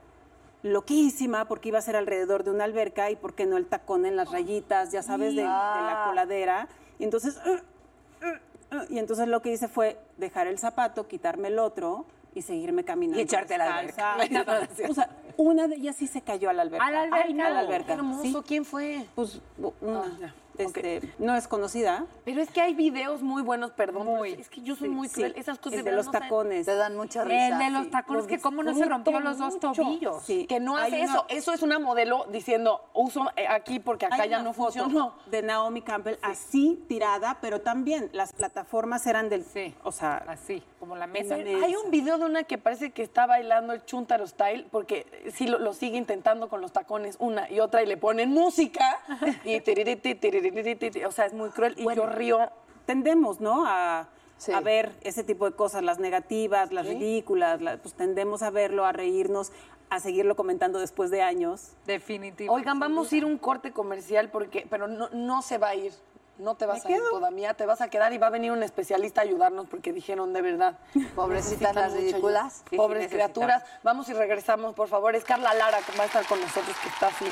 loquísima 0.62 1.46
porque 1.46 1.68
iba 1.68 1.78
a 1.78 1.82
ser 1.82 1.96
alrededor 1.96 2.44
de 2.44 2.50
una 2.50 2.64
alberca 2.64 3.10
y 3.10 3.16
por 3.16 3.34
qué 3.34 3.46
no 3.46 3.56
el 3.56 3.66
tacón 3.66 4.04
en 4.04 4.16
las 4.16 4.30
rayitas, 4.30 4.92
ya 4.92 5.02
sabes, 5.02 5.34
de, 5.34 5.42
de 5.42 5.46
la 5.48 6.04
coladera. 6.08 6.68
Y 6.98 7.04
entonces, 7.04 7.38
uh, 7.46 7.50
uh, 7.50 8.76
uh, 8.76 8.84
y 8.90 8.98
entonces 8.98 9.28
lo 9.28 9.40
que 9.40 9.52
hice 9.52 9.68
fue 9.68 9.98
dejar 10.18 10.46
el 10.48 10.58
zapato, 10.58 11.06
quitarme 11.08 11.48
el 11.48 11.58
otro 11.58 12.04
y 12.34 12.42
seguirme 12.42 12.84
caminando. 12.84 13.18
Y 13.18 13.22
echarte 13.22 13.54
a 13.54 13.58
la 13.58 13.76
alberca. 13.78 14.16
O 14.88 14.94
sea, 14.94 15.10
una 15.36 15.66
de 15.68 15.76
ellas 15.76 15.96
sí 15.96 16.06
se 16.06 16.20
cayó 16.22 16.50
a 16.50 16.52
la 16.52 16.62
alberca. 16.62 16.86
¿A 16.86 16.90
la 16.90 17.02
alberca? 17.02 17.24
Ay, 17.26 17.34
no, 17.34 17.44
a 17.46 17.50
la 17.50 17.58
alberca. 17.60 17.86
Qué 17.86 17.92
hermoso, 17.92 18.22
Sí, 18.22 18.36
¿quién 18.46 18.64
fue? 18.64 19.04
pues 19.14 19.40
una. 19.80 20.18
ya. 20.20 20.34
Este, 20.58 21.00
No 21.18 21.34
es 21.36 21.48
conocida. 21.48 22.04
Pero 22.26 22.42
es 22.42 22.50
que 22.50 22.60
hay 22.60 22.74
videos 22.74 23.22
muy 23.22 23.40
buenos, 23.42 23.70
perdón. 23.70 24.04
Muy. 24.04 24.32
Es 24.32 24.50
que 24.50 24.60
yo 24.60 24.76
soy 24.76 24.88
Sí, 24.88 24.94
muy 24.94 25.08
sí. 25.08 25.14
cruel. 25.14 25.32
Esas 25.38 25.58
cosas 25.58 25.78
El 25.78 25.84
de 25.86 25.92
los 25.92 26.04
no 26.06 26.12
saben- 26.12 26.28
tacones. 26.28 26.66
Te 26.66 26.74
dan 26.74 26.96
mucha 26.96 27.24
risa. 27.24 27.48
El 27.48 27.58
de 27.58 27.70
los 27.70 27.84
sí. 27.84 27.90
tacones, 27.90 28.22
Los 28.24 28.26
que 28.28 28.38
cómo 28.40 28.62
no 28.62 28.74
se 28.74 28.84
rompió 28.84 29.20
los 29.20 29.38
dos 29.38 29.58
tobillos. 29.58 30.22
Sí. 30.22 30.44
Que 30.46 30.60
no 30.60 30.76
hace 30.76 30.96
Hay 30.96 31.02
una- 31.04 31.12
eso. 31.14 31.24
Eso 31.30 31.52
es 31.54 31.62
una 31.62 31.78
modelo 31.78 32.26
diciendo, 32.30 32.84
uso 32.92 33.30
eh, 33.36 33.46
aquí 33.48 33.78
porque 33.80 34.04
acá 34.04 34.16
Hay 34.24 34.28
ya 34.28 34.42
no 34.42 34.52
funcionó. 34.52 35.14
De 35.30 35.40
Naomi 35.40 35.80
Campbell, 35.80 36.16
así 36.20 36.84
tirada, 36.88 37.38
pero 37.40 37.62
también 37.62 38.10
las 38.12 38.34
plataformas 38.34 39.06
eran 39.06 39.30
del. 39.30 39.44
Sí. 39.44 39.74
O 39.82 39.92
sea, 39.92 40.22
Así, 40.28 40.62
como 40.90 40.98
la 40.98 41.06
mesa. 41.06 41.38
Esa- 41.38 41.64
Hay 41.64 41.76
un 41.76 41.90
video 41.92 42.18
de 42.18 42.24
una 42.24 42.42
que 42.42 42.58
parece 42.58 42.90
que 42.90 43.02
está 43.02 43.24
bailando 43.26 43.72
el 43.72 43.84
chuntaro 43.84 44.26
style 44.26 44.66
porque 44.72 45.06
sí 45.32 45.46
lo, 45.46 45.60
lo 45.60 45.72
sigue 45.72 45.96
intentando 45.96 46.48
con 46.48 46.60
los 46.60 46.72
tacones 46.72 47.14
una 47.20 47.48
y 47.48 47.60
otra 47.60 47.80
y 47.82 47.86
le 47.86 47.96
ponen 47.96 48.30
música 48.30 48.98
y 49.44 49.60
tiririti, 49.60 50.16
tiririti, 50.16 51.04
o 51.04 51.12
sea, 51.12 51.26
es 51.26 51.32
muy 51.32 51.50
cruel 51.50 51.74
y 51.78 51.84
yo 51.94 52.06
río. 52.06 52.50
tendemos, 52.86 53.40
¿no? 53.40 53.64
A, 53.66 54.08
Sí. 54.36 54.52
a 54.52 54.60
ver 54.60 54.90
ese 55.02 55.22
tipo 55.22 55.44
de 55.44 55.54
cosas, 55.54 55.82
las 55.82 55.98
negativas, 55.98 56.72
las 56.72 56.86
ridículas, 56.86 57.60
la- 57.60 57.76
pues 57.76 57.92
tendemos 57.94 58.42
a 58.42 58.48
verlo, 58.50 58.86
a 58.86 58.90
reírnos, 58.92 59.52
a 59.90 60.00
seguirlo 60.00 60.34
comentando 60.34 60.78
después 60.80 61.10
de 61.10 61.20
años. 61.20 61.72
Definitivo. 61.86 62.54
Oigan, 62.54 62.80
vamos 62.80 63.12
a 63.12 63.16
ir 63.16 63.24
a 63.24 63.26
un 63.26 63.36
corte 63.36 63.70
comercial 63.72 64.30
porque 64.30 64.66
pero 64.70 64.88
no, 64.88 65.08
no 65.10 65.42
se 65.42 65.58
va 65.58 65.68
a 65.68 65.74
ir. 65.74 65.92
No 66.40 66.54
te 66.54 66.64
vas 66.64 66.84
a 66.86 66.90
ir 66.90 67.00
todavía, 67.10 67.52
te 67.52 67.66
vas 67.66 67.82
a 67.82 67.88
quedar 67.88 68.14
y 68.14 68.18
va 68.18 68.28
a 68.28 68.30
venir 68.30 68.50
un 68.50 68.62
especialista 68.62 69.20
a 69.20 69.24
ayudarnos 69.24 69.66
porque 69.68 69.92
dijeron 69.92 70.32
de 70.32 70.40
verdad. 70.40 70.78
Pobrecitas 71.14 71.74
las 71.74 71.92
ridículas. 71.92 72.64
ayuda. 72.66 72.82
Pobres 72.82 73.08
criaturas. 73.10 73.62
Vamos 73.82 74.08
y 74.08 74.14
regresamos, 74.14 74.74
por 74.74 74.88
favor. 74.88 75.14
Es 75.14 75.24
Carla 75.24 75.52
Lara 75.52 75.78
que 75.78 75.96
va 75.98 76.04
a 76.04 76.06
estar 76.06 76.24
con 76.26 76.40
nosotros, 76.40 76.74
que 76.82 76.88
está 76.88 77.08
así. 77.08 77.26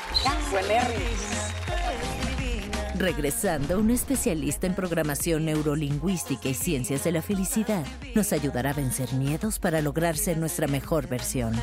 Regresando, 2.95 3.79
un 3.79 3.89
especialista 3.89 4.67
en 4.67 4.75
programación 4.75 5.45
neurolingüística 5.45 6.49
y 6.49 6.53
ciencias 6.53 7.03
de 7.03 7.11
la 7.13 7.21
felicidad 7.21 7.85
nos 8.13 8.31
ayudará 8.31 8.71
a 8.71 8.73
vencer 8.73 9.13
miedos 9.13 9.57
para 9.57 9.81
lograr 9.81 10.17
ser 10.17 10.37
nuestra 10.37 10.67
mejor 10.67 11.07
versión. 11.07 11.53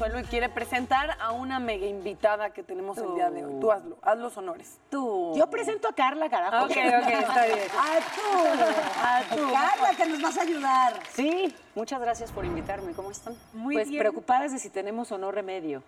Consuelo 0.00 0.24
y 0.24 0.30
quiere 0.30 0.48
presentar 0.48 1.18
a 1.20 1.32
una 1.32 1.60
mega 1.60 1.84
invitada 1.84 2.54
que 2.54 2.62
tenemos 2.62 2.96
el 2.96 3.14
día 3.16 3.30
de 3.30 3.44
hoy. 3.44 3.60
Tú 3.60 3.70
hazlo, 3.70 3.98
haz 4.00 4.16
los 4.16 4.34
honores. 4.38 4.78
Tú. 4.88 5.34
Yo 5.36 5.50
presento 5.50 5.88
a 5.88 5.92
Carla, 5.92 6.30
carajo. 6.30 6.64
Ok, 6.64 6.70
ok, 6.70 7.08
está 7.10 7.44
bien. 7.44 7.58
¡Ah, 7.78 7.98
tú! 8.14 8.64
¡Ah, 8.96 9.22
tú! 9.28 9.52
Carla, 9.52 9.94
que 9.94 10.06
nos 10.06 10.22
vas 10.22 10.38
a 10.38 10.40
ayudar. 10.40 11.00
Sí, 11.12 11.54
muchas 11.74 12.00
gracias 12.00 12.32
por 12.32 12.46
invitarme. 12.46 12.92
¿Cómo 12.92 13.10
están? 13.10 13.34
Muy 13.52 13.74
pues 13.74 13.90
bien. 13.90 14.00
preocupadas 14.00 14.52
de 14.52 14.58
si 14.58 14.70
tenemos 14.70 15.12
o 15.12 15.18
no 15.18 15.32
remedio. 15.32 15.82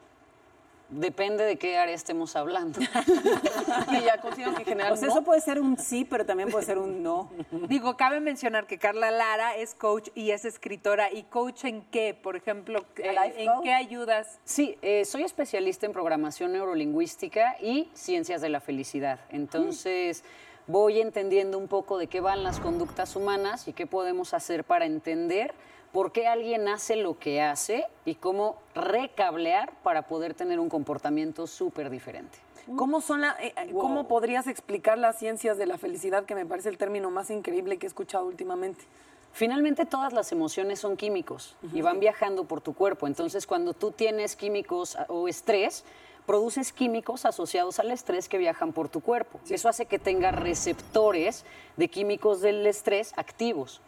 Depende 0.93 1.45
de 1.45 1.57
qué 1.57 1.77
área 1.79 1.95
estemos 1.95 2.37
hablando. 2.37 2.79
y 3.91 4.01
ya 4.05 4.21
considero 4.21 4.55
que 4.55 4.63
en 4.63 4.69
general 4.69 4.91
Pues 4.91 5.03
no. 5.03 5.09
eso 5.09 5.23
puede 5.23 5.41
ser 5.41 5.61
un 5.61 5.79
sí, 5.79 6.05
pero 6.05 6.25
también 6.25 6.51
puede 6.51 6.65
ser 6.65 6.79
un 6.79 7.03
no. 7.03 7.31
Digo, 7.69 7.97
cabe 7.97 8.21
mencionar 8.21 8.67
que 8.67 8.79
Carla 8.79 9.11
Lara 9.11 9.57
es 9.57 9.75
coach 9.75 10.09
y 10.15 10.31
es 10.31 10.45
escritora. 10.45 11.11
¿Y 11.13 11.25
coach 11.25 11.65
en 11.65 11.83
qué? 11.91 12.15
Por 12.15 12.37
ejemplo, 12.37 12.85
¿en 12.97 13.47
coach? 13.47 13.65
qué 13.65 13.73
ayudas? 13.73 14.39
Sí, 14.45 14.77
eh, 14.83 15.05
soy 15.05 15.23
especialista 15.23 15.87
en 15.87 15.93
programación 15.93 16.53
neurolingüística 16.53 17.57
y 17.61 17.89
ciencias 17.95 18.41
de 18.41 18.49
la 18.51 18.61
felicidad. 18.61 19.21
Entonces, 19.31 20.25
voy 20.67 21.01
entendiendo 21.01 21.59
un 21.59 21.69
poco 21.69 21.99
de 21.99 22.07
qué 22.07 22.21
van 22.21 22.43
las 22.45 22.61
conductas 22.61 23.17
humanas 23.17 23.67
y 23.69 23.73
qué 23.73 23.87
podemos 23.87 24.35
hacer 24.35 24.65
para 24.65 24.85
entender 24.87 25.55
por 25.93 26.13
qué 26.13 26.27
alguien 26.27 26.69
hace 26.69 26.97
lo 26.97 27.19
que 27.19 27.41
hace 27.43 27.87
y 28.05 28.15
cómo 28.15 28.57
recablear 28.75 29.73
para 29.83 30.03
poder 30.03 30.35
tener 30.35 30.59
un 30.59 30.69
comportamiento 30.69 31.47
súper 31.47 31.91
diferente. 31.91 32.39
¿Cómo, 32.77 33.01
son 33.01 33.21
la, 33.23 33.37
eh, 33.41 33.53
eh, 33.57 33.73
¿Cómo 33.73 34.07
podrías 34.07 34.47
explicar 34.47 34.97
las 34.97 35.19
ciencias 35.19 35.59
de 35.59 35.67
la 35.67 35.79
felicidad, 35.79 36.25
que 36.25 36.35
me 36.35 36.47
parece 36.47 36.69
el 36.69 36.79
término 36.79 37.11
más 37.11 37.29
increíble 37.31 37.77
que 37.77 37.87
he 37.87 37.89
escuchado 37.89 38.25
últimamente? 38.27 38.85
Finalmente 39.33 39.85
todas 39.87 40.13
las 40.13 40.31
emociones 40.31 40.79
son 40.79 40.97
químicos 40.97 41.57
y 41.73 41.81
van 41.81 41.99
viajando 42.01 42.45
por 42.45 42.61
tu 42.61 42.75
cuerpo. 42.75 43.07
Entonces 43.07 43.47
cuando 43.47 43.73
tú 43.73 43.91
tienes 43.91 44.37
químicos 44.37 44.95
a- 44.97 45.07
o 45.09 45.27
estrés, 45.27 45.85
produces 46.27 46.73
químicos 46.73 47.25
asociados 47.25 47.81
al 47.81 47.91
estrés 47.91 48.29
que 48.29 48.39
viajan 48.39 48.73
por 48.73 48.89
tu 48.89 49.01
cuerpo. 49.01 49.41
Eso 49.51 49.69
hace 49.69 49.87
que 49.87 49.99
tengas 49.99 50.35
receptores 50.37 51.45
de 51.77 51.89
químicos 51.89 52.41
del 52.43 52.65
estrés 52.67 53.13
activos. 53.17 53.81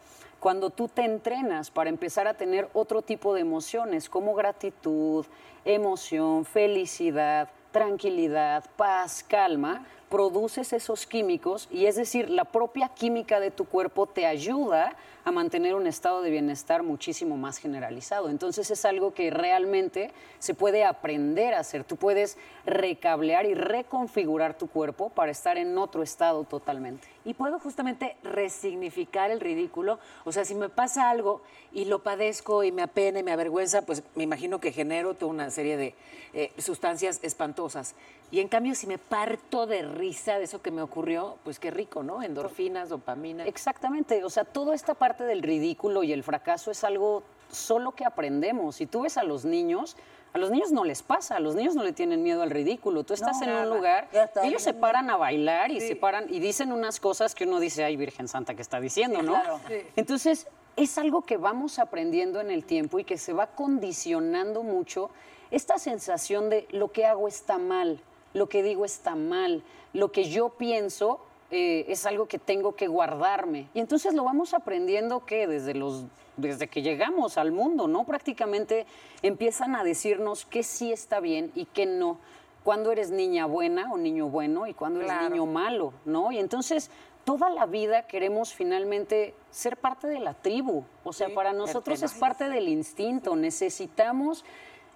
Cuando 0.44 0.68
tú 0.68 0.88
te 0.88 1.06
entrenas 1.06 1.70
para 1.70 1.88
empezar 1.88 2.28
a 2.28 2.34
tener 2.34 2.68
otro 2.74 3.00
tipo 3.00 3.32
de 3.32 3.40
emociones 3.40 4.10
como 4.10 4.34
gratitud, 4.34 5.24
emoción, 5.64 6.44
felicidad, 6.44 7.48
tranquilidad, 7.72 8.62
paz, 8.76 9.24
calma, 9.26 9.86
produces 10.10 10.74
esos 10.74 11.06
químicos 11.06 11.66
y 11.72 11.86
es 11.86 11.96
decir, 11.96 12.28
la 12.28 12.44
propia 12.44 12.90
química 12.90 13.40
de 13.40 13.50
tu 13.50 13.64
cuerpo 13.64 14.06
te 14.06 14.26
ayuda 14.26 14.94
a 15.24 15.32
mantener 15.32 15.74
un 15.74 15.86
estado 15.86 16.20
de 16.20 16.30
bienestar 16.30 16.82
muchísimo 16.82 17.38
más 17.38 17.56
generalizado. 17.56 18.28
Entonces 18.28 18.70
es 18.70 18.84
algo 18.84 19.14
que 19.14 19.30
realmente 19.30 20.10
se 20.40 20.52
puede 20.52 20.84
aprender 20.84 21.54
a 21.54 21.60
hacer. 21.60 21.84
Tú 21.84 21.96
puedes 21.96 22.36
recablear 22.66 23.46
y 23.46 23.54
reconfigurar 23.54 24.58
tu 24.58 24.66
cuerpo 24.66 25.08
para 25.08 25.32
estar 25.32 25.56
en 25.56 25.78
otro 25.78 26.02
estado 26.02 26.44
totalmente. 26.44 27.13
Y 27.24 27.34
puedo 27.34 27.58
justamente 27.58 28.16
resignificar 28.22 29.30
el 29.30 29.40
ridículo. 29.40 29.98
O 30.24 30.32
sea, 30.32 30.44
si 30.44 30.54
me 30.54 30.68
pasa 30.68 31.08
algo 31.08 31.42
y 31.72 31.86
lo 31.86 32.02
padezco 32.02 32.64
y 32.64 32.72
me 32.72 32.82
apena 32.82 33.20
y 33.20 33.22
me 33.22 33.32
avergüenza, 33.32 33.82
pues 33.82 34.02
me 34.14 34.24
imagino 34.24 34.60
que 34.60 34.72
genero 34.72 35.14
toda 35.14 35.32
una 35.32 35.50
serie 35.50 35.76
de 35.76 35.94
eh, 36.34 36.52
sustancias 36.58 37.20
espantosas. 37.22 37.94
Y 38.30 38.40
en 38.40 38.48
cambio, 38.48 38.74
si 38.74 38.86
me 38.86 38.98
parto 38.98 39.66
de 39.66 39.82
risa 39.82 40.38
de 40.38 40.44
eso 40.44 40.60
que 40.60 40.70
me 40.70 40.82
ocurrió, 40.82 41.38
pues 41.44 41.58
qué 41.58 41.70
rico, 41.70 42.02
¿no? 42.02 42.22
Endorfinas, 42.22 42.88
dopamina. 42.88 43.44
Exactamente, 43.46 44.24
o 44.24 44.30
sea, 44.30 44.44
toda 44.44 44.74
esta 44.74 44.94
parte 44.94 45.24
del 45.24 45.42
ridículo 45.42 46.02
y 46.02 46.12
el 46.12 46.22
fracaso 46.22 46.70
es 46.70 46.82
algo 46.84 47.22
solo 47.50 47.92
que 47.92 48.04
aprendemos. 48.04 48.76
Si 48.76 48.86
tú 48.86 49.02
ves 49.02 49.16
a 49.16 49.22
los 49.22 49.44
niños, 49.44 49.96
a 50.34 50.38
los 50.38 50.50
niños 50.50 50.72
no 50.72 50.84
les 50.84 51.02
pasa, 51.02 51.36
a 51.36 51.40
los 51.40 51.54
niños 51.54 51.76
no 51.76 51.84
le 51.84 51.92
tienen 51.92 52.24
miedo 52.24 52.42
al 52.42 52.50
ridículo. 52.50 53.04
Tú 53.04 53.14
estás 53.14 53.40
en 53.40 53.50
un 53.50 53.70
lugar, 53.70 54.08
ellos 54.42 54.62
se 54.62 54.74
paran 54.74 55.08
a 55.08 55.16
bailar 55.16 55.70
y 55.70 55.80
se 55.80 55.94
paran 55.94 56.26
y 56.28 56.40
dicen 56.40 56.72
unas 56.72 56.98
cosas 56.98 57.36
que 57.36 57.44
uno 57.44 57.60
dice, 57.60 57.84
ay, 57.84 57.96
Virgen 57.96 58.26
Santa, 58.26 58.56
¿qué 58.56 58.62
está 58.62 58.80
diciendo, 58.80 59.22
no? 59.22 59.34
claro. 59.34 59.60
Entonces, 59.94 60.48
es 60.74 60.98
algo 60.98 61.22
que 61.22 61.36
vamos 61.36 61.78
aprendiendo 61.78 62.40
en 62.40 62.50
el 62.50 62.64
tiempo 62.64 62.98
y 62.98 63.04
que 63.04 63.16
se 63.16 63.32
va 63.32 63.46
condicionando 63.46 64.64
mucho 64.64 65.08
esta 65.52 65.78
sensación 65.78 66.50
de 66.50 66.66
lo 66.72 66.90
que 66.90 67.06
hago 67.06 67.28
está 67.28 67.58
mal, 67.58 68.00
lo 68.32 68.48
que 68.48 68.64
digo 68.64 68.84
está 68.84 69.14
mal, 69.14 69.62
lo 69.92 70.10
que 70.10 70.24
yo 70.24 70.48
pienso 70.48 71.20
eh, 71.52 71.84
es 71.86 72.06
algo 72.06 72.26
que 72.26 72.40
tengo 72.40 72.74
que 72.74 72.88
guardarme. 72.88 73.68
Y 73.72 73.78
entonces 73.78 74.14
lo 74.14 74.24
vamos 74.24 74.52
aprendiendo 74.52 75.24
que 75.24 75.46
desde 75.46 75.74
los 75.74 76.06
desde 76.36 76.68
que 76.68 76.82
llegamos 76.82 77.38
al 77.38 77.52
mundo, 77.52 77.86
¿no? 77.88 78.04
Prácticamente 78.04 78.86
empiezan 79.22 79.76
a 79.76 79.84
decirnos 79.84 80.44
qué 80.46 80.62
sí 80.62 80.92
está 80.92 81.20
bien 81.20 81.52
y 81.54 81.66
qué 81.66 81.86
no. 81.86 82.18
Cuando 82.64 82.92
eres 82.92 83.10
niña 83.10 83.46
buena 83.46 83.92
o 83.92 83.98
niño 83.98 84.28
bueno 84.28 84.66
y 84.66 84.74
cuando 84.74 85.00
eres 85.00 85.12
Claro. 85.12 85.28
niño 85.30 85.46
malo, 85.46 85.92
¿no? 86.04 86.32
Y 86.32 86.38
entonces 86.38 86.90
toda 87.24 87.50
la 87.50 87.66
vida 87.66 88.06
queremos 88.06 88.52
finalmente 88.54 89.34
ser 89.50 89.76
parte 89.76 90.06
de 90.06 90.20
la 90.20 90.34
tribu. 90.34 90.84
O 91.04 91.12
sea, 91.12 91.28
para 91.34 91.52
nosotros 91.52 92.02
es 92.02 92.12
parte 92.14 92.48
del 92.48 92.68
instinto. 92.68 93.36
Necesitamos 93.36 94.44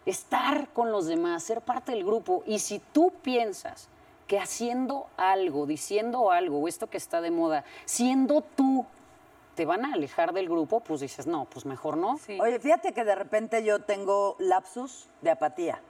estar 0.07 0.69
con 0.71 0.91
los 0.93 1.07
demás, 1.07 1.43
ser 1.43 1.61
parte 1.61 1.93
del 1.93 2.05
grupo. 2.05 2.43
Y 2.47 2.59
si 2.61 2.81
tú 2.93 3.13
piensas 3.23 3.89
que 4.27 4.39
haciendo 4.39 5.07
algo, 5.17 5.67
diciendo 5.67 6.31
algo, 6.31 6.61
o 6.61 6.69
esto 6.69 6.89
que 6.89 6.99
está 6.99 7.21
de 7.21 7.31
moda, 7.31 7.65
siendo 7.85 8.43
tú, 8.43 8.85
te 9.59 9.67
van 9.67 9.85
a 9.85 9.95
alejar 9.95 10.33
del 10.33 10.49
grupo, 10.49 10.79
pues 10.79 11.01
dices, 11.01 11.27
no, 11.27 11.47
pues 11.47 11.67
mejor 11.67 11.97
no. 11.97 12.17
Sí. 12.19 12.39
Oye, 12.41 12.61
fíjate 12.61 12.93
que 12.95 13.03
de 13.03 13.17
repente 13.17 13.65
yo 13.65 13.81
tengo 13.81 14.37
lapsus 14.39 15.09
de 15.21 15.33
apatía. 15.33 15.81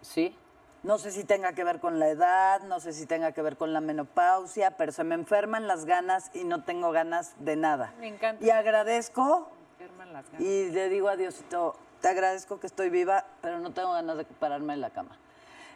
Sí. 0.00 0.34
No 0.82 0.96
sé 0.96 1.10
si 1.10 1.24
tenga 1.24 1.52
que 1.52 1.62
ver 1.62 1.80
con 1.80 1.98
la 1.98 2.08
edad, 2.08 2.62
no 2.62 2.80
sé 2.80 2.94
si 2.94 3.04
tenga 3.04 3.32
que 3.32 3.42
ver 3.42 3.58
con 3.58 3.74
la 3.74 3.82
menopausia, 3.82 4.70
pero 4.78 4.90
se 4.90 5.04
me 5.04 5.16
enferman 5.16 5.66
las 5.66 5.84
ganas 5.84 6.30
y 6.32 6.44
no 6.44 6.64
tengo 6.64 6.92
ganas 6.92 7.34
de 7.44 7.56
nada. 7.56 7.92
Me 8.00 8.08
encanta. 8.08 8.42
Y 8.42 8.48
agradezco 8.48 9.50
Enferman 9.78 10.14
las 10.14 10.24
ganas. 10.30 10.40
y 10.40 10.70
le 10.70 10.88
digo 10.88 11.10
a 11.10 11.16
Diosito, 11.16 11.76
te 12.00 12.08
agradezco 12.08 12.58
que 12.58 12.68
estoy 12.68 12.88
viva, 12.88 13.26
pero 13.42 13.58
no 13.58 13.74
tengo 13.74 13.92
ganas 13.92 14.16
de 14.16 14.24
pararme 14.24 14.72
en 14.72 14.80
la 14.80 14.88
cama. 14.88 15.18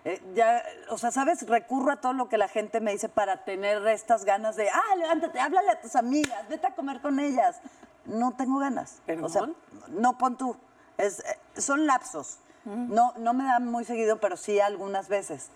Eh, 0.04 0.20
ya, 0.34 0.62
o 0.90 0.98
sea, 0.98 1.10
¿sabes? 1.10 1.48
Recurro 1.48 1.90
a 1.92 1.96
todo 1.96 2.12
lo 2.12 2.28
que 2.28 2.36
la 2.36 2.48
gente 2.48 2.80
me 2.80 2.92
dice 2.92 3.08
para 3.08 3.44
tener 3.44 3.86
estas 3.86 4.26
ganas 4.26 4.54
de, 4.54 4.68
ah, 4.68 4.96
levántate, 4.98 5.40
háblale 5.40 5.70
a 5.70 5.80
tus 5.80 5.96
amigas, 5.96 6.46
vete 6.48 6.66
a 6.66 6.74
comer 6.74 7.00
con 7.00 7.18
ellas. 7.18 7.60
No 8.04 8.32
tengo 8.36 8.58
ganas. 8.58 9.00
O 9.22 9.28
sea, 9.28 9.42
¿Perdón? 9.42 9.56
no 9.88 10.18
pon 10.18 10.36
tú. 10.36 10.56
Es, 10.98 11.20
eh, 11.20 11.38
son 11.60 11.86
lapsos. 11.86 12.38
No, 12.64 13.12
no 13.18 13.34
me 13.34 13.44
dan 13.44 13.70
muy 13.70 13.84
seguido, 13.84 14.20
pero 14.20 14.38
sí 14.38 14.58
algunas 14.58 15.08
veces. 15.08 15.50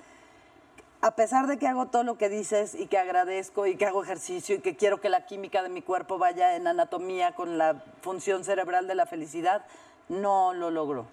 A 1.01 1.12
pesar 1.12 1.46
de 1.46 1.59
que 1.59 1.66
hago 1.66 1.86
todo 1.86 2.03
lo 2.03 2.18
que 2.18 2.28
dices 2.28 2.74
y 2.74 2.86
que 2.86 2.99
agradezco 2.99 3.66
y 3.66 3.76
que 3.76 3.86
hago 3.86 4.03
ejercicio 4.03 4.57
y 4.57 4.59
que 4.59 4.76
quiero 4.76 5.01
que 5.01 5.09
la 5.09 5.24
química 5.24 5.62
de 5.62 5.70
mi 5.70 5.80
cuerpo 5.80 6.18
vaya 6.18 6.57
en 6.57 6.66
anatomía 6.66 7.34
con 7.34 7.57
la 7.57 7.82
función 8.03 8.44
cerebral 8.44 8.86
de 8.88 8.94
la 8.94 9.07
felicidad, 9.07 9.64
no 10.11 10.53
lo 10.53 10.70
logro. 10.70 11.07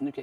Ok. 0.00 0.20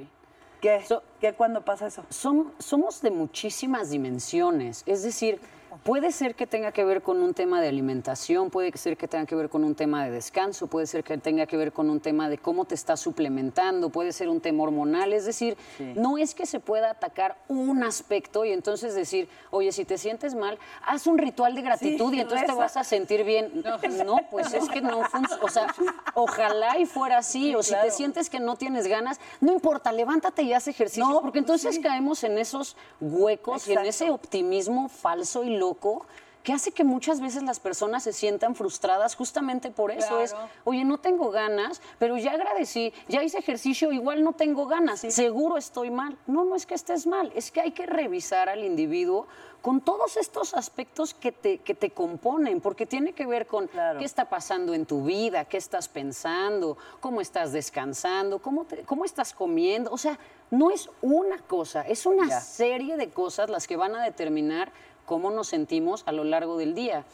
¿Qué? 0.62 0.80
So- 0.86 1.02
¿Qué 1.20 1.32
cuando 1.34 1.62
pasa 1.64 1.88
eso? 1.88 2.04
Som- 2.10 2.52
somos 2.60 3.02
de 3.02 3.10
muchísimas 3.10 3.90
dimensiones. 3.90 4.84
Es 4.86 5.02
decir, 5.02 5.40
puede 5.84 6.12
ser 6.12 6.34
que 6.34 6.46
tenga 6.46 6.72
que 6.72 6.84
ver 6.84 7.02
con 7.02 7.22
un 7.22 7.34
tema 7.34 7.60
de 7.60 7.68
alimentación, 7.68 8.50
puede 8.50 8.76
ser 8.76 8.96
que 8.96 9.08
tenga 9.08 9.26
que 9.26 9.34
ver 9.34 9.48
con 9.48 9.64
un 9.64 9.74
tema 9.74 10.04
de 10.04 10.10
descanso, 10.10 10.66
puede 10.66 10.86
ser 10.86 11.04
que 11.04 11.16
tenga 11.18 11.46
que 11.46 11.56
ver 11.56 11.72
con 11.72 11.90
un 11.90 12.00
tema 12.00 12.28
de 12.28 12.38
cómo 12.38 12.64
te 12.64 12.74
estás 12.74 13.00
suplementando, 13.00 13.90
puede 13.90 14.12
ser 14.12 14.28
un 14.28 14.40
tema 14.40 14.62
hormonal. 14.64 15.12
Es 15.12 15.24
decir, 15.24 15.56
no 15.96 16.18
es 16.18 16.34
que 16.34 16.46
se 16.46 16.60
pueda 16.60 16.90
atacar 16.90 17.36
un 17.48 17.82
aspecto 17.82 18.44
y 18.44 18.52
entonces 18.52 18.94
decir, 18.94 19.28
oye, 19.50 19.72
si 19.72 19.84
te 19.84 19.98
sientes 19.98 20.34
mal, 20.34 20.58
haz 20.86 21.06
un 21.06 21.18
ritual 21.18 21.54
de 21.54 21.62
gratitud 21.62 22.10
Sí, 22.10 22.16
y 22.16 22.20
entonces 22.20 22.46
te 22.46 22.54
vas 22.54 22.76
a 22.76 22.84
sentir 22.84 23.24
bien. 23.24 23.62
No, 24.04 24.18
pues 24.30 24.52
es 24.52 24.68
que 24.68 24.80
no 24.80 25.02
funciona. 25.04 25.42
O 25.42 25.48
sea, 25.48 25.74
ojalá 26.14 26.78
y 26.78 26.86
fuera 26.86 27.18
así. 27.18 27.54
o 27.54 27.62
si 27.62 27.74
te 27.74 27.90
sientes 27.90 28.28
que 28.28 28.40
no 28.40 28.56
tienes 28.56 28.86
ganas, 28.86 29.20
no 29.40 29.52
importa, 29.52 29.92
levántate 29.92 30.42
y 30.42 30.52
haz 30.52 30.68
ejercicio. 30.68 31.04
No, 31.04 31.20
porque 31.20 31.42
pues 31.42 31.64
entonces 31.64 31.78
caemos 31.82 32.24
en 32.24 32.38
esos 32.38 32.76
huecos 33.00 33.68
y 33.68 33.72
en 33.72 33.86
ese 33.86 34.10
optimismo 34.10 34.88
falso 34.88 35.44
y 35.44 35.56
loco 35.66 36.04
que 36.42 36.52
hace 36.52 36.72
que 36.72 36.82
muchas 36.82 37.20
veces 37.20 37.44
las 37.44 37.60
personas 37.60 38.02
se 38.02 38.12
sientan 38.12 38.56
frustradas 38.56 39.14
justamente 39.14 39.70
por 39.70 39.92
eso. 39.92 40.20
Es, 40.20 40.34
oye, 40.64 40.84
no 40.84 40.98
tengo 40.98 41.30
ganas, 41.30 41.80
pero 42.00 42.16
ya 42.18 42.32
agradecí, 42.32 42.92
ya 43.06 43.22
hice 43.22 43.38
ejercicio, 43.38 43.92
igual 43.92 44.24
no 44.24 44.32
tengo 44.32 44.66
ganas, 44.66 45.02
seguro 45.08 45.56
estoy 45.56 45.92
mal. 45.92 46.18
No, 46.26 46.44
no 46.44 46.56
es 46.56 46.66
que 46.66 46.74
estés 46.74 47.06
mal, 47.06 47.30
es 47.36 47.52
que 47.52 47.60
hay 47.60 47.70
que 47.70 47.86
revisar 47.86 48.48
al 48.48 48.64
individuo 48.64 49.28
con 49.60 49.80
todos 49.80 50.16
estos 50.16 50.54
aspectos 50.54 51.14
que 51.14 51.30
te, 51.30 51.58
que 51.58 51.74
te 51.76 51.90
componen, 51.90 52.60
porque 52.60 52.86
tiene 52.86 53.12
que 53.12 53.24
ver 53.24 53.46
con 53.46 53.68
Claro. 53.68 54.00
qué 54.00 54.04
está 54.04 54.24
pasando 54.28 54.74
en 54.74 54.84
tu 54.84 55.04
vida, 55.04 55.44
qué 55.44 55.58
estás 55.58 55.86
pensando, 55.88 56.76
cómo 56.98 57.20
estás 57.20 57.52
descansando, 57.52 58.40
cómo, 58.40 58.64
te- 58.64 58.82
cómo 58.82 59.04
estás 59.04 59.32
comiendo. 59.32 59.92
O 59.92 59.96
sea, 59.98 60.18
no 60.50 60.72
es 60.72 60.90
una 61.02 61.38
cosa, 61.38 61.82
es 61.82 62.04
una 62.04 62.26
Ya. 62.28 62.40
serie 62.40 62.96
de 62.96 63.10
cosas 63.10 63.48
las 63.48 63.68
que 63.68 63.76
van 63.76 63.94
a 63.94 64.02
determinar 64.02 64.72
cómo 65.06 65.30
nos 65.30 65.48
sentimos 65.48 66.02
a 66.06 66.12
lo 66.12 66.24
largo 66.24 66.56
del 66.56 66.74
día. 66.74 67.04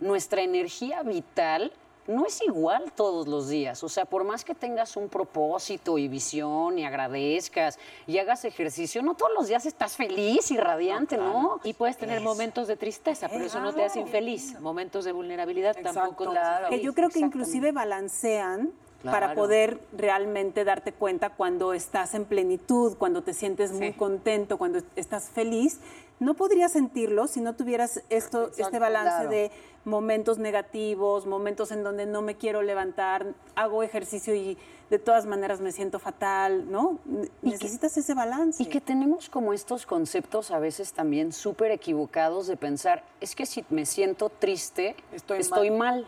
Nuestra 0.00 0.42
energía 0.42 1.02
vital 1.02 1.72
no 2.06 2.26
es 2.26 2.42
igual 2.42 2.92
todos 2.94 3.26
los 3.26 3.48
días. 3.48 3.82
O 3.82 3.88
sea, 3.88 4.04
por 4.04 4.24
más 4.24 4.44
que 4.44 4.54
tengas 4.54 4.96
un 4.96 5.08
propósito 5.08 5.98
y 5.98 6.08
visión 6.08 6.78
y 6.78 6.84
agradezcas 6.84 7.78
y 8.06 8.18
hagas 8.18 8.44
ejercicio, 8.44 9.02
no 9.02 9.14
todos 9.14 9.32
los 9.36 9.48
días 9.48 9.66
estás 9.66 9.96
feliz 9.96 10.50
y 10.50 10.56
radiante, 10.56 11.16
¿no? 11.16 11.60
Y 11.64 11.72
puedes 11.72 11.96
tener 11.96 12.20
momentos 12.20 12.68
de 12.68 12.76
tristeza, 12.76 13.28
pero 13.28 13.44
eso 13.44 13.60
no 13.60 13.72
te 13.72 13.84
hace 13.84 14.00
infeliz. 14.00 14.58
Momentos 14.60 15.04
de 15.04 15.12
vulnerabilidad 15.12 15.74
tampoco. 15.74 16.24
te 16.24 16.38
hacen 16.38 16.42
claro. 16.42 16.68
Que 16.68 16.80
yo 16.80 16.94
creo 16.94 17.08
que 17.08 17.20
inclusive 17.20 17.72
balancean 17.72 18.72
para 19.04 19.34
poder 19.34 19.80
realmente 19.96 20.64
darte 20.64 20.92
cuenta 20.92 21.30
cuando 21.30 21.72
estás 21.72 22.14
en 22.14 22.24
plenitud, 22.24 22.96
cuando 22.96 23.22
te 23.22 23.34
sientes 23.34 23.72
muy 23.72 23.92
contento, 23.92 24.58
cuando 24.58 24.80
estás 24.96 25.28
feliz. 25.28 25.80
No 26.20 26.34
podrías 26.34 26.72
sentirlo 26.72 27.26
si 27.26 27.40
no 27.40 27.54
tuvieras 27.54 28.02
esto, 28.08 28.50
este 28.56 28.78
balance 28.78 29.10
claro. 29.10 29.30
de 29.30 29.50
momentos 29.84 30.38
negativos, 30.38 31.26
momentos 31.26 31.72
en 31.72 31.82
donde 31.82 32.06
no 32.06 32.22
me 32.22 32.36
quiero 32.36 32.62
levantar, 32.62 33.34
hago 33.56 33.82
ejercicio 33.82 34.34
y 34.34 34.56
de 34.90 34.98
todas 34.98 35.26
maneras 35.26 35.60
me 35.60 35.72
siento 35.72 35.98
fatal, 35.98 36.70
¿no? 36.70 36.98
Ne- 37.04 37.28
Necesitas 37.42 37.96
ese 37.96 38.14
balance. 38.14 38.62
Y 38.62 38.66
que 38.66 38.80
tenemos 38.80 39.28
como 39.28 39.52
estos 39.52 39.86
conceptos 39.86 40.52
a 40.52 40.58
veces 40.60 40.92
también 40.92 41.32
súper 41.32 41.72
equivocados 41.72 42.46
de 42.46 42.56
pensar, 42.56 43.02
es 43.20 43.34
que 43.34 43.44
si 43.44 43.64
me 43.70 43.84
siento 43.84 44.28
triste, 44.30 44.94
estoy, 45.12 45.70
mal. 45.70 46.06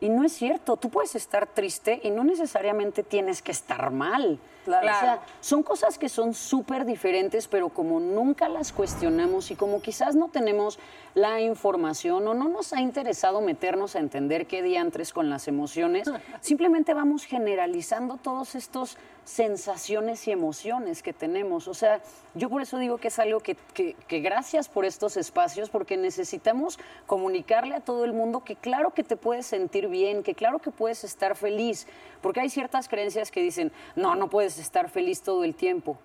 Y 0.00 0.08
no 0.08 0.24
es 0.24 0.32
cierto, 0.32 0.76
tú 0.76 0.90
puedes 0.90 1.14
estar 1.14 1.46
triste 1.46 2.00
y 2.02 2.10
no 2.10 2.22
necesariamente 2.22 3.02
tienes 3.02 3.40
que 3.40 3.52
estar 3.52 3.90
mal. 3.90 4.38
Claro. 4.64 4.86
O 4.86 5.00
sea, 5.00 5.20
son 5.40 5.62
cosas 5.62 5.96
que 5.96 6.08
son 6.08 6.34
súper 6.34 6.84
diferentes, 6.84 7.46
pero 7.46 7.68
como 7.68 8.00
nunca 8.00 8.48
las 8.48 8.72
cuestionamos 8.72 9.50
y 9.50 9.54
como 9.54 9.80
quizás 9.80 10.16
no 10.16 10.28
tenemos 10.28 10.78
la 11.14 11.40
información 11.40 12.26
o 12.26 12.34
no 12.34 12.48
nos 12.48 12.72
ha 12.72 12.80
interesado 12.80 13.40
meternos 13.40 13.94
a 13.94 14.00
entender 14.00 14.46
qué 14.46 14.62
diantres 14.62 15.12
con 15.12 15.30
las 15.30 15.46
emociones, 15.46 16.10
simplemente 16.40 16.94
vamos 16.94 17.24
generalizando 17.24 18.16
todos 18.16 18.54
estos 18.56 18.98
sensaciones 19.26 20.26
y 20.28 20.30
emociones 20.30 21.02
que 21.02 21.12
tenemos. 21.12 21.66
O 21.68 21.74
sea, 21.74 22.00
yo 22.34 22.48
por 22.48 22.62
eso 22.62 22.78
digo 22.78 22.96
que 22.98 23.08
es 23.08 23.18
algo 23.18 23.40
que, 23.40 23.56
que- 23.74 23.94
que 24.06 24.20
gracias 24.20 24.68
por 24.68 24.84
estos 24.84 25.16
espacios, 25.16 25.68
porque 25.68 25.96
necesitamos 25.96 26.78
comunicarle 27.06 27.74
a 27.74 27.80
todo 27.80 28.04
el 28.04 28.12
mundo 28.12 28.44
que 28.44 28.54
claro 28.56 28.94
que 28.94 29.02
te 29.02 29.16
puedes 29.16 29.44
sentir 29.44 29.88
bien, 29.88 30.22
que 30.22 30.34
claro 30.34 30.60
que 30.60 30.70
puedes 30.70 31.02
estar 31.04 31.36
feliz, 31.36 31.86
porque 32.22 32.40
hay 32.40 32.48
ciertas 32.48 32.88
creencias 32.88 33.30
que 33.30 33.42
dicen, 33.42 33.72
no, 33.96 34.14
no 34.14 34.30
puedes 34.30 34.58
estar 34.58 34.88
feliz 34.88 35.20
todo 35.22 35.42
el 35.44 35.54
tiempo. 35.54 35.98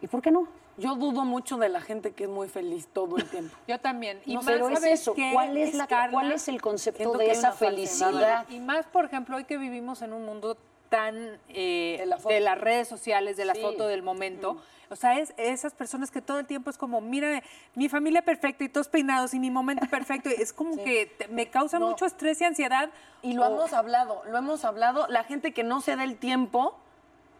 ¿Y 0.00 0.06
por 0.06 0.22
qué 0.22 0.30
no? 0.30 0.48
Yo 0.78 0.94
dudo 0.94 1.26
mucho 1.26 1.58
de 1.58 1.68
la 1.68 1.82
gente 1.82 2.12
que 2.12 2.24
es 2.24 2.30
muy 2.30 2.48
feliz 2.48 2.88
todo 2.90 3.18
el 3.18 3.28
tiempo. 3.28 3.54
Yo 3.68 3.78
también. 3.78 4.20
Y 4.24 4.32
No, 4.34 4.40
más, 4.40 4.46
pero 4.46 4.68
es 4.70 4.78
¿sabes 4.80 5.00
eso, 5.02 5.14
¿cuál 5.34 5.58
es, 5.58 5.74
la, 5.74 5.86
Carla? 5.86 6.12
¿cuál 6.12 6.32
es 6.32 6.48
el 6.48 6.62
concepto 6.62 7.12
de 7.12 7.30
esa 7.30 7.52
falsedad. 7.52 7.70
felicidad? 7.70 8.46
Y 8.48 8.58
más, 8.58 8.86
por 8.86 9.04
ejemplo, 9.04 9.36
hoy 9.36 9.44
que 9.44 9.58
vivimos 9.58 10.00
en 10.00 10.14
un 10.14 10.24
mundo 10.24 10.56
tan 10.92 11.38
eh, 11.48 11.96
De 12.00 12.06
la 12.06 12.18
foto. 12.18 12.34
de 12.34 12.40
las 12.40 12.58
redes 12.58 12.86
sociales, 12.86 13.36
de 13.38 13.46
la 13.46 13.54
Sí. 13.54 13.62
foto 13.62 13.88
del 13.88 14.02
momento. 14.02 14.62
O 14.90 14.96
sea, 14.96 15.18
es 15.18 15.32
esas 15.38 15.72
personas 15.72 16.10
que 16.10 16.20
todo 16.20 16.38
el 16.38 16.44
tiempo 16.46 16.68
es 16.68 16.76
como, 16.76 17.00
mira, 17.00 17.42
mi 17.74 17.88
familia 17.88 18.20
perfecta 18.22 18.62
y 18.62 18.68
todos 18.68 18.88
peinados 18.88 19.32
y 19.32 19.38
mi 19.40 19.50
momento 19.50 19.86
perfecto. 19.88 20.28
Es 20.28 20.52
como 20.52 20.76
que 20.84 21.06
te- 21.06 21.28
me 21.28 21.46
causa 21.48 21.78
No. 21.78 21.88
mucho 21.88 22.04
estrés 22.04 22.38
y 22.42 22.44
ansiedad. 22.44 22.90
Y 23.22 23.32
lo 23.32 23.42
O- 23.46 23.46
hemos 23.54 23.72
hablado, 23.72 24.22
lo 24.30 24.36
hemos 24.36 24.66
hablado, 24.66 25.06
la 25.08 25.24
gente 25.24 25.52
que 25.54 25.62
no 25.64 25.80
se 25.80 25.96
da 25.96 26.04
el 26.04 26.18
tiempo 26.18 26.76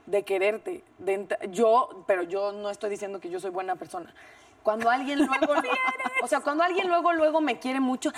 de 0.07 0.23
quererte. 0.25 0.83
de 0.99 1.29
yo, 1.51 2.05
pero 2.07 2.23
yo 2.23 2.53
no 2.53 2.71
estoy 2.71 2.89
diciendo 2.89 3.21
que 3.21 3.29
yo 3.29 3.39
soy 3.39 3.51
buena 3.51 3.77
persona. 3.77 4.15
Cuando 4.63 4.91
alguien 4.91 5.19
luego, 5.27 5.55
o 6.23 6.27
sea, 6.29 6.41
cuando 6.41 6.63
alguien 6.65 6.89
luego, 6.89 7.13
luego 7.13 7.41
me 7.41 7.59
quiere 7.59 7.81
mucho, 7.81 8.13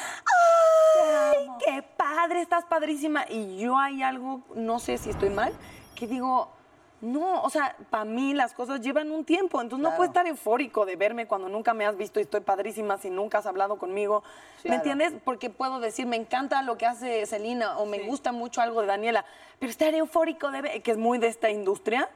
¡ay, 1.33 1.49
qué 1.65 1.83
padre, 1.83 2.41
estás 2.43 2.65
padrísima! 2.65 3.25
Y 3.29 3.59
yo 3.59 3.79
hay 3.79 4.03
algo, 4.03 4.41
no 4.55 4.79
sé 4.79 4.99
si 4.99 5.11
estoy 5.11 5.31
mal, 5.31 5.53
que 5.95 6.07
digo, 6.07 6.51
no, 7.01 7.43
o 7.43 7.51
sea, 7.51 7.77
para 7.91 8.05
mí 8.05 8.33
las 8.35 8.55
cosas 8.55 8.81
llevan 8.81 9.11
un 9.11 9.25
tiempo, 9.25 9.61
entonces 9.61 9.83
no 9.83 9.95
puedes 9.97 10.11
estar 10.11 10.27
eufórico 10.27 10.87
de 10.87 10.97
verme 10.97 11.27
cuando 11.27 11.49
nunca 11.49 11.75
me 11.75 11.85
has 11.87 11.97
visto 11.97 12.19
y 12.19 12.23
estoy 12.23 12.41
padrísima 12.41 12.97
si 12.99 13.11
nunca 13.11 13.39
has 13.39 13.47
hablado 13.47 13.77
conmigo. 13.77 14.23
¿Me 14.57 14.63
Claro. 14.63 14.77
entiendes? 14.77 15.15
Porque 15.25 15.51
puedo 15.51 15.81
decir, 15.81 16.07
me 16.07 16.17
encanta 16.17 16.63
lo 16.63 16.79
que 16.79 16.87
hace 16.87 17.27
Celina 17.27 17.79
o 17.79 17.85
me 17.87 18.01
gusta 18.01 18.33
mucho 18.33 18.61
algo 18.63 18.81
de 18.81 18.87
Daniela, 18.87 19.25
pero 19.59 19.71
estar 19.71 19.93
eufórico 19.95 20.51
de 20.51 20.63
ver, 20.63 20.83
que 20.83 20.91
es 20.93 20.97
muy 20.97 21.19
de 21.19 21.27
esta 21.29 21.51
industria, 21.51 22.09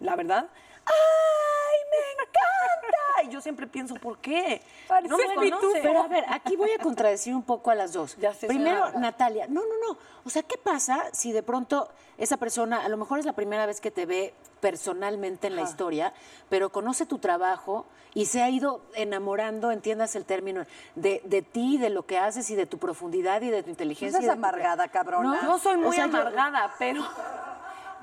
la 0.00 0.16
verdad. 0.16 0.48
¡Ay, 0.86 1.78
me 1.90 2.22
encanta! 2.22 3.22
Y 3.24 3.28
yo 3.28 3.40
siempre 3.40 3.66
pienso, 3.66 3.94
¿por 3.94 4.18
qué? 4.18 4.62
No 5.08 5.16
me 5.18 5.34
conoce. 5.34 5.80
Pero 5.82 6.02
a 6.02 6.08
ver, 6.08 6.24
aquí 6.28 6.56
voy 6.56 6.70
a 6.72 6.78
contradecir 6.78 7.34
un 7.34 7.42
poco 7.42 7.70
a 7.70 7.74
las 7.74 7.92
dos. 7.92 8.16
Ya 8.18 8.32
sé, 8.34 8.46
Primero. 8.46 8.90
Natalia, 8.98 9.46
no, 9.48 9.62
no, 9.62 9.88
no. 9.92 9.98
O 10.24 10.30
sea, 10.30 10.42
¿qué 10.42 10.56
pasa 10.58 11.04
si 11.12 11.32
de 11.32 11.42
pronto 11.42 11.88
esa 12.18 12.36
persona, 12.36 12.84
a 12.84 12.88
lo 12.88 12.96
mejor 12.96 13.18
es 13.18 13.24
la 13.26 13.32
primera 13.34 13.66
vez 13.66 13.80
que 13.80 13.90
te 13.90 14.06
ve 14.06 14.32
personalmente 14.60 15.46
en 15.48 15.56
la 15.56 15.62
historia, 15.62 16.12
pero 16.48 16.70
conoce 16.70 17.04
tu 17.06 17.18
trabajo 17.18 17.84
y 18.14 18.24
se 18.26 18.42
ha 18.42 18.48
ido 18.48 18.80
enamorando, 18.94 19.70
entiendas 19.70 20.16
el 20.16 20.24
término, 20.24 20.64
de, 20.94 21.20
de 21.24 21.42
ti, 21.42 21.76
de 21.78 21.90
lo 21.90 22.06
que 22.06 22.18
haces 22.18 22.48
y 22.50 22.54
de 22.56 22.64
tu 22.66 22.78
profundidad 22.78 23.42
y 23.42 23.50
de 23.50 23.62
tu 23.62 23.68
inteligencia. 23.70 24.18
de 24.18 24.26
tu 24.26 24.32
cre- 24.32 24.36
amargada, 24.36 24.88
cabrona. 24.88 25.42
No 25.42 25.58
soy 25.58 25.76
muy 25.76 25.88
O 25.88 25.92
sea, 25.92 26.06
yo- 26.06 26.16
amargada, 26.18 26.74
pero 26.78 27.02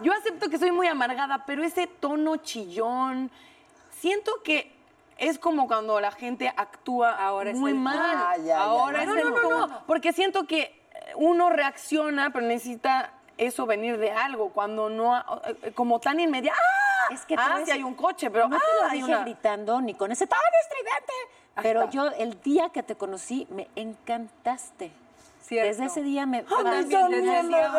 yo 0.04 0.14
acepto 0.14 0.50
que 0.50 0.60
soy 0.60 0.72
muy 0.72 0.88
amargada, 0.88 1.46
pero 1.46 1.64
ese 1.64 1.88
tono 1.88 2.38
chillón, 2.38 3.32
siento 3.90 4.44
que 4.44 4.72
es 5.18 5.40
como 5.40 5.68
cuando 5.68 6.00
la 6.00 6.12
gente 6.12 6.52
actúa 6.56 7.12
Ahora 7.12 7.52
es 7.52 7.58
muy 7.58 7.72
el 7.72 7.78
mal. 7.78 7.98
Ah, 8.00 8.38
ya, 8.38 8.44
ya, 8.44 8.62
Ahora 8.62 9.00
ya. 9.00 9.06
no, 9.06 9.16
no, 9.16 9.30
no, 9.30 9.68
no, 9.68 9.84
porque 9.88 10.14
siento 10.14 10.46
que 10.46 10.84
uno 11.16 11.50
reacciona, 11.50 12.32
pero 12.32 12.46
necesita 12.46 13.14
eso 13.38 13.66
venir 13.66 13.98
de 13.98 14.12
algo, 14.12 14.50
cuando 14.50 14.90
no, 14.90 15.18
eh, 15.64 15.72
como 15.74 16.00
tan 16.00 16.20
inmediato. 16.20 16.60
¡Ah! 16.62 17.14
Es 17.14 17.26
que 17.26 17.36
te 17.36 17.42
ah, 17.42 17.54
sí 17.56 17.60
decir, 17.62 17.74
hay 17.74 17.84
un 17.84 17.96
coche, 17.96 18.30
pero 18.32 18.48
no 18.48 18.58
te 18.58 18.64
ah, 18.64 18.84
lo 18.84 18.90
hay 18.90 18.98
dije 19.00 19.12
una... 19.12 19.24
gritando 19.24 19.82
ni 19.82 19.94
con 19.94 20.12
ese 20.12 20.26
tono 20.28 20.42
estridente. 20.62 21.14
Pero 21.62 21.90
yo, 21.90 22.08
el 22.18 22.42
día 22.42 22.70
que 22.70 22.82
te 22.82 22.96
conocí, 22.96 23.48
me 23.52 23.68
encantaste. 23.76 24.92
Cierto. 25.54 25.70
Desde 25.70 25.86
ese 25.86 26.02
día 26.04 26.26
me... 26.26 26.44
también 26.44 26.90
desde 26.90 27.40
ese 27.40 27.48
día. 27.48 27.70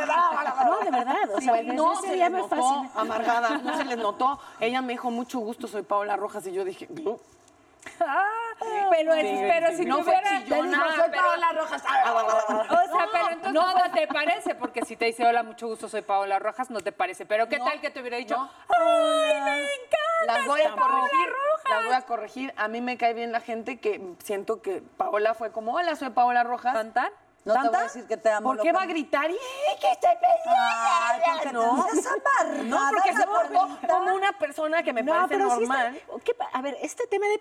No, 0.64 0.78
de 0.80 0.90
verdad. 0.90 1.30
O 1.34 1.38
Sí, 1.38 1.44
sea, 1.44 1.54
desde 1.54 1.72
no 1.74 1.92
ese 1.94 2.06
se 2.08 2.14
día 2.14 2.30
me 2.30 2.38
notó 2.38 2.56
fascina. 2.56 2.90
amargada, 2.94 3.58
no 3.58 3.76
se 3.76 3.84
les 3.84 3.98
notó. 3.98 4.40
Ella 4.60 4.80
me 4.82 4.92
dijo, 4.94 5.10
mucho 5.10 5.38
gusto, 5.40 5.66
soy 5.68 5.82
Paola 5.82 6.16
Rojas, 6.16 6.46
y 6.46 6.52
yo 6.52 6.64
dije, 6.64 6.86
"Glu". 6.90 7.18
Pero, 8.90 9.12
pero 9.14 9.76
si 9.76 9.84
no 9.84 9.98
no 9.98 10.04
fue 10.04 10.12
fuera... 10.14 10.42
chillona, 10.44 10.84
pero- 11.10 11.10
pero- 11.10 11.64
O 11.64 11.66
sea, 11.66 13.08
pero 13.12 13.28
entonces 13.30 13.52
no, 13.52 13.92
te 13.92 14.06
parece, 14.06 14.54
porque 14.54 14.84
si 14.84 14.96
te 14.96 15.06
dice 15.06 15.26
hola, 15.26 15.42
mucho 15.42 15.66
gusto, 15.66 15.88
soy 15.88 16.02
Paola 16.02 16.38
Rojas, 16.38 16.70
no 16.70 16.80
te 16.80 16.92
parece. 16.92 17.26
Pero 17.26 17.48
¿qué 17.48 17.58
No, 17.58 17.64
tal 17.66 17.80
que 17.80 17.90
te 17.90 18.00
hubiera 18.00 18.16
dicho, 18.16 18.36
no. 18.36 18.48
¡ay, 18.68 19.40
me 19.42 19.64
encanta! 19.64 19.98
Las 20.26 20.46
voy 20.46 20.60
a 20.62 20.74
Paola 20.74 21.00
corregir, 21.00 21.28
Rojas"? 21.28 21.70
las 21.70 21.84
voy 21.84 21.94
a 21.94 22.02
corregir. 22.02 22.54
A 22.56 22.68
mí 22.68 22.80
me 22.80 22.96
cae 22.96 23.12
bien 23.12 23.32
la 23.32 23.40
gente 23.40 23.78
que 23.80 24.00
siento 24.22 24.62
que 24.62 24.82
Paola 24.96 25.34
fue 25.34 25.50
como, 25.52 25.74
hola, 25.74 25.96
soy 25.96 26.10
Paola 26.10 26.42
Rojas. 26.44 26.72
¿Tan, 26.74 26.92
No 27.44 27.52
te 27.52 27.58
voy 27.58 27.64
¿Tanta? 27.68 27.80
a 27.80 27.82
decir 27.84 28.06
que 28.06 28.16
te 28.16 28.30
amo. 28.30 28.48
¿Por 28.50 28.60
qué 28.60 28.68
loca. 28.68 28.78
va 28.78 28.82
a 28.84 28.86
gritar? 28.86 29.30
¡Y 29.30 29.34
que 29.80 29.90
estoy! 29.92 30.10
Ay, 30.46 31.20
porque 31.34 31.52
no. 31.52 31.76
No, 31.76 32.88
porque 32.90 33.12
se 33.14 33.26
Paulita. 33.26 33.88
como 33.88 34.14
una 34.14 34.32
persona 34.38 34.82
que 34.82 34.92
me 34.94 35.02
No, 35.02 35.12
parece 35.12 35.28
pero 35.28 35.50
sí 35.50 35.60
normal. 35.60 35.94
está- 35.96 36.20
¿qué 36.24 36.34
pa- 36.34 36.48
a 36.52 36.62
ver, 36.62 36.76
este 36.80 37.06
tema 37.06 37.26
de... 37.28 37.38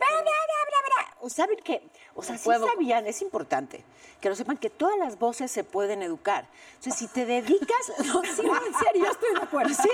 ¿Saben 1.29 1.57
qué? 1.63 1.87
O 2.15 2.21
sea, 2.21 2.37
sí 2.37 2.43
puedo. 2.43 2.67
sabían, 2.67 3.07
es 3.07 3.21
importante 3.21 3.85
que 4.19 4.27
lo 4.29 4.35
sepan, 4.35 4.57
que 4.57 4.69
todas 4.69 4.97
las 4.97 5.17
voces 5.19 5.49
se 5.51 5.63
pueden 5.63 6.01
educar. 6.01 6.45
O 6.79 6.83
sea, 6.83 6.91
si 6.93 7.07
te 7.07 7.25
dedicas... 7.25 7.77
No, 8.05 8.21
sí, 8.23 8.41
en 8.41 8.73
serio, 8.85 9.09
estoy 9.09 9.33
de 9.33 9.41
acuerdo. 9.41 9.73
Sí, 9.73 9.89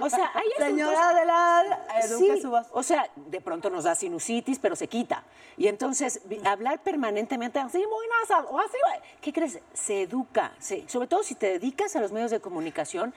o 0.00 0.10
sea, 0.10 0.30
hay 0.34 0.48
Señora 0.58 0.98
asuntos- 1.10 1.20
de 1.20 1.24
la... 1.26 1.78
Eduque 2.02 2.34
Sí, 2.36 2.42
su 2.42 2.50
voz. 2.50 2.66
o 2.72 2.82
sea, 2.82 3.08
de 3.14 3.40
pronto 3.40 3.70
nos 3.70 3.84
da 3.84 3.94
sinusitis, 3.94 4.58
pero 4.58 4.74
se 4.74 4.88
quita. 4.88 5.22
Y 5.56 5.68
entonces, 5.68 6.20
hablar 6.44 6.80
permanentemente 6.80 7.60
así, 7.60 7.78
muy 7.78 8.06
nasal, 8.20 8.46
o 8.50 8.58
así, 8.58 8.76
¿qué 9.20 9.32
crees? 9.32 9.43
Se 9.72 10.02
educa, 10.02 10.52
sí. 10.58 10.84
Sobre 10.88 11.06
todo 11.06 11.22
si 11.22 11.34
te 11.34 11.58
dedicas 11.58 11.96
a 11.96 12.00
los 12.00 12.12
medios 12.12 12.30
de 12.30 12.40
comunicación, 12.40 13.14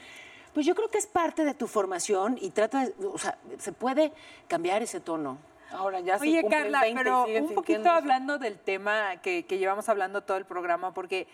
pues 0.53 0.65
yo 0.65 0.75
creo 0.75 0.89
que 0.89 0.97
es 0.97 1.07
parte 1.07 1.45
de 1.45 1.53
tu 1.53 1.67
formación 1.67 2.37
y 2.41 2.49
trata 2.49 2.85
de, 2.85 2.93
o 3.05 3.17
sea, 3.17 3.37
se 3.59 3.71
puede 3.71 4.11
cambiar 4.47 4.81
ese 4.81 4.99
tono. 4.99 5.37
Ahora 5.71 5.99
ya 5.99 6.17
se 6.17 6.23
Oye, 6.23 6.47
Carla, 6.49 6.81
20 6.81 6.89
y 6.89 7.03
pero 7.03 7.25
un 7.25 7.53
poquito 7.53 7.81
eso. 7.81 7.91
hablando 7.91 8.37
del 8.37 8.57
tema 8.57 9.17
que, 9.17 9.45
que 9.45 9.57
llevamos 9.57 9.89
hablando 9.89 10.21
todo 10.21 10.37
el 10.37 10.45
programa, 10.45 10.93
porque 10.93 11.27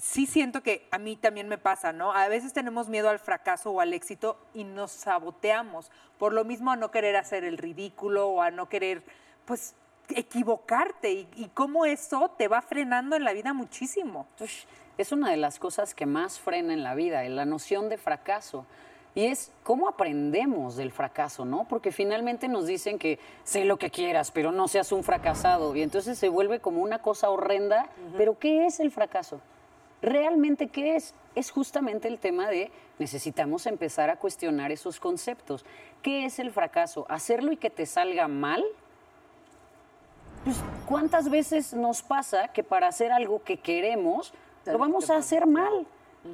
sí 0.00 0.26
siento 0.26 0.62
que 0.62 0.88
a 0.90 0.98
mí 0.98 1.16
también 1.16 1.48
me 1.48 1.58
pasa, 1.58 1.92
¿no? 1.92 2.12
A 2.12 2.26
veces 2.28 2.52
tenemos 2.52 2.88
miedo 2.88 3.10
al 3.10 3.18
fracaso 3.18 3.70
o 3.70 3.80
al 3.80 3.92
éxito 3.92 4.38
y 4.54 4.64
nos 4.64 4.90
saboteamos. 4.92 5.90
Por 6.18 6.32
lo 6.32 6.44
mismo 6.44 6.70
a 6.70 6.76
no 6.76 6.90
querer 6.90 7.16
hacer 7.16 7.44
el 7.44 7.58
ridículo 7.58 8.28
o 8.28 8.42
a 8.42 8.50
no 8.50 8.68
querer, 8.68 9.02
pues, 9.44 9.74
equivocarte. 10.16 11.12
Y, 11.12 11.28
y 11.36 11.48
cómo 11.54 11.84
eso 11.84 12.30
te 12.36 12.48
va 12.48 12.62
frenando 12.62 13.16
en 13.16 13.24
la 13.24 13.32
vida 13.32 13.52
muchísimo. 13.52 14.26
Es 14.98 15.12
una 15.12 15.30
de 15.30 15.36
las 15.36 15.58
cosas 15.58 15.94
que 15.94 16.06
más 16.06 16.38
frena 16.38 16.72
en 16.72 16.82
la 16.82 16.94
vida, 16.94 17.22
la 17.28 17.44
noción 17.44 17.88
de 17.88 17.98
fracaso. 17.98 18.66
Y 19.14 19.26
es 19.26 19.50
cómo 19.64 19.88
aprendemos 19.88 20.76
del 20.76 20.92
fracaso, 20.92 21.44
¿no? 21.44 21.66
Porque 21.68 21.90
finalmente 21.90 22.46
nos 22.46 22.66
dicen 22.66 22.98
que 22.98 23.18
sé 23.42 23.64
lo 23.64 23.76
que 23.76 23.90
quieras, 23.90 24.30
pero 24.30 24.52
no 24.52 24.68
seas 24.68 24.92
un 24.92 25.02
fracasado. 25.02 25.74
Y 25.74 25.82
entonces 25.82 26.18
se 26.18 26.28
vuelve 26.28 26.60
como 26.60 26.80
una 26.82 27.00
cosa 27.00 27.28
horrenda. 27.30 27.88
Pero 28.16 28.38
¿qué 28.38 28.66
es 28.66 28.78
el 28.78 28.92
fracaso? 28.92 29.40
¿Realmente 30.00 30.68
qué 30.68 30.96
es? 30.96 31.14
Es 31.34 31.50
justamente 31.50 32.08
el 32.08 32.18
tema 32.18 32.48
de 32.48 32.70
necesitamos 32.98 33.66
empezar 33.66 34.10
a 34.10 34.16
cuestionar 34.16 34.70
esos 34.70 35.00
conceptos. 35.00 35.64
¿Qué 36.02 36.24
es 36.24 36.38
el 36.38 36.52
fracaso? 36.52 37.06
¿Hacerlo 37.08 37.52
y 37.52 37.56
que 37.56 37.70
te 37.70 37.86
salga 37.86 38.28
mal? 38.28 38.64
Pues, 40.44 40.56
¿cuántas 40.86 41.28
veces 41.28 41.74
nos 41.74 42.02
pasa 42.02 42.48
que 42.48 42.64
para 42.64 42.88
hacer 42.88 43.12
algo 43.12 43.42
que 43.42 43.58
queremos 43.58 44.32
lo 44.64 44.78
vamos 44.78 45.10
a 45.10 45.16
hacer 45.16 45.46
mal? 45.46 45.86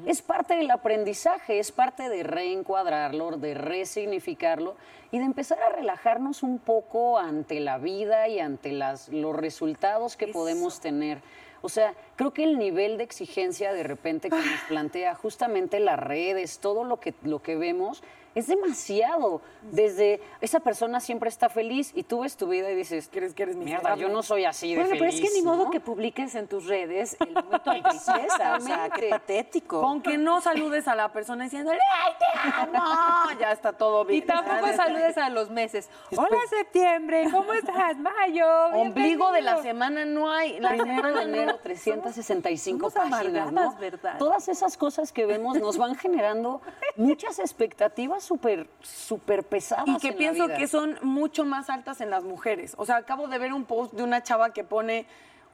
Es 0.05 0.21
parte 0.21 0.57
del 0.57 0.71
aprendizaje, 0.71 1.61
es 1.61 1.71
parte 1.71 2.09
de 2.09 2.25
reencuadrarlo, 2.25 3.37
de 3.37 3.55
resignificarlo 3.55 4.75
y 5.13 5.19
de 5.19 5.25
empezar 5.25 5.63
a 5.63 5.69
relajarnos 5.69 6.43
un 6.43 6.59
poco 6.59 7.19
ante 7.19 7.61
la 7.61 7.79
vida 7.79 8.27
y 8.27 8.41
ante 8.41 8.73
las, 8.73 9.09
los 9.11 9.35
resultados 9.35 10.17
que 10.17 10.27
podemos 10.27 10.81
tener. 10.81 11.21
O 11.63 11.69
sea, 11.69 11.95
creo 12.17 12.33
que 12.33 12.45
el 12.45 12.59
nivel 12.59 12.99
de 12.99 13.05
exigencia 13.05 13.73
de 13.73 13.85
repente 13.85 14.29
que 14.29 14.37
nos 14.37 14.61
plantea 14.69 15.15
justamente 15.15 15.79
las 15.79 15.99
redes, 15.99 16.59
todo 16.59 16.85
lo 16.85 16.99
que, 16.99 17.15
lo 17.23 17.41
que 17.41 17.57
vemos, 17.57 18.03
es 18.37 18.47
demasiado. 18.47 19.41
Desde 19.73 20.21
esa 20.41 20.61
persona 20.61 21.01
siempre 21.01 21.29
está 21.29 21.49
feliz 21.49 21.91
y 21.97 22.05
tú 22.05 22.21
ves 22.21 22.37
tu 22.37 22.47
vida 22.47 22.71
y 22.71 22.77
dices, 22.77 23.09
¿Quieres 23.11 23.35
que 23.35 23.43
eres 23.43 23.57
mierda, 23.57 23.79
miserable? 23.79 24.03
yo 24.03 24.09
no 24.11 24.23
soy 24.23 24.45
así 24.45 24.75
de 24.75 24.81
Bueno, 24.83 24.95
pero 24.97 25.07
es 25.11 25.21
que 25.21 25.29
ni 25.35 25.43
modo 25.43 25.65
¿no? 25.65 25.71
que 25.71 25.81
publiques 25.81 26.37
en 26.37 26.47
tus 26.47 26.67
redes 26.67 27.17
el 27.19 27.33
momento 27.35 27.71
de 27.73 27.83
tristeza. 27.83 28.57
O 28.57 28.61
sea, 28.61 28.89
qué 28.91 29.09
patético. 29.09 29.81
Con 29.81 30.01
que 30.03 30.17
no 30.19 30.41
saludes 30.41 30.87
a 30.87 30.95
la 30.95 31.11
persona 31.11 31.45
diciéndole, 31.45 31.81
¡ay, 32.05 32.13
te 32.19 32.77
amo! 32.77 33.41
Ya 33.41 33.51
está 33.51 33.73
todo 33.73 34.05
Y 34.05 34.13
bien. 34.21 34.27
tampoco 34.27 34.67
Ya, 34.67 34.77
saludes 34.77 35.19
a 35.19 35.31
los 35.31 35.51
meses. 35.51 35.89
Hola, 36.17 36.39
septiembre, 36.49 37.27
¿cómo 37.33 37.53
estás? 37.55 37.97
Mayo. 37.97 38.47
Ombligo 38.75 39.33
de 39.33 39.41
la 39.41 39.61
semana 39.63 40.05
no 40.05 40.31
hay. 40.31 40.61
La 40.61 40.69
Primero 40.69 41.13
de 41.13 41.23
enero, 41.23 41.53
no- 41.53 41.59
365 41.59 42.91
somos 42.91 43.11
páginas, 43.11 43.51
¿no? 43.51 43.75
¿verdad? 43.77 44.19
Todas 44.19 44.49
esas 44.49 44.77
cosas 44.77 45.11
que 45.13 45.27
vemos 45.27 45.59
nos 45.59 45.77
van 45.79 45.97
generando 45.97 46.61
muchas 46.97 47.39
expectativas 47.39 48.26
súper, 48.27 48.69
súper 48.83 49.45
pesadas 49.45 49.87
Y 49.89 49.97
que 49.99 50.09
en 50.09 50.15
la 50.15 50.19
pienso 50.19 50.47
vida. 50.47 50.57
que 50.57 50.69
son 50.69 50.99
mucho 51.03 51.45
más 51.45 51.71
altas 51.71 52.01
en 52.01 52.11
las 52.11 52.25
mujeres. 52.25 52.75
O 52.77 52.85
sea, 52.85 52.97
acabo 52.97 53.29
de 53.29 53.39
ver 53.39 53.53
un 53.53 53.65
post 53.65 53.93
de 53.95 54.03
una 54.03 54.23
chava 54.23 54.53
que 54.53 54.65
pone 54.65 55.07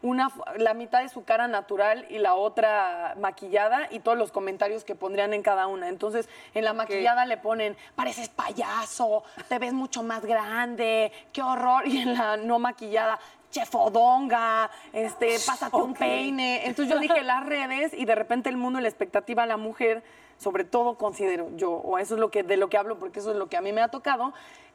una, 0.02 0.32
la 0.56 0.74
mitad 0.74 1.00
de 1.00 1.08
su 1.08 1.24
cara 1.24 1.46
natural 1.46 2.06
y 2.10 2.18
la 2.18 2.34
otra 2.34 3.14
maquillada 3.20 3.86
y 3.90 4.00
todos 4.00 4.18
los 4.18 4.32
comentarios 4.32 4.84
que 4.84 4.94
pondrían 4.94 5.32
en 5.32 5.42
cada 5.42 5.68
una. 5.68 5.88
Entonces, 5.88 6.28
en 6.54 6.64
la 6.64 6.72
maquillada 6.72 7.24
le 7.24 7.36
ponen, 7.36 7.76
pareces 7.94 8.28
payaso, 8.28 9.22
te 9.48 9.58
ves 9.58 9.72
mucho 9.72 10.02
más 10.02 10.24
grande, 10.24 11.12
qué 11.32 11.42
horror. 11.42 11.86
Y 11.92 11.98
en 11.98 12.14
la 12.14 12.36
no 12.36 12.58
maquillada, 12.58 13.18
chefodonga, 13.50 14.70
este, 14.92 15.36
pásate 15.46 15.76
un 15.76 15.94
peine. 15.94 16.66
Entonces 16.66 16.92
yo 16.92 17.00
dije 17.00 17.22
las 17.22 17.44
redes 17.46 17.92
y 17.94 18.04
de 18.04 18.14
repente 18.14 18.48
el 18.48 18.56
mundo 18.56 18.78
y 18.78 18.82
la 18.82 18.88
expectativa 18.88 19.44
a 19.44 19.46
la 19.46 19.56
mujer, 19.56 20.02
sobre 20.43 20.64
todo 20.64 20.97
considero 20.97 21.49
yo, 21.57 21.70
o 21.70 21.99
eso 21.99 22.14
es 22.14 22.20
lo 22.20 22.30
que 22.30 22.43
de 22.43 22.57
lo 22.57 22.68
que 22.68 22.76
hablo 22.76 22.99
porque 22.99 23.20
eso 23.20 23.30
es 23.30 23.36
lo 23.36 23.49
que 23.49 23.57
a 23.57 23.61
mí 23.61 23.72
me 23.72 23.80
ha 23.80 23.88
tocado, 23.88 24.32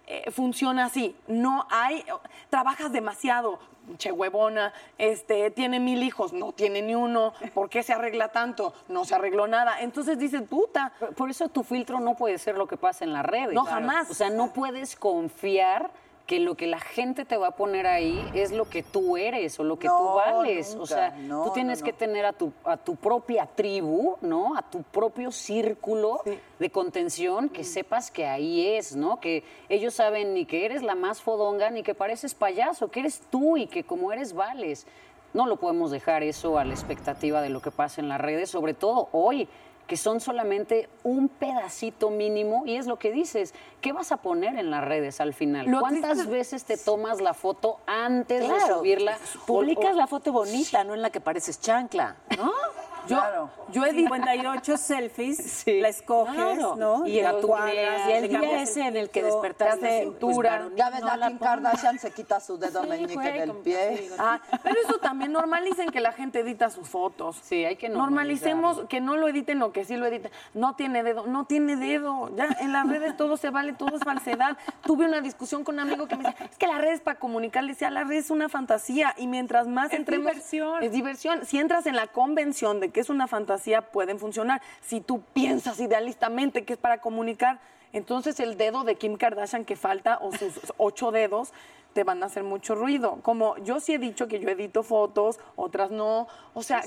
eh, 0.07 0.31
funciona 0.31 0.85
así. 0.85 1.15
No 1.27 1.67
hay, 1.69 2.05
trabajas 2.49 2.93
demasiado, 2.93 3.59
che 3.97 4.11
huevona, 4.11 4.73
este, 4.97 5.51
tiene 5.51 5.79
mil 5.81 6.01
hijos, 6.03 6.31
no 6.31 6.53
tiene 6.53 6.81
ni 6.81 6.95
uno, 6.95 7.33
¿por 7.53 7.69
qué 7.69 7.83
se 7.83 7.91
arregla 7.93 8.29
tanto? 8.29 8.73
No 8.87 9.03
se 9.03 9.15
arregló 9.15 9.47
nada. 9.47 9.81
Entonces 9.81 10.17
dices, 10.17 10.41
puta, 10.43 10.93
Por- 11.15 11.29
eso 11.29 11.49
tu 11.49 11.63
filtro 11.63 11.99
no 11.99 12.15
puede 12.15 12.37
ser 12.37 12.57
lo 12.57 12.67
que 12.67 12.77
pasa 12.77 13.03
en 13.03 13.11
las 13.11 13.25
redes. 13.25 13.53
No, 13.53 13.65
jamás. 13.65 14.09
O 14.09 14.13
sea, 14.13 14.29
no 14.29 14.53
puedes 14.53 14.95
confiar 14.95 15.91
que 16.27 16.41
lo 16.41 16.55
que 16.55 16.67
la 16.67 16.79
gente 16.81 17.23
te 17.23 17.37
va 17.37 17.47
a 17.47 17.55
poner 17.55 17.87
ahí 17.87 18.21
es 18.33 18.51
lo 18.51 18.65
que 18.69 18.83
tú 18.83 19.15
eres 19.15 19.57
o 19.61 19.63
lo 19.63 19.79
que 19.79 19.87
tú 19.87 20.13
vales. 20.13 20.75
o 20.75 20.85
sea, 20.85 21.11
No, 21.11 21.45
tú 21.45 21.51
tienes 21.53 21.79
no, 21.79 21.85
que 21.85 21.93
tener 21.93 22.25
a 22.25 22.33
tu, 22.33 22.51
a 22.65 22.75
tu 22.75 22.97
propia 22.97 23.45
tribu, 23.45 24.17
¿no? 24.19 24.57
A 24.57 24.61
tu 24.61 24.83
propio 24.83 25.31
círculo 25.31 26.21
de 26.59 26.69
contención, 26.69 27.47
que 27.47 27.63
sepas 27.63 28.11
que 28.11 28.25
ahí 28.25 28.75
es, 28.75 28.93
¿no? 28.93 29.21
Que 29.21 29.45
ellos 29.69 29.93
saben 29.93 30.33
ni 30.33 30.45
que 30.45 30.65
eres 30.65 30.83
la 30.83 30.95
más 30.95 31.21
fodonga, 31.21 31.69
ni 31.69 31.81
que 31.81 31.95
pareces 31.95 32.35
payaso, 32.35 32.91
que 32.91 32.99
eres 32.99 33.21
tú 33.31 33.55
y 33.55 33.67
que 33.67 33.85
como 33.85 34.11
eres 34.11 34.33
vales. 34.33 34.85
No 35.33 35.45
lo 35.45 35.55
podemos 35.55 35.91
dejar 35.91 36.23
eso 36.23 36.57
a 36.57 36.65
la 36.65 36.73
expectativa 36.73 37.41
de 37.41 37.49
lo 37.49 37.61
que 37.61 37.71
pasa 37.71 38.01
en 38.01 38.09
las 38.09 38.19
redes, 38.19 38.49
sobre 38.49 38.73
todo 38.73 39.07
hoy, 39.13 39.47
que 39.87 39.95
son 39.97 40.19
solamente 40.19 40.89
un 41.03 41.29
pedacito 41.29 42.09
mínimo, 42.09 42.63
y 42.65 42.75
es 42.75 42.87
lo 42.87 42.99
que 42.99 43.09
dices, 43.11 43.53
¿qué 43.81 43.93
vas 43.93 44.11
a 44.11 44.17
poner 44.17 44.57
en 44.59 44.69
las 44.69 44.83
redes 44.83 45.21
al 45.21 45.33
final? 45.33 45.65
Lo 45.67 45.79
¿Cuántas 45.79 46.13
triste- 46.17 46.29
veces 46.31 46.65
te 46.65 46.77
tomas 46.77 47.21
la 47.21 47.33
foto 47.33 47.79
antes 47.87 48.41
de 48.41 48.47
Claro, 48.47 48.79
subirla? 48.79 49.17
publicas 49.45 49.93
o- 49.93 49.97
la 49.97 50.07
foto 50.07 50.31
bonita, 50.33 50.83
no 50.83 50.93
en 50.93 51.01
la 51.01 51.09
que 51.09 51.21
pareces 51.21 51.59
chancla, 51.61 52.17
¿no? 52.37 52.51
yo, 53.07 53.17
Claro. 53.17 53.49
yo 53.71 53.85
he 53.85 53.93
dicho... 53.93 54.07
58 54.07 54.77
selfies, 54.77 55.63
la 55.67 55.87
escoges, 55.89 56.35
Claro. 56.35 56.75
¿no? 56.75 57.05
Y 57.07 57.21
la 57.21 57.31
el, 57.31 57.41
cuadras, 57.45 58.07
y 58.07 58.11
el 58.11 58.29
día 58.29 58.61
ese 58.61 58.81
en 58.87 58.97
el 58.97 59.09
que 59.09 59.23
despertaste 59.23 59.79
te 59.81 59.87
hace 59.87 60.03
cintura. 60.03 60.61
pues, 60.65 60.75
Ya 60.75 60.89
ves, 60.89 61.01
no 61.01 61.15
la 61.17 61.27
Kim. 61.27 61.37
Kardashian 61.39 61.99
se 61.99 62.11
quita 62.11 62.39
su 62.39 62.57
dedo 62.57 62.83
meñique 62.83 63.13
güey, 63.15 63.39
del 63.39 63.51
pie. 63.53 63.89
que 63.89 63.97
sí, 64.09 64.13
Ah, 64.19 64.39
pero 64.63 64.75
eso 64.85 64.97
también 64.99 65.31
normalicen 65.31 65.89
que 65.89 65.99
la 65.99 66.11
gente 66.11 66.39
edita 66.39 66.69
sus 66.69 66.87
fotos. 66.87 67.37
Sí, 67.43 67.65
hay 67.65 67.75
que 67.75 67.89
Normalicemos 67.89 68.81
que 68.89 69.01
no 69.01 69.15
lo 69.17 69.27
editen 69.27 69.61
o 69.61 69.71
que 69.71 69.85
sí 69.85 69.95
lo 69.97 70.05
editen. 70.05 70.31
No 70.53 70.75
tiene 70.75 71.03
dedo, 71.03 71.25
no 71.27 71.45
tiene 71.45 71.75
dedo. 71.75 72.29
Ya 72.35 72.47
en 72.61 72.71
las 72.73 72.87
redes 72.87 73.15
todo 73.17 73.37
se 73.37 73.49
vale, 73.49 73.73
todo 73.73 73.95
es 73.97 74.03
falsedad. 74.03 74.57
Tuve 74.83 75.05
una 75.05 75.21
discusión 75.21 75.63
con 75.63 75.75
un 75.75 75.79
amigo 75.81 76.07
que 76.07 76.15
me 76.15 76.23
decía, 76.23 76.45
es 76.49 76.57
que 76.57 76.67
la 76.67 76.77
red 76.77 76.93
es 76.93 77.01
para 77.01 77.19
comunicar. 77.19 77.63
Le 77.63 77.73
decía, 77.73 77.89
la 77.89 78.03
red 78.03 78.17
es 78.17 78.29
una 78.29 78.49
fantasía 78.49 79.13
y 79.17 79.27
mientras 79.27 79.67
más 79.67 79.91
Es 79.91 79.99
entremos... 79.99 80.27
diversión. 80.31 80.83
Es 80.83 80.91
diversión. 80.91 81.45
Si 81.45 81.59
entras 81.59 81.85
en 81.85 81.95
la 81.95 82.07
convención 82.07 82.79
de 82.79 82.91
es 82.99 83.09
una 83.09 83.27
fantasía, 83.27 83.91
pueden 83.91 84.19
funcionar. 84.19 84.61
Si 84.81 85.01
tú 85.01 85.21
piensas 85.33 85.79
idealistamente 85.79 86.65
que 86.65 86.73
es 86.73 86.79
para 86.79 86.99
comunicar, 86.99 87.59
entonces 87.93 88.39
el 88.39 88.57
dedo 88.57 88.83
de 88.83 88.95
Kim 88.95 89.17
Kardashian 89.17 89.65
que 89.65 89.75
falta 89.75 90.19
o 90.21 90.31
sus 90.31 90.53
ocho 90.77 91.11
dedos 91.11 91.53
te 91.93 92.03
van 92.03 92.21
a 92.21 92.27
hacer 92.27 92.43
mucho 92.43 92.75
ruido. 92.75 93.19
Como 93.23 93.57
yo 93.57 93.79
sí 93.79 93.93
he 93.93 93.99
dicho 93.99 94.27
que 94.27 94.39
yo 94.39 94.49
edito 94.49 94.83
fotos, 94.83 95.39
otras 95.55 95.89
no. 95.89 96.27
O 96.53 96.61
sea, 96.61 96.83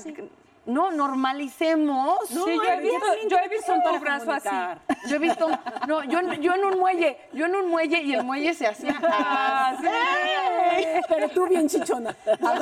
no 0.65 0.91
normalicemos. 0.91 2.19
Sí, 2.27 2.35
yo 2.35 2.63
he 2.63 2.79
visto, 2.81 3.05
yo 3.29 3.37
he 3.37 3.47
visto 3.49 3.73
tu 3.83 3.99
brazo 3.99 4.31
así. 4.31 4.49
Yo 5.09 5.15
he 5.15 5.19
visto, 5.19 5.49
no, 5.87 6.03
yo, 6.03 6.21
yo 6.39 6.53
en 6.53 6.65
un 6.65 6.79
muelle, 6.79 7.17
yo 7.33 7.45
en 7.45 7.55
un 7.55 7.69
muelle 7.69 8.01
y 8.01 8.13
el 8.13 8.23
muelle 8.23 8.53
se 8.53 8.67
hacía 8.67 8.91
así. 9.71 9.87
Pero 11.09 11.29
tú 11.29 11.47
bien 11.47 11.67
chichona. 11.67 12.15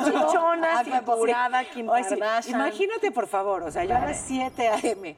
Chichona, 0.04 0.80
Ah, 0.80 0.82
pues, 0.84 1.16
cinturada, 1.18 1.64
Kim 1.64 1.86
sí, 1.86 2.08
Kardashian. 2.10 2.60
imagínate, 2.60 3.10
por 3.12 3.26
favor, 3.26 3.62
o 3.64 3.70
sea, 3.70 3.84
yo 3.84 3.94
a 3.96 4.00
las 4.00 4.20
7 4.26 4.68
a.m. 4.68 5.16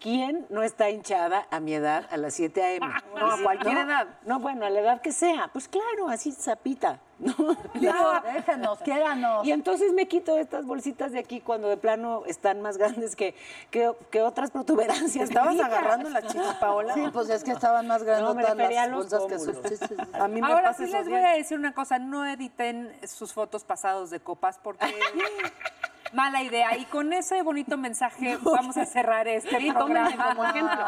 ¿Quién 0.00 0.46
no 0.50 0.62
está 0.62 0.90
hinchada 0.90 1.46
a 1.50 1.60
mi 1.60 1.74
edad 1.74 2.06
a 2.10 2.16
las 2.16 2.34
7 2.34 2.62
a.m.? 2.62 2.86
No, 3.18 3.32
a 3.32 3.42
cualquier 3.42 3.78
edad. 3.78 4.06
No, 4.26 4.38
bueno, 4.38 4.66
a 4.66 4.70
la 4.70 4.80
edad 4.80 5.00
que 5.00 5.12
sea. 5.12 5.48
Pues 5.52 5.68
claro, 5.68 6.08
así 6.08 6.32
zapita. 6.32 7.00
¿no? 7.18 7.34
Ya, 7.80 8.22
déjenos, 8.34 8.78
quiéranos. 8.80 9.46
Y 9.46 9.52
entonces 9.52 9.92
me 9.92 10.06
quito 10.06 10.38
estas 10.38 10.64
bolsitas 10.66 11.12
de 11.12 11.18
aquí 11.18 11.40
cuando 11.40 11.68
de 11.68 11.76
plano 11.76 12.22
están 12.26 12.60
más 12.60 12.76
grandes 12.76 13.16
que, 13.16 13.34
que, 13.70 13.92
que 14.10 14.22
otras 14.22 14.50
protuberancias. 14.50 15.28
Estabas 15.28 15.58
agarrando 15.58 16.10
las 16.10 16.26
chichis, 16.26 16.54
Paola. 16.60 16.94
Sí, 16.94 17.02
pues 17.12 17.30
es 17.30 17.44
que 17.44 17.52
estaban 17.52 17.86
más 17.86 18.02
grandotas 18.02 18.50
refería 18.50 18.82
a 18.82 18.86
las 18.88 18.96
los 18.96 19.10
bolsas 19.10 19.46
que 19.62 19.76
sus. 19.76 20.14
A 20.14 20.28
mí 20.28 20.40
me 20.40 20.46
Ahora 20.46 20.70
pasa 20.70 20.86
sí 20.86 20.92
les 20.92 21.08
voy 21.08 21.20
a 21.20 21.30
decir 21.30 21.58
una 21.58 21.72
cosa, 21.72 21.98
no 21.98 22.26
editen 22.26 22.94
sus 23.06 23.32
fotos 23.32 23.64
pasados 23.64 24.10
de 24.10 24.20
copas 24.20 24.58
porque 24.62 24.86
mala 26.14 26.42
idea. 26.42 26.76
Y 26.78 26.84
con 26.86 27.12
ese 27.12 27.42
bonito 27.42 27.76
mensaje 27.76 28.38
vamos 28.42 28.76
a 28.76 28.86
cerrar 28.86 29.28
este 29.28 29.58
Sí, 29.58 29.72
tómenme 29.72 30.16
como 30.16 30.44
ejemplo. 30.44 30.86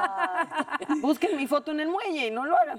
Busquen 1.00 1.36
mi 1.36 1.46
foto 1.46 1.72
en 1.72 1.80
el 1.80 1.88
muelle 1.88 2.28
y 2.28 2.30
no 2.30 2.44
lo 2.44 2.56
hagan. 2.56 2.78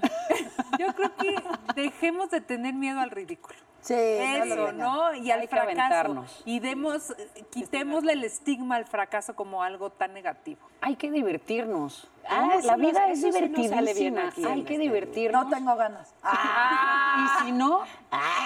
Yo 0.78 0.94
creo 0.94 1.14
que 1.16 1.36
dejemos 1.74 2.30
de 2.30 2.40
tener 2.40 2.74
miedo 2.74 3.00
al 3.00 3.10
ridículo. 3.10 3.67
Sí, 3.80 3.94
Eso. 3.94 4.72
¿no? 4.72 5.14
Y 5.14 5.30
al 5.30 5.40
Hay 5.40 5.46
que 5.48 5.56
fracaso. 5.56 6.24
Y 6.44 6.58
demos, 6.60 7.14
quitémosle 7.50 8.12
el 8.12 8.24
estigma 8.24 8.76
al 8.76 8.84
fracaso 8.84 9.34
como 9.36 9.62
algo 9.62 9.90
tan 9.90 10.12
negativo. 10.12 10.60
Hay 10.80 10.96
que 10.96 11.10
divertirnos. 11.10 12.08
Ah, 12.28 12.56
la 12.62 12.76
vida 12.76 13.08
es 13.08 13.20
sí 13.20 13.30
divertidísima. 13.30 14.28
aquí 14.28 14.42
en 14.42 14.48
Hay 14.48 14.62
que 14.64 14.74
este- 14.74 14.78
divertirnos. 14.84 15.44
No 15.44 15.50
tengo 15.50 15.76
ganas. 15.76 16.12
Y 16.22 17.44
si 17.46 17.52
no, 17.52 17.80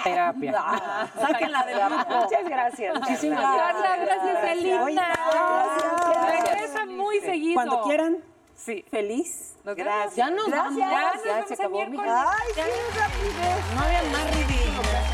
terapia. 0.03 0.53
Ah, 0.57 1.07
Sáquenla 1.19 1.65
del 1.65 1.79
grupo. 1.79 2.15
Muchas 2.21 2.43
gracias. 2.45 2.99
Muchísimas 2.99 3.41
Carla, 3.41 3.97
gracias, 3.97 4.37
Oye, 4.43 4.51
Elina. 4.53 5.07
gracias. 5.31 6.45
Regresa 6.45 6.85
muy 6.85 7.19
seguido. 7.19 7.55
Cuando 7.55 7.81
quieran, 7.83 8.17
Sí. 8.55 8.85
feliz. 8.89 9.49
Nos 9.65 9.75
Gracias. 9.75 10.15
Ya 10.15 10.29
nos 10.29 10.49
vamos. 10.49 10.75
Ya, 10.77 11.13
nos 11.15 11.23
Ya 11.25 11.45
se 11.47 11.53
acabó, 11.55 11.85
mija. 11.85 12.31
Ay, 12.31 12.47
sí, 12.53 12.61
rapidez. 12.99 13.75
No 13.75 13.81
había 13.81 14.03
más 14.11 14.35
ridículo. 14.35 15.12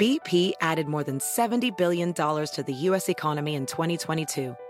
BP 0.00 0.52
added 0.60 0.88
more 0.88 1.04
than 1.04 1.18
$70 1.18 1.76
billion 1.76 2.14
to 2.14 2.64
the 2.66 2.72
U.S. 2.72 3.10
economy 3.10 3.54
in 3.54 3.66
2022 3.66 4.56